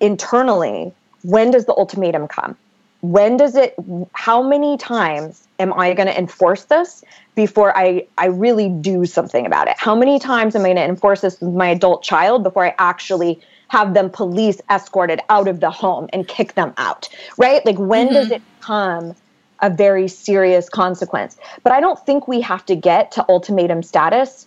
internally 0.00 0.92
when 1.22 1.50
does 1.50 1.66
the 1.66 1.74
ultimatum 1.74 2.28
come? 2.28 2.56
When 3.02 3.36
does 3.36 3.56
it, 3.56 3.74
how 4.12 4.42
many 4.42 4.76
times 4.76 5.46
am 5.58 5.72
I 5.74 5.92
going 5.92 6.06
to 6.06 6.16
enforce 6.16 6.64
this 6.64 7.04
before 7.34 7.76
I, 7.76 8.06
I 8.16 8.26
really 8.26 8.68
do 8.68 9.04
something 9.06 9.44
about 9.44 9.68
it? 9.68 9.74
How 9.76 9.94
many 9.94 10.18
times 10.18 10.54
am 10.54 10.62
I 10.62 10.68
going 10.68 10.76
to 10.76 10.84
enforce 10.84 11.20
this 11.20 11.40
with 11.40 11.52
my 11.52 11.68
adult 11.70 12.04
child 12.04 12.44
before 12.44 12.64
I 12.64 12.74
actually 12.78 13.40
have 13.68 13.94
them 13.94 14.08
police 14.08 14.60
escorted 14.70 15.20
out 15.28 15.48
of 15.48 15.58
the 15.60 15.70
home 15.70 16.08
and 16.12 16.28
kick 16.28 16.54
them 16.54 16.72
out? 16.76 17.08
Right? 17.36 17.66
Like, 17.66 17.78
when 17.78 18.06
mm-hmm. 18.06 18.14
does 18.14 18.30
it 18.30 18.42
come 18.60 19.16
a 19.60 19.68
very 19.68 20.06
serious 20.06 20.68
consequence? 20.68 21.36
But 21.64 21.72
I 21.72 21.80
don't 21.80 21.98
think 22.06 22.28
we 22.28 22.40
have 22.40 22.64
to 22.66 22.76
get 22.76 23.12
to 23.12 23.28
ultimatum 23.28 23.82
status 23.82 24.46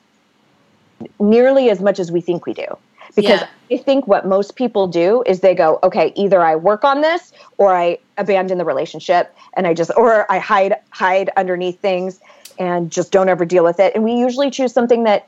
nearly 1.19 1.69
as 1.69 1.81
much 1.81 1.99
as 1.99 2.09
we 2.09 2.21
think 2.21 2.45
we 2.45 2.53
do 2.53 2.77
because 3.16 3.41
yeah. 3.41 3.47
I 3.72 3.78
think 3.78 4.07
what 4.07 4.28
most 4.28 4.55
people 4.55 4.88
do 4.88 5.24
is 5.26 5.39
they 5.39 5.55
go, 5.55 5.80
okay, 5.84 6.13
either 6.16 6.41
I 6.41 6.55
work 6.55 6.84
on 6.84 7.01
this 7.01 7.32
or 7.57 7.76
I 7.76 7.97
abandon 8.18 8.57
the 8.57 8.66
relationship 8.66 9.36
and 9.53 9.66
I 9.66 9.74
just 9.74 9.91
or 9.95 10.30
I 10.32 10.39
hide 10.39 10.76
hide 10.91 11.30
underneath 11.38 11.80
things 11.80 12.20
and 12.59 12.91
just 12.91 13.11
don't 13.11 13.30
ever 13.30 13.45
deal 13.45 13.63
with 13.63 13.80
it. 13.80 13.93
And 13.95 14.03
we 14.03 14.13
usually 14.13 14.51
choose 14.51 14.74
something 14.74 15.03
that 15.03 15.28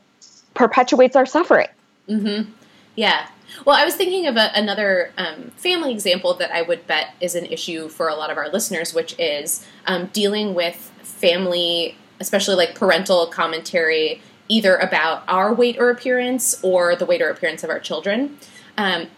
perpetuates 0.54 1.16
our 1.16 1.26
suffering. 1.26 1.68
Mm-hmm. 2.08 2.50
Yeah. 2.96 3.28
Well, 3.64 3.76
I 3.76 3.84
was 3.84 3.96
thinking 3.96 4.26
of 4.26 4.36
a, 4.36 4.50
another 4.54 5.12
um, 5.16 5.50
family 5.56 5.92
example 5.92 6.34
that 6.34 6.52
I 6.52 6.62
would 6.62 6.86
bet 6.86 7.14
is 7.20 7.34
an 7.34 7.46
issue 7.46 7.88
for 7.88 8.08
a 8.08 8.14
lot 8.14 8.30
of 8.30 8.36
our 8.36 8.48
listeners, 8.48 8.92
which 8.92 9.18
is 9.18 9.66
um, 9.86 10.06
dealing 10.06 10.54
with 10.54 10.76
family, 11.02 11.96
especially 12.20 12.54
like 12.56 12.74
parental 12.74 13.26
commentary 13.26 14.20
either 14.48 14.76
about 14.76 15.22
our 15.28 15.52
weight 15.52 15.76
or 15.78 15.90
appearance 15.90 16.58
or 16.62 16.96
the 16.96 17.06
weight 17.06 17.20
or 17.20 17.28
appearance 17.28 17.62
of 17.62 17.70
our 17.70 17.78
children. 17.78 18.38
Um, 18.76 19.08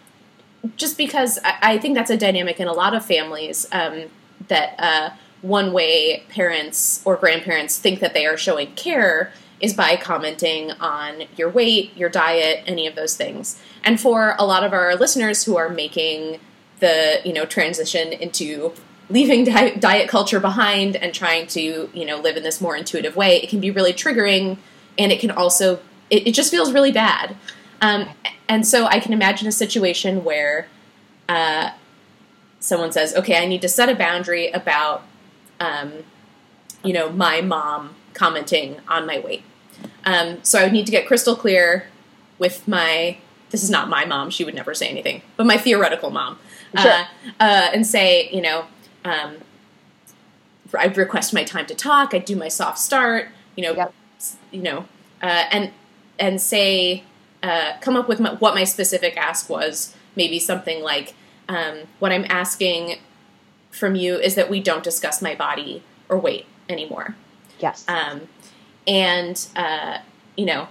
just 0.75 0.97
because 0.97 1.39
I, 1.43 1.57
I, 1.61 1.77
think 1.77 1.95
that's 1.95 2.11
a 2.11 2.17
dynamic 2.17 2.59
in 2.59 2.67
a 2.67 2.73
lot 2.73 2.93
of 2.93 3.03
families 3.05 3.65
um, 3.71 4.05
that 4.47 4.75
uh, 4.77 5.09
one 5.41 5.73
way 5.73 6.23
parents 6.29 7.01
or 7.05 7.15
grandparents 7.15 7.79
think 7.79 7.99
that 7.99 8.13
they 8.13 8.25
are 8.25 8.37
showing 8.37 8.73
care 8.73 9.31
is 9.59 9.73
by 9.73 9.95
commenting 9.95 10.71
on 10.71 11.23
your 11.37 11.49
weight, 11.49 11.95
your 11.95 12.09
diet, 12.09 12.63
any 12.65 12.87
of 12.87 12.95
those 12.95 13.15
things. 13.15 13.59
And 13.83 13.99
for 13.99 14.35
a 14.39 14.45
lot 14.45 14.63
of 14.63 14.73
our 14.73 14.95
listeners 14.95 15.43
who 15.43 15.55
are 15.55 15.69
making 15.69 16.39
the 16.79 17.21
you 17.23 17.31
know 17.31 17.45
transition 17.45 18.11
into 18.11 18.73
leaving 19.09 19.43
di- 19.43 19.75
diet 19.75 20.09
culture 20.09 20.39
behind 20.39 20.95
and 20.95 21.13
trying 21.13 21.45
to 21.47 21.89
you 21.93 22.05
know 22.05 22.17
live 22.17 22.37
in 22.37 22.43
this 22.43 22.59
more 22.59 22.75
intuitive 22.75 23.15
way, 23.15 23.37
it 23.37 23.49
can 23.49 23.59
be 23.59 23.71
really 23.71 23.93
triggering 23.93 24.57
and 25.03 25.11
it 25.11 25.19
can 25.19 25.31
also 25.31 25.79
it, 26.09 26.27
it 26.27 26.31
just 26.33 26.51
feels 26.51 26.71
really 26.71 26.91
bad. 26.91 27.35
Um, 27.81 28.07
and 28.47 28.67
so 28.67 28.85
I 28.85 28.99
can 28.99 29.13
imagine 29.13 29.47
a 29.47 29.51
situation 29.51 30.23
where 30.23 30.67
uh, 31.27 31.71
someone 32.59 32.91
says, 32.91 33.15
"Okay, 33.15 33.37
I 33.37 33.45
need 33.45 33.61
to 33.61 33.69
set 33.69 33.89
a 33.89 33.95
boundary 33.95 34.51
about, 34.51 35.03
um, 35.59 36.03
you 36.83 36.93
know, 36.93 37.09
my 37.09 37.41
mom 37.41 37.95
commenting 38.13 38.79
on 38.87 39.07
my 39.07 39.19
weight." 39.19 39.43
Um, 40.05 40.43
so 40.43 40.59
I 40.59 40.63
would 40.63 40.73
need 40.73 40.85
to 40.85 40.91
get 40.91 41.07
crystal 41.07 41.35
clear 41.35 41.87
with 42.37 42.67
my. 42.67 43.17
This 43.49 43.63
is 43.63 43.69
not 43.69 43.89
my 43.89 44.05
mom; 44.05 44.29
she 44.29 44.43
would 44.43 44.53
never 44.53 44.73
say 44.73 44.87
anything. 44.87 45.23
But 45.37 45.45
my 45.45 45.57
theoretical 45.57 46.11
mom, 46.11 46.37
sure. 46.77 46.91
uh, 46.91 47.05
uh, 47.39 47.69
and 47.73 47.87
say, 47.87 48.29
you 48.31 48.41
know, 48.41 48.65
um, 49.05 49.37
I'd 50.77 50.97
request 50.97 51.33
my 51.33 51.43
time 51.43 51.65
to 51.67 51.75
talk. 51.75 52.13
I'd 52.13 52.25
do 52.25 52.35
my 52.35 52.47
soft 52.49 52.77
start. 52.77 53.29
You 53.55 53.63
know, 53.63 53.73
yep 53.73 53.93
you 54.51 54.61
know, 54.61 54.85
uh, 55.21 55.45
and 55.51 55.71
and 56.19 56.41
say 56.41 57.03
uh, 57.43 57.73
come 57.81 57.95
up 57.95 58.07
with 58.07 58.19
my, 58.19 58.33
what 58.35 58.55
my 58.55 58.63
specific 58.63 59.17
ask 59.17 59.49
was. 59.49 59.95
Maybe 60.15 60.39
something 60.39 60.83
like, 60.83 61.13
um, 61.47 61.81
"What 61.99 62.11
I'm 62.11 62.25
asking 62.29 62.99
from 63.71 63.95
you 63.95 64.15
is 64.15 64.35
that 64.35 64.49
we 64.49 64.59
don't 64.59 64.83
discuss 64.83 65.21
my 65.21 65.35
body 65.35 65.83
or 66.09 66.17
weight 66.17 66.45
anymore." 66.67 67.15
Yes. 67.59 67.85
Um, 67.87 68.27
and 68.87 69.45
uh, 69.55 69.99
you 70.35 70.45
know, 70.45 70.67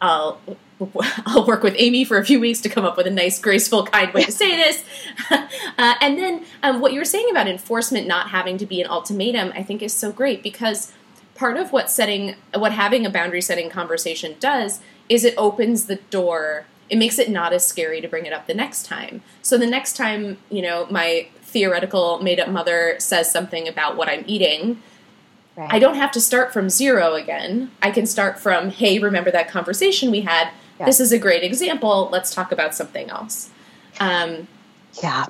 I'll 0.00 0.40
I'll 1.26 1.46
work 1.46 1.62
with 1.62 1.74
Amy 1.76 2.04
for 2.04 2.18
a 2.18 2.24
few 2.24 2.40
weeks 2.40 2.60
to 2.62 2.68
come 2.68 2.84
up 2.84 2.96
with 2.96 3.06
a 3.06 3.10
nice, 3.10 3.38
graceful, 3.38 3.84
kind 3.84 4.12
way 4.14 4.24
to 4.24 4.32
say 4.32 4.56
this. 4.56 4.84
uh, 5.30 5.94
and 6.00 6.18
then 6.18 6.44
um, 6.62 6.80
what 6.80 6.92
you 6.92 6.98
were 6.98 7.04
saying 7.04 7.28
about 7.30 7.48
enforcement 7.48 8.06
not 8.06 8.30
having 8.30 8.58
to 8.58 8.66
be 8.66 8.80
an 8.80 8.88
ultimatum, 8.88 9.52
I 9.54 9.62
think 9.62 9.82
is 9.82 9.92
so 9.92 10.12
great 10.12 10.42
because 10.42 10.92
part 11.38 11.56
of 11.56 11.72
what 11.72 11.88
setting 11.88 12.34
what 12.54 12.72
having 12.72 13.06
a 13.06 13.10
boundary 13.10 13.40
setting 13.40 13.70
conversation 13.70 14.34
does 14.40 14.80
is 15.08 15.24
it 15.24 15.34
opens 15.38 15.86
the 15.86 15.96
door 16.10 16.66
it 16.90 16.98
makes 16.98 17.18
it 17.18 17.30
not 17.30 17.52
as 17.52 17.66
scary 17.66 18.00
to 18.00 18.08
bring 18.08 18.24
it 18.24 18.32
up 18.32 18.46
the 18.46 18.54
next 18.54 18.86
time. 18.86 19.20
So 19.42 19.58
the 19.58 19.66
next 19.66 19.96
time 19.96 20.38
you 20.50 20.60
know 20.60 20.86
my 20.90 21.28
theoretical 21.42 22.18
made 22.22 22.40
up 22.40 22.48
mother 22.48 22.96
says 22.98 23.32
something 23.32 23.66
about 23.66 23.96
what 23.96 24.06
i'm 24.06 24.22
eating 24.26 24.82
right. 25.56 25.72
i 25.72 25.78
don't 25.78 25.94
have 25.94 26.10
to 26.12 26.20
start 26.20 26.52
from 26.52 26.68
zero 26.68 27.14
again. 27.14 27.70
I 27.80 27.90
can 27.90 28.04
start 28.04 28.38
from 28.38 28.70
hey 28.70 28.98
remember 28.98 29.30
that 29.30 29.48
conversation 29.48 30.10
we 30.10 30.22
had? 30.22 30.50
Yeah. 30.78 30.86
this 30.86 31.00
is 31.00 31.10
a 31.10 31.18
great 31.18 31.42
example. 31.42 32.08
Let's 32.12 32.34
talk 32.34 32.52
about 32.52 32.74
something 32.74 33.08
else. 33.08 33.50
Um, 33.98 34.46
yeah 35.02 35.26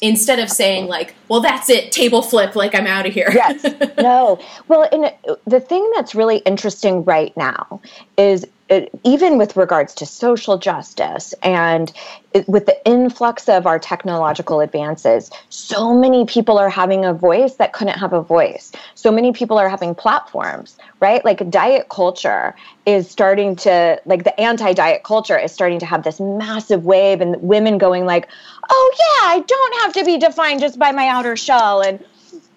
instead 0.00 0.38
of 0.38 0.50
saying 0.50 0.86
like 0.86 1.14
well 1.28 1.40
that's 1.40 1.68
it 1.68 1.90
table 1.92 2.22
flip 2.22 2.54
like 2.54 2.74
i'm 2.74 2.86
out 2.86 3.06
of 3.06 3.12
here. 3.12 3.30
Yes. 3.32 3.64
No. 3.98 4.40
Well 4.68 4.88
and 4.92 5.06
uh, 5.06 5.34
the 5.46 5.60
thing 5.60 5.88
that's 5.94 6.14
really 6.14 6.38
interesting 6.38 7.04
right 7.04 7.36
now 7.36 7.80
is 8.16 8.46
it, 8.68 8.90
even 9.02 9.38
with 9.38 9.56
regards 9.56 9.94
to 9.94 10.06
social 10.06 10.58
justice 10.58 11.34
and 11.42 11.92
it, 12.34 12.46
with 12.46 12.66
the 12.66 12.86
influx 12.86 13.48
of 13.48 13.66
our 13.66 13.78
technological 13.78 14.60
advances, 14.60 15.30
so 15.48 15.94
many 15.94 16.26
people 16.26 16.58
are 16.58 16.68
having 16.68 17.04
a 17.04 17.14
voice 17.14 17.54
that 17.54 17.72
couldn't 17.72 17.98
have 17.98 18.12
a 18.12 18.20
voice. 18.20 18.70
So 18.94 19.10
many 19.10 19.32
people 19.32 19.58
are 19.58 19.68
having 19.70 19.94
platforms, 19.94 20.76
right? 21.00 21.24
Like 21.24 21.48
diet 21.48 21.88
culture 21.88 22.54
is 22.84 23.10
starting 23.10 23.56
to, 23.56 24.00
like 24.04 24.24
the 24.24 24.38
anti 24.38 24.74
diet 24.74 25.02
culture 25.02 25.38
is 25.38 25.50
starting 25.50 25.78
to 25.78 25.86
have 25.86 26.02
this 26.02 26.20
massive 26.20 26.84
wave, 26.84 27.22
and 27.22 27.40
women 27.40 27.78
going, 27.78 28.04
like, 28.04 28.28
oh, 28.68 28.94
yeah, 28.98 29.28
I 29.34 29.40
don't 29.40 29.82
have 29.82 29.92
to 29.94 30.04
be 30.04 30.18
defined 30.18 30.60
just 30.60 30.78
by 30.78 30.92
my 30.92 31.08
outer 31.08 31.36
shell. 31.36 31.80
And 31.80 32.04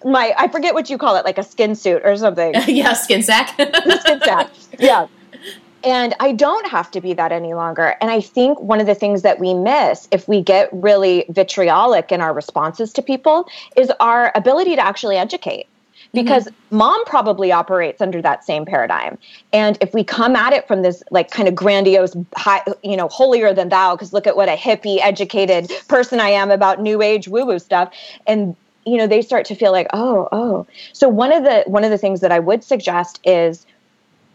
my, 0.04 0.34
I 0.36 0.48
forget 0.48 0.74
what 0.74 0.90
you 0.90 0.98
call 0.98 1.16
it, 1.16 1.24
like 1.24 1.38
a 1.38 1.42
skin 1.42 1.74
suit 1.74 2.02
or 2.04 2.16
something. 2.18 2.52
yeah, 2.66 2.92
skin 2.92 3.22
sack. 3.22 3.48
skin 4.00 4.20
sack. 4.20 4.50
Yeah 4.78 5.06
and 5.84 6.14
I 6.20 6.32
don't 6.32 6.66
have 6.68 6.90
to 6.92 7.00
be 7.00 7.12
that 7.14 7.32
any 7.32 7.54
longer. 7.54 7.96
And 8.00 8.10
I 8.10 8.20
think 8.20 8.60
one 8.60 8.80
of 8.80 8.86
the 8.86 8.94
things 8.94 9.22
that 9.22 9.38
we 9.38 9.54
miss 9.54 10.08
if 10.10 10.28
we 10.28 10.40
get 10.40 10.68
really 10.72 11.24
vitriolic 11.28 12.12
in 12.12 12.20
our 12.20 12.32
responses 12.32 12.92
to 12.94 13.02
people 13.02 13.48
is 13.76 13.90
our 14.00 14.32
ability 14.34 14.76
to 14.76 14.84
actually 14.84 15.16
educate. 15.16 15.66
Because 16.14 16.44
mm-hmm. 16.44 16.76
mom 16.76 17.04
probably 17.06 17.52
operates 17.52 18.02
under 18.02 18.20
that 18.20 18.44
same 18.44 18.66
paradigm. 18.66 19.16
And 19.52 19.78
if 19.80 19.94
we 19.94 20.04
come 20.04 20.36
at 20.36 20.52
it 20.52 20.68
from 20.68 20.82
this 20.82 21.02
like 21.10 21.30
kind 21.30 21.48
of 21.48 21.54
grandiose, 21.54 22.14
high, 22.36 22.62
you 22.82 22.98
know, 22.98 23.08
holier 23.08 23.54
than 23.54 23.70
thou, 23.70 23.94
because 23.94 24.12
look 24.12 24.26
at 24.26 24.36
what 24.36 24.48
a 24.48 24.56
hippie, 24.56 24.98
educated 25.00 25.72
person 25.88 26.20
I 26.20 26.28
am 26.28 26.50
about 26.50 26.82
new 26.82 27.00
age 27.00 27.28
woo 27.28 27.46
woo 27.46 27.58
stuff. 27.58 27.94
And 28.26 28.56
you 28.84 28.96
know 28.96 29.06
they 29.06 29.22
start 29.22 29.44
to 29.46 29.54
feel 29.54 29.70
like 29.70 29.86
oh 29.92 30.28
oh 30.32 30.66
so 30.92 31.08
one 31.08 31.32
of 31.32 31.44
the 31.44 31.62
one 31.66 31.84
of 31.84 31.90
the 31.90 31.98
things 31.98 32.20
that 32.20 32.32
i 32.32 32.40
would 32.40 32.64
suggest 32.64 33.20
is 33.24 33.64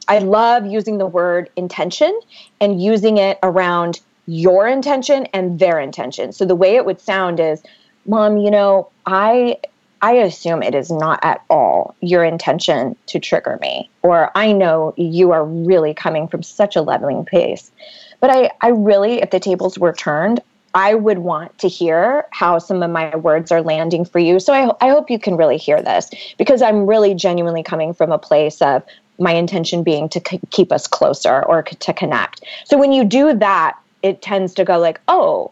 I 0.08 0.20
love 0.20 0.66
using 0.66 0.98
the 0.98 1.06
word 1.06 1.50
intention 1.56 2.20
and 2.62 2.82
using 2.82 3.18
it 3.18 3.40
around 3.44 4.02
your 4.26 4.68
intention 4.68 5.26
and 5.34 5.60
their 5.60 5.80
intention. 5.80 6.32
So 6.32 6.46
the 6.46 6.56
way 6.56 6.76
it 6.76 6.86
would 6.86 7.00
sound 7.00 7.40
is, 7.40 7.64
"Mom, 8.06 8.38
you 8.38 8.52
know, 8.52 8.90
I 9.06 9.58
I 10.02 10.14
assume 10.14 10.62
it 10.62 10.76
is 10.76 10.92
not 10.92 11.20
at 11.24 11.42
all 11.50 11.96
your 12.02 12.24
intention 12.24 12.96
to 13.08 13.20
trigger 13.20 13.58
me, 13.62 13.90
or 14.04 14.32
I 14.36 14.52
know 14.52 14.94
you 14.96 15.32
are 15.32 15.44
really 15.44 15.94
coming 15.94 16.28
from 16.28 16.44
such 16.44 16.76
a 16.76 16.82
leveling 16.82 17.26
pace. 17.26 17.72
But 18.20 18.30
I, 18.30 18.52
I 18.62 18.70
really, 18.70 19.22
if 19.22 19.32
the 19.32 19.40
tables 19.40 19.78
were 19.78 19.94
turned, 19.94 20.42
I 20.74 20.94
would 20.94 21.20
want 21.20 21.58
to 21.60 21.68
hear 21.68 22.26
how 22.32 22.60
some 22.60 22.84
of 22.84 22.92
my 22.92 23.16
words 23.16 23.52
are 23.52 23.62
landing 23.62 24.06
for 24.06 24.20
you. 24.20 24.40
So 24.40 24.54
I, 24.54 24.72
I 24.86 24.90
hope 24.90 25.10
you 25.10 25.18
can 25.18 25.36
really 25.36 25.58
hear 25.58 25.82
this 25.82 26.12
because 26.38 26.62
I'm 26.62 26.86
really 26.86 27.16
genuinely 27.16 27.64
coming 27.64 27.94
from 27.94 28.12
a 28.12 28.20
place 28.20 28.62
of 28.62 28.84
my 29.20 29.34
intention 29.34 29.84
being 29.84 30.10
to 30.10 30.22
c- 30.28 30.40
keep 30.52 30.72
us 30.72 30.88
closer 30.88 31.44
or 31.44 31.66
c- 31.68 31.76
to 31.76 31.94
connect. 31.94 32.44
So 32.66 32.78
when 32.78 32.92
you 32.92 33.04
do 33.04 33.34
that, 33.34 33.78
it 34.04 34.22
tends 34.22 34.54
to 34.56 34.64
go 34.64 34.78
like, 34.78 35.00
oh, 35.08 35.52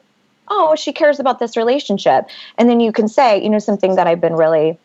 oh, 0.49 0.75
she 0.75 0.93
cares 0.93 1.19
about 1.19 1.39
this 1.39 1.57
relationship. 1.57 2.25
And 2.57 2.69
then 2.69 2.79
you 2.79 2.91
can 2.91 3.07
say, 3.07 3.41
you 3.41 3.49
know, 3.49 3.59
something 3.59 3.95
that 3.95 4.07
I've 4.07 4.21
been 4.21 4.35
really 4.35 4.77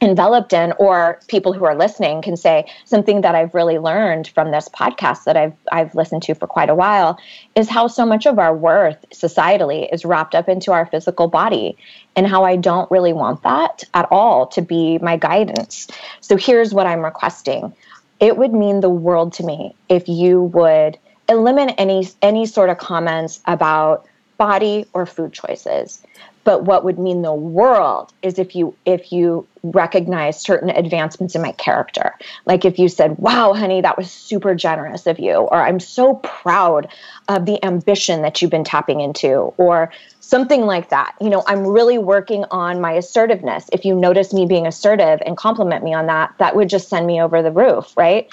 enveloped 0.00 0.52
in 0.52 0.72
or 0.78 1.18
people 1.26 1.52
who 1.52 1.64
are 1.64 1.74
listening 1.74 2.22
can 2.22 2.36
say 2.36 2.70
something 2.84 3.22
that 3.22 3.34
I've 3.34 3.52
really 3.52 3.78
learned 3.78 4.28
from 4.28 4.52
this 4.52 4.68
podcast 4.68 5.24
that 5.24 5.36
I've 5.36 5.54
I've 5.72 5.94
listened 5.94 6.22
to 6.24 6.34
for 6.34 6.46
quite 6.46 6.70
a 6.70 6.74
while 6.74 7.18
is 7.56 7.68
how 7.68 7.88
so 7.88 8.06
much 8.06 8.24
of 8.26 8.38
our 8.38 8.54
worth 8.54 9.04
societally 9.12 9.92
is 9.92 10.04
wrapped 10.04 10.34
up 10.36 10.48
into 10.48 10.70
our 10.72 10.86
physical 10.86 11.26
body 11.26 11.76
and 12.14 12.26
how 12.28 12.44
I 12.44 12.56
don't 12.56 12.88
really 12.90 13.12
want 13.12 13.42
that 13.42 13.84
at 13.92 14.06
all 14.12 14.46
to 14.48 14.62
be 14.62 14.98
my 14.98 15.16
guidance. 15.16 15.88
So 16.20 16.36
here's 16.36 16.72
what 16.72 16.86
I'm 16.86 17.04
requesting. 17.04 17.74
It 18.20 18.36
would 18.36 18.52
mean 18.52 18.80
the 18.80 18.90
world 18.90 19.32
to 19.34 19.44
me 19.44 19.74
if 19.88 20.08
you 20.08 20.42
would 20.42 20.98
eliminate 21.28 21.74
any 21.78 22.08
any 22.22 22.46
sort 22.46 22.70
of 22.70 22.78
comments 22.78 23.40
about 23.46 24.06
body 24.38 24.86
or 24.92 25.06
food 25.06 25.32
choices 25.32 26.02
but 26.48 26.64
what 26.64 26.82
would 26.82 26.98
mean 26.98 27.20
the 27.20 27.34
world 27.34 28.10
is 28.22 28.38
if 28.38 28.56
you 28.56 28.74
if 28.86 29.12
you 29.12 29.46
recognize 29.62 30.40
certain 30.40 30.70
advancements 30.70 31.34
in 31.34 31.42
my 31.42 31.52
character. 31.52 32.14
Like 32.46 32.64
if 32.64 32.78
you 32.78 32.88
said 32.88 33.18
wow 33.18 33.52
honey 33.52 33.82
that 33.82 33.98
was 33.98 34.10
super 34.10 34.54
generous 34.54 35.06
of 35.06 35.18
you 35.18 35.34
or 35.34 35.60
i'm 35.60 35.78
so 35.78 36.14
proud 36.14 36.88
of 37.28 37.44
the 37.44 37.62
ambition 37.62 38.22
that 38.22 38.40
you've 38.40 38.50
been 38.50 38.64
tapping 38.64 39.02
into 39.02 39.52
or 39.58 39.92
something 40.20 40.62
like 40.62 40.88
that. 40.88 41.14
You 41.20 41.28
know 41.28 41.44
i'm 41.46 41.66
really 41.66 41.98
working 41.98 42.46
on 42.50 42.80
my 42.80 42.92
assertiveness. 42.92 43.68
If 43.70 43.84
you 43.84 43.94
notice 43.94 44.32
me 44.32 44.46
being 44.46 44.66
assertive 44.66 45.20
and 45.26 45.36
compliment 45.36 45.84
me 45.84 45.92
on 45.92 46.06
that 46.06 46.32
that 46.38 46.56
would 46.56 46.70
just 46.70 46.88
send 46.88 47.06
me 47.06 47.20
over 47.20 47.42
the 47.42 47.52
roof 47.52 47.94
right? 47.94 48.26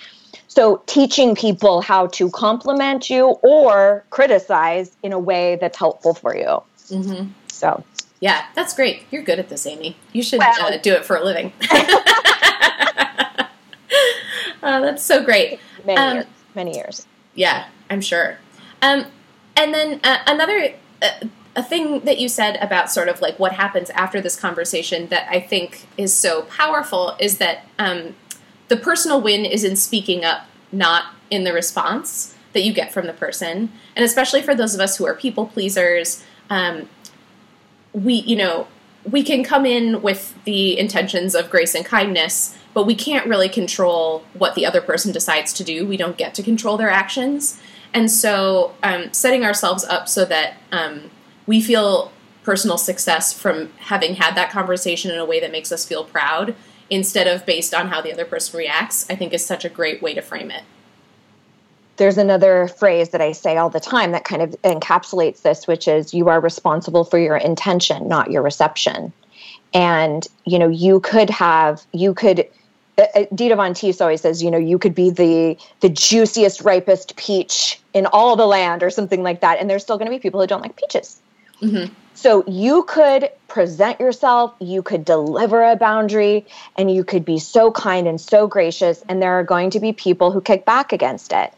So 0.48 0.82
teaching 0.86 1.36
people 1.36 1.82
how 1.82 2.08
to 2.20 2.30
compliment 2.30 3.10
you 3.10 3.26
or 3.44 4.06
criticize 4.10 4.96
in 5.04 5.12
a 5.12 5.20
way 5.20 5.58
that's 5.60 5.78
helpful 5.78 6.14
for 6.14 6.34
you. 6.34 6.64
Mm-hmm. 6.90 7.32
so 7.48 7.84
yeah, 8.20 8.46
that's 8.56 8.74
great. 8.74 9.04
You're 9.12 9.24
good 9.24 9.40
at 9.40 9.50
this, 9.50 9.66
Amy. 9.66 9.98
You 10.14 10.24
should 10.24 10.40
well, 10.40 10.74
uh, 10.74 10.78
do 10.78 10.94
it 10.94 11.06
for 11.06 11.16
a 11.16 11.24
living. 11.24 11.54
uh, 11.70 11.88
that's 14.62 15.04
so 15.04 15.24
great. 15.24 15.60
Many 15.86 16.00
um, 16.00 16.16
years. 16.16 16.26
Many 16.56 16.76
years. 16.76 17.08
Yeah, 17.34 17.68
I'm 17.90 18.02
sure. 18.02 18.38
Um, 18.82 19.06
and 19.56 19.74
then 19.74 20.00
uh, 20.04 20.20
another 20.28 20.74
uh, 21.02 21.28
a 21.56 21.64
thing 21.64 22.02
that 22.02 22.20
you 22.20 22.28
said 22.28 22.58
about 22.58 22.92
sort 22.92 23.08
of 23.08 23.22
like 23.22 23.40
what 23.40 23.54
happens 23.54 23.90
after 23.92 24.20
this 24.20 24.38
conversation 24.38 25.08
that 25.08 25.28
I 25.30 25.40
think 25.40 25.88
is 25.98 26.14
so 26.14 26.44
powerful 26.44 27.16
is 27.20 27.38
that 27.38 27.66
um, 27.80 28.16
the 28.68 28.78
personal 28.78 29.22
win 29.22 29.46
is 29.46 29.64
in 29.64 29.76
speaking 29.76 30.26
up, 30.26 30.48
not 30.72 31.14
in 31.30 31.44
the 31.46 31.54
response 31.54 32.36
that 32.54 32.64
you 32.64 32.74
get 32.74 32.92
from 32.92 33.08
the 33.08 33.14
person. 33.14 33.72
And 33.96 34.04
especially 34.04 34.42
for 34.42 34.54
those 34.54 34.76
of 34.76 34.82
us 34.82 34.98
who 34.98 35.06
are 35.06 35.14
people 35.14 35.46
pleasers, 35.46 36.24
um, 36.50 36.90
we, 37.96 38.16
you 38.16 38.36
know, 38.36 38.68
we 39.10 39.24
can 39.24 39.44
come 39.44 39.66
in 39.66 40.02
with 40.02 40.36
the 40.44 40.78
intentions 40.78 41.34
of 41.34 41.50
grace 41.50 41.74
and 41.74 41.86
kindness, 41.86 42.58
but 42.74 42.86
we 42.86 42.96
can't 42.96 43.26
really 43.28 43.48
control 43.48 44.24
what 44.34 44.56
the 44.56 44.66
other 44.66 44.82
person 44.82 45.12
decides 45.12 45.54
to 45.54 45.64
do. 45.64 45.88
We 45.88 45.96
don't 45.96 46.18
get 46.18 46.34
to 46.36 46.44
control 46.44 46.78
their 46.78 46.90
actions. 46.90 47.60
And 47.94 48.12
so, 48.12 48.74
um, 48.84 49.14
setting 49.14 49.46
ourselves 49.46 49.86
up 49.86 50.10
so 50.10 50.26
that 50.26 50.58
um, 50.72 51.10
we 51.48 51.62
feel 51.62 52.12
personal 52.44 52.78
success 52.78 53.32
from 53.32 53.72
having 53.78 54.16
had 54.16 54.36
that 54.36 54.52
conversation 54.52 55.12
in 55.12 55.18
a 55.18 55.26
way 55.26 55.40
that 55.40 55.52
makes 55.52 55.72
us 55.72 55.86
feel 55.86 56.04
proud 56.04 56.56
instead 56.90 57.28
of 57.28 57.46
based 57.46 57.74
on 57.74 57.88
how 57.88 58.02
the 58.02 58.12
other 58.12 58.26
person 58.26 58.58
reacts, 58.58 59.10
I 59.10 59.16
think 59.16 59.34
is 59.34 59.46
such 59.46 59.66
a 59.66 59.70
great 59.70 60.02
way 60.02 60.14
to 60.14 60.22
frame 60.22 60.52
it 60.52 60.64
there's 61.98 62.18
another 62.18 62.68
phrase 62.68 63.10
that 63.10 63.22
I 63.22 63.32
say 63.32 63.58
all 63.58 63.70
the 63.70 63.80
time 63.80 64.12
that 64.12 64.26
kind 64.26 64.42
of 64.42 64.52
encapsulates 64.64 65.42
this, 65.42 65.68
which 65.68 65.88
is 65.88 66.14
you 66.14 66.28
are 66.30 66.40
responsible 66.40 67.04
for 67.06 67.18
your 67.18 67.38
intention, 67.38 68.08
not 68.08 68.32
your 68.32 68.42
reception. 68.42 69.14
And, 69.74 70.28
you 70.46 70.60
know, 70.60 70.70
you 70.70 71.00
could 71.00 71.30
have, 71.30 71.86
you 71.92 72.14
could, 72.14 72.48
uh, 72.98 73.06
uh, 73.14 73.26
Dita 73.34 73.56
Von 73.56 73.74
Teese 73.74 74.02
always 74.02 74.22
says, 74.22 74.42
you 74.42 74.50
know, 74.50 74.58
you 74.58 74.78
could 74.78 74.96
be 74.96 75.10
the 75.10 75.58
the 75.82 75.90
juiciest, 75.90 76.62
ripest 76.62 77.16
peach 77.18 77.80
in 77.94 78.06
all 78.06 78.36
the 78.36 78.46
land 78.46 78.84
or 78.84 78.90
something 78.90 79.22
like 79.22 79.42
that. 79.42 79.60
And 79.60 79.70
there's 79.70 79.84
still 79.84 79.98
going 79.98 80.10
to 80.10 80.16
be 80.16 80.20
people 80.20 80.40
who 80.40 80.48
don't 80.48 80.62
like 80.62 80.76
peaches. 80.78 81.22
Mm-hmm. 81.62 81.94
So 82.14 82.46
you 82.48 82.84
could 82.84 83.30
present 83.50 84.00
yourself, 84.00 84.54
you 84.60 84.82
could 84.82 85.04
deliver 85.04 85.62
a 85.64 85.76
boundary, 85.76 86.46
and 86.78 86.90
you 86.90 87.04
could 87.04 87.26
be 87.26 87.40
so 87.40 87.72
kind 87.72 88.08
and 88.08 88.20
so 88.20 88.48
gracious. 88.48 89.04
And 89.10 89.22
there 89.22 89.34
are 89.34 89.44
going 89.44 89.70
to 89.72 89.82
be 89.82 89.92
people 89.92 90.32
who 90.32 90.40
kick 90.40 90.64
back 90.64 90.94
against 90.94 91.34
it. 91.34 91.54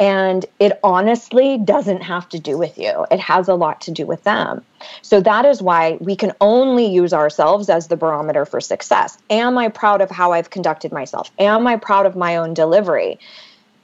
And 0.00 0.44
it 0.58 0.78
honestly 0.82 1.58
doesn't 1.58 2.02
have 2.02 2.28
to 2.30 2.38
do 2.38 2.58
with 2.58 2.76
you. 2.78 3.06
It 3.10 3.20
has 3.20 3.48
a 3.48 3.54
lot 3.54 3.80
to 3.82 3.92
do 3.92 4.06
with 4.06 4.24
them. 4.24 4.64
So 5.02 5.20
that 5.20 5.44
is 5.44 5.62
why 5.62 5.98
we 6.00 6.16
can 6.16 6.32
only 6.40 6.86
use 6.86 7.12
ourselves 7.12 7.68
as 7.68 7.86
the 7.86 7.96
barometer 7.96 8.44
for 8.44 8.60
success. 8.60 9.16
Am 9.30 9.56
I 9.56 9.68
proud 9.68 10.00
of 10.00 10.10
how 10.10 10.32
I've 10.32 10.50
conducted 10.50 10.90
myself? 10.90 11.30
Am 11.38 11.66
I 11.66 11.76
proud 11.76 12.06
of 12.06 12.16
my 12.16 12.36
own 12.36 12.54
delivery? 12.54 13.18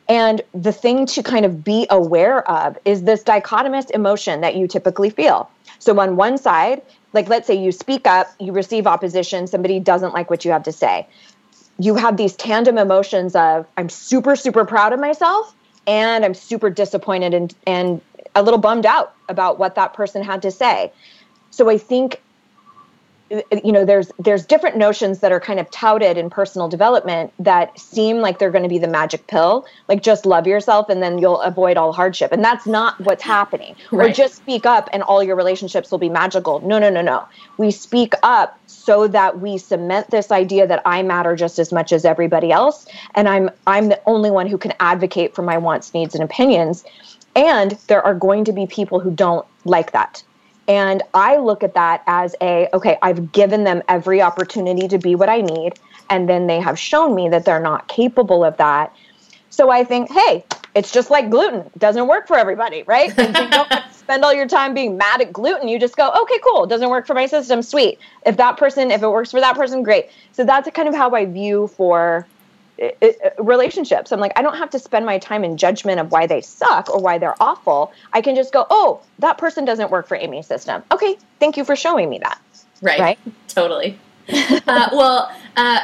And 0.09 0.43
the 0.53 0.73
thing 0.73 1.07
to 1.07 1.23
kind 1.23 1.47
of 1.47 1.63
be 1.63 1.87
aware 1.89 2.49
of 2.51 2.77
is 2.85 3.05
this 3.05 3.23
dichotomous 3.23 3.89
emotion 3.93 4.41
that 4.41 4.57
you 4.57 4.67
typically 4.67 5.09
feel. 5.09 5.49
So, 5.79 5.99
on 6.01 6.17
one 6.17 6.37
side, 6.37 6.83
like 7.13 7.29
let's 7.29 7.47
say 7.47 7.55
you 7.55 7.71
speak 7.71 8.09
up, 8.09 8.27
you 8.41 8.53
receive 8.53 8.89
opposition, 8.89 9.47
somebody 9.47 9.79
doesn't 9.79 10.13
like 10.13 10.29
what 10.29 10.45
you 10.45 10.51
have 10.51 10.65
to 10.65 10.73
say. 10.73 11.07
You 11.79 11.95
have 11.95 12.17
these 12.17 12.35
tandem 12.35 12.77
emotions 12.77 13.37
of, 13.37 13.67
I'm 13.77 13.89
super, 13.89 14.35
super 14.35 14.65
proud 14.65 14.93
of 14.93 14.99
myself, 14.99 15.55
and 15.87 16.24
I'm 16.24 16.35
super 16.35 16.70
disappointed 16.70 17.35
and 17.35 17.55
and 17.66 18.01
a 18.35 18.43
little 18.43 18.59
bummed 18.61 18.87
out 18.87 19.14
about 19.28 19.59
what 19.59 19.74
that 19.74 19.95
person 19.95 20.22
had 20.22 20.43
to 20.43 20.51
say. 20.51 20.93
So 21.51 21.68
I 21.68 21.78
think 21.78 22.20
you 23.31 23.70
know 23.70 23.85
there's 23.85 24.11
there's 24.18 24.45
different 24.45 24.76
notions 24.76 25.20
that 25.20 25.31
are 25.31 25.39
kind 25.39 25.61
of 25.61 25.70
touted 25.70 26.16
in 26.18 26.28
personal 26.28 26.68
development 26.68 27.33
that 27.39 27.78
seem 27.78 28.18
like 28.18 28.39
they're 28.41 28.51
going 28.51 28.64
to 28.64 28.68
be 28.68 28.78
the 28.78 28.89
magic 28.89 29.26
pill. 29.28 29.66
Like 29.89 30.03
just 30.03 30.26
love 30.26 30.49
yourself 30.49 30.89
and 30.89 31.01
then 31.01 31.18
you'll 31.18 31.41
avoid 31.43 31.76
all 31.76 31.93
hardship. 31.93 32.33
And 32.33 32.43
that's 32.43 32.66
not 32.66 33.01
what's 33.01 33.22
happening. 33.22 33.76
Right. 33.93 34.11
or 34.11 34.12
just 34.12 34.35
speak 34.35 34.66
up 34.66 34.89
and 34.93 35.03
all 35.05 35.22
your 35.22 35.37
relationships 35.37 35.93
will 35.93 35.99
be 35.99 36.09
magical. 36.09 36.59
No 36.61 36.81
no 36.81 36.91
no 36.91 37.03
no. 37.03 37.24
We 37.57 37.70
speak 37.70 38.14
up 38.24 38.59
so 38.66 39.07
that 39.09 39.39
we 39.41 39.59
cement 39.59 40.11
this 40.11 40.33
idea 40.33 40.66
that 40.66 40.83
I 40.85 41.03
matter 41.03 41.37
just 41.37 41.61
as 41.61 41.72
much 41.72 41.93
as 41.93 42.05
everybody 42.05 42.51
else. 42.51 42.87
And 43.14 43.28
I'm 43.28 43.51
I'm 43.66 43.91
the 43.91 44.01
only 44.07 44.33
one 44.33 44.49
who 44.49 44.59
can 44.59 44.74
advocate 44.81 45.37
for 45.37 45.43
my 45.43 45.57
wants 45.57 45.95
needs 45.95 46.16
and 46.16 46.24
opinions. 46.24 46.85
And 47.37 47.72
there 47.87 48.03
are 48.03 48.14
going 48.14 48.45
to 48.47 48.53
be 48.53 48.66
people 48.66 48.99
who 48.99 49.12
don't 49.12 49.47
like 49.64 49.93
that 49.93 50.24
and 50.71 51.03
I 51.14 51.37
look 51.37 51.64
at 51.64 51.75
that 51.75 52.05
as 52.07 52.37
a 52.41 52.68
okay, 52.73 52.97
I've 53.03 53.33
given 53.33 53.64
them 53.64 53.83
every 53.89 54.23
opportunity 54.23 54.87
to 54.87 54.99
be 54.99 55.16
what 55.16 55.29
I 55.29 55.41
need. 55.41 55.73
And 56.11 56.29
then 56.29 56.47
they 56.47 56.61
have 56.61 56.79
shown 56.79 57.16
me 57.16 57.29
that 57.31 57.45
they're 57.45 57.59
not 57.61 57.89
capable 57.89 58.45
of 58.45 58.57
that. 58.59 58.95
So 59.51 59.71
I 59.71 59.83
think, 59.83 60.12
hey, 60.12 60.45
it's 60.77 60.93
just 60.93 61.11
like 61.11 61.29
gluten. 61.29 61.62
It 61.62 61.79
doesn't 61.79 62.07
work 62.07 62.29
for 62.29 62.37
everybody, 62.37 62.85
right? 62.85 63.09
you 63.09 63.51
don't 63.51 63.68
spend 63.93 64.25
all 64.25 64.33
your 64.33 64.47
time 64.47 64.73
being 64.73 64.97
mad 64.97 65.21
at 65.21 65.33
gluten. 65.33 65.66
You 65.66 65.81
just 65.81 65.97
go, 65.97 66.09
okay, 66.23 66.39
cool. 66.45 66.62
It 66.62 66.71
doesn't 66.71 66.89
work 66.89 67.05
for 67.05 67.14
my 67.14 67.27
system. 67.27 67.62
Sweet. 67.62 67.99
If 68.25 68.37
that 68.37 68.57
person, 68.57 68.93
if 68.93 69.03
it 69.03 69.09
works 69.09 69.33
for 69.33 69.41
that 69.41 69.57
person, 69.57 69.83
great. 69.83 70.11
So 70.31 70.45
that's 70.45 70.71
kind 70.71 70.89
of 70.89 70.95
how 70.95 71.11
I 71.11 71.25
view 71.25 71.66
for 71.66 72.29
relationships. 73.39 74.12
I'm 74.12 74.20
like, 74.20 74.33
I 74.37 74.43
don't 74.43 74.57
have 74.57 74.70
to 74.70 74.78
spend 74.78 75.05
my 75.07 75.18
time 75.18 75.45
in 75.45 75.57
judgment 75.57 76.01
of 76.01 76.11
why 76.11 76.26
they 76.26 76.41
suck 76.41 76.91
or 76.91 77.01
why 77.01 77.18
they're 77.18 77.41
awful. 77.41 77.93
I 78.12 78.20
can 78.20 78.35
just 78.35 78.53
go, 78.53 78.66
oh, 78.70 79.01
that 79.18 79.39
person 79.39 79.64
doesn't 79.64 79.91
work 79.91 80.07
for 80.07 80.16
Amy's 80.16 80.47
system. 80.47 80.83
Okay, 80.91 81.16
thank 81.39 81.57
you 81.57 81.64
for 81.64 81.76
showing 81.76 82.09
me 82.09 82.18
that. 82.18 82.41
Right. 82.81 83.01
Right. 83.01 83.18
Totally. 83.49 83.99
uh, 84.28 84.89
well, 84.93 85.35
uh, 85.57 85.81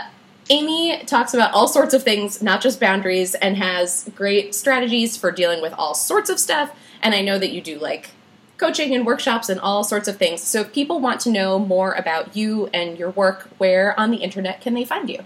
Amy 0.48 1.02
talks 1.04 1.34
about 1.34 1.52
all 1.52 1.68
sorts 1.68 1.92
of 1.92 2.02
things, 2.02 2.42
not 2.42 2.60
just 2.60 2.78
boundaries, 2.78 3.34
and 3.34 3.56
has 3.56 4.08
great 4.14 4.54
strategies 4.54 5.16
for 5.16 5.30
dealing 5.30 5.60
with 5.60 5.74
all 5.74 5.94
sorts 5.94 6.30
of 6.30 6.38
stuff. 6.38 6.74
And 7.02 7.14
I 7.14 7.20
know 7.20 7.38
that 7.38 7.50
you 7.50 7.60
do 7.60 7.78
like 7.78 8.10
coaching 8.56 8.94
and 8.94 9.04
workshops 9.04 9.48
and 9.48 9.60
all 9.60 9.84
sorts 9.84 10.08
of 10.08 10.16
things. 10.16 10.42
So 10.42 10.60
if 10.60 10.72
people 10.72 11.00
want 11.00 11.20
to 11.22 11.30
know 11.30 11.58
more 11.58 11.92
about 11.92 12.36
you 12.36 12.68
and 12.68 12.96
your 12.96 13.10
work, 13.10 13.50
where 13.58 13.98
on 13.98 14.10
the 14.10 14.18
internet 14.18 14.60
can 14.60 14.74
they 14.74 14.84
find 14.84 15.10
you? 15.10 15.24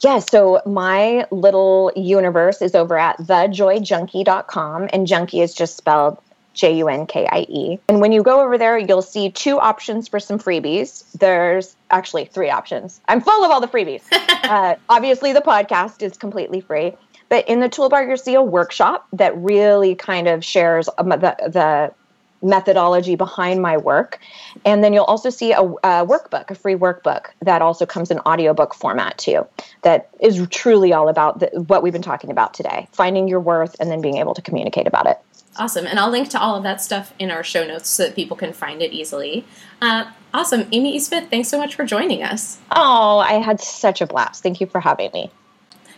Yeah, 0.00 0.18
so 0.18 0.60
my 0.66 1.26
little 1.30 1.92
universe 1.96 2.62
is 2.62 2.74
over 2.74 2.98
at 2.98 3.18
thejoyjunkie.com, 3.18 4.88
and 4.92 5.06
junkie 5.06 5.40
is 5.40 5.54
just 5.54 5.76
spelled 5.76 6.18
J 6.54 6.76
U 6.78 6.88
N 6.88 7.06
K 7.06 7.26
I 7.30 7.46
E. 7.48 7.78
And 7.88 8.00
when 8.00 8.12
you 8.12 8.22
go 8.22 8.42
over 8.42 8.58
there, 8.58 8.78
you'll 8.78 9.02
see 9.02 9.30
two 9.30 9.58
options 9.58 10.08
for 10.08 10.20
some 10.20 10.38
freebies. 10.38 11.04
There's 11.12 11.76
actually 11.90 12.26
three 12.26 12.50
options. 12.50 13.00
I'm 13.08 13.20
full 13.20 13.44
of 13.44 13.50
all 13.50 13.60
the 13.60 13.68
freebies. 13.68 14.02
uh, 14.12 14.76
obviously, 14.88 15.32
the 15.32 15.40
podcast 15.40 16.02
is 16.02 16.16
completely 16.16 16.60
free. 16.60 16.92
But 17.28 17.48
in 17.48 17.60
the 17.60 17.68
toolbar, 17.68 18.06
you'll 18.06 18.18
see 18.18 18.34
a 18.34 18.42
workshop 18.42 19.06
that 19.14 19.34
really 19.38 19.94
kind 19.94 20.28
of 20.28 20.44
shares 20.44 20.90
um, 20.98 21.08
the, 21.08 21.34
the 21.48 21.94
methodology 22.42 23.14
behind 23.14 23.62
my 23.62 23.76
work. 23.76 24.18
And 24.64 24.82
then 24.82 24.92
you'll 24.92 25.04
also 25.04 25.30
see 25.30 25.52
a, 25.52 25.62
a, 25.62 26.06
workbook, 26.06 26.50
a 26.50 26.54
free 26.54 26.74
workbook 26.74 27.26
that 27.40 27.62
also 27.62 27.86
comes 27.86 28.10
in 28.10 28.18
audiobook 28.20 28.74
format 28.74 29.16
too, 29.18 29.46
that 29.82 30.10
is 30.20 30.46
truly 30.50 30.92
all 30.92 31.08
about 31.08 31.40
the, 31.40 31.46
what 31.66 31.82
we've 31.82 31.92
been 31.92 32.02
talking 32.02 32.30
about 32.30 32.54
today 32.54 32.88
finding 32.92 33.28
your 33.28 33.40
worth 33.40 33.76
and 33.80 33.90
then 33.90 34.00
being 34.00 34.16
able 34.18 34.34
to 34.34 34.42
communicate 34.42 34.86
about 34.86 35.06
it. 35.06 35.18
Awesome. 35.56 35.86
And 35.86 35.98
I'll 35.98 36.10
link 36.10 36.30
to 36.30 36.40
all 36.40 36.56
of 36.56 36.62
that 36.62 36.80
stuff 36.80 37.12
in 37.18 37.30
our 37.30 37.44
show 37.44 37.66
notes 37.66 37.88
so 37.88 38.04
that 38.04 38.16
people 38.16 38.36
can 38.36 38.52
find 38.52 38.80
it 38.80 38.92
easily. 38.92 39.44
Uh, 39.82 40.10
awesome. 40.32 40.66
Amy 40.72 40.96
E. 40.96 40.98
Smith, 40.98 41.28
thanks 41.28 41.48
so 41.48 41.58
much 41.58 41.74
for 41.74 41.84
joining 41.84 42.22
us. 42.22 42.58
Oh, 42.70 43.18
I 43.18 43.34
had 43.34 43.60
such 43.60 44.00
a 44.00 44.06
blast. 44.06 44.42
Thank 44.42 44.60
you 44.60 44.66
for 44.66 44.80
having 44.80 45.10
me. 45.12 45.30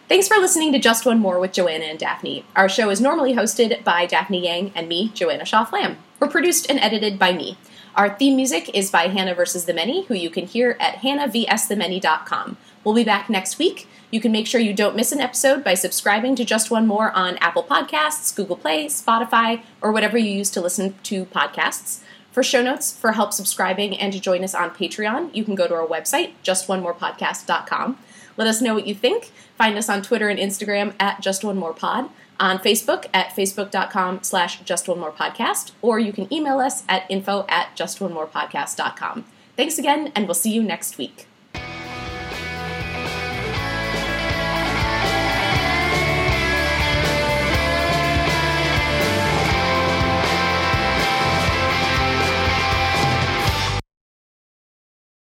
Thanks 0.07 0.29
for 0.29 0.37
listening 0.37 0.71
to 0.73 0.79
Just 0.79 1.07
One 1.07 1.19
More 1.19 1.41
with 1.41 1.53
Joanna 1.53 1.87
and 1.87 1.99
Daphne. 1.99 2.45
Our 2.55 2.69
show 2.69 2.91
is 2.91 3.01
normally 3.01 3.33
hosted 3.35 3.83
by 3.85 4.05
Daphne 4.05 4.45
Yang 4.45 4.71
and 4.75 4.87
me, 4.87 5.11
Joanna 5.15 5.47
Shaw 5.47 5.65
Flamm. 5.65 5.97
We're 6.21 6.29
produced 6.29 6.69
and 6.69 6.79
edited 6.79 7.19
by 7.19 7.33
me. 7.33 7.57
Our 7.95 8.15
theme 8.15 8.37
music 8.37 8.71
is 8.75 8.91
by 8.91 9.09
Hannah 9.09 9.35
vs. 9.35 9.65
the 9.65 9.73
Many, 9.73 10.05
who 10.05 10.15
you 10.15 10.29
can 10.29 10.47
hear 10.47 10.77
at 10.79 10.97
hannahvsthemany.com. 10.97 12.59
We'll 12.85 12.95
be 12.95 13.03
back 13.03 13.31
next 13.31 13.59
week. 13.59 13.89
You 14.11 14.21
can 14.21 14.31
make 14.31 14.47
sure 14.47 14.61
you 14.61 14.75
don't 14.75 14.95
miss 14.95 15.11
an 15.11 15.21
episode 15.21 15.65
by 15.65 15.73
subscribing 15.73 16.37
to 16.37 16.45
Just 16.45 16.71
One 16.71 16.87
More 16.87 17.11
on 17.13 17.39
Apple 17.39 17.65
Podcasts, 17.65 18.37
Google 18.37 18.57
Play, 18.57 18.87
Spotify, 18.87 19.63
or 19.81 19.91
whatever 19.91 20.19
you 20.19 20.31
use 20.31 20.51
to 20.51 20.61
listen 20.61 20.97
to 21.05 21.25
podcasts. 21.25 22.01
For 22.31 22.43
show 22.43 22.63
notes, 22.63 22.95
for 22.95 23.13
help 23.13 23.33
subscribing, 23.33 23.99
and 23.99 24.13
to 24.13 24.21
join 24.21 24.45
us 24.45 24.55
on 24.55 24.71
Patreon, 24.71 25.35
you 25.35 25.45
can 25.45 25.55
go 25.55 25.67
to 25.67 25.75
our 25.75 25.87
website, 25.87 26.35
justonemorepodcast.com. 26.45 27.99
Let 28.37 28.49
us 28.49 28.61
know 28.61 28.75
what 28.75 28.87
you 28.87 28.95
think. 28.95 29.31
Find 29.57 29.77
us 29.77 29.89
on 29.89 30.03
Twitter 30.03 30.29
and 30.29 30.39
Instagram 30.39 30.95
at 30.99 31.21
Just 31.21 31.45
One 31.45 31.57
More 31.57 31.73
Pod, 31.73 32.11
on 32.41 32.59
Facebook 32.59 33.07
at 33.15 33.29
facebook.com 33.29 34.23
slash 34.23 34.61
Just 34.61 34.89
One 34.89 34.99
More 35.01 35.13
Podcast, 35.13 35.73
or 35.83 35.99
you 35.99 36.13
can 36.13 36.33
email 36.33 36.59
us 36.59 36.83
at 36.89 37.09
info 37.11 37.47
at 37.49 37.77
justonemorepodcast.com. 37.77 39.25
Thanks 39.57 39.79
again, 39.79 40.11
and 40.15 40.27
we'll 40.27 40.35
see 40.35 40.53
you 40.53 40.63
next 40.63 40.99
week. 40.99 41.29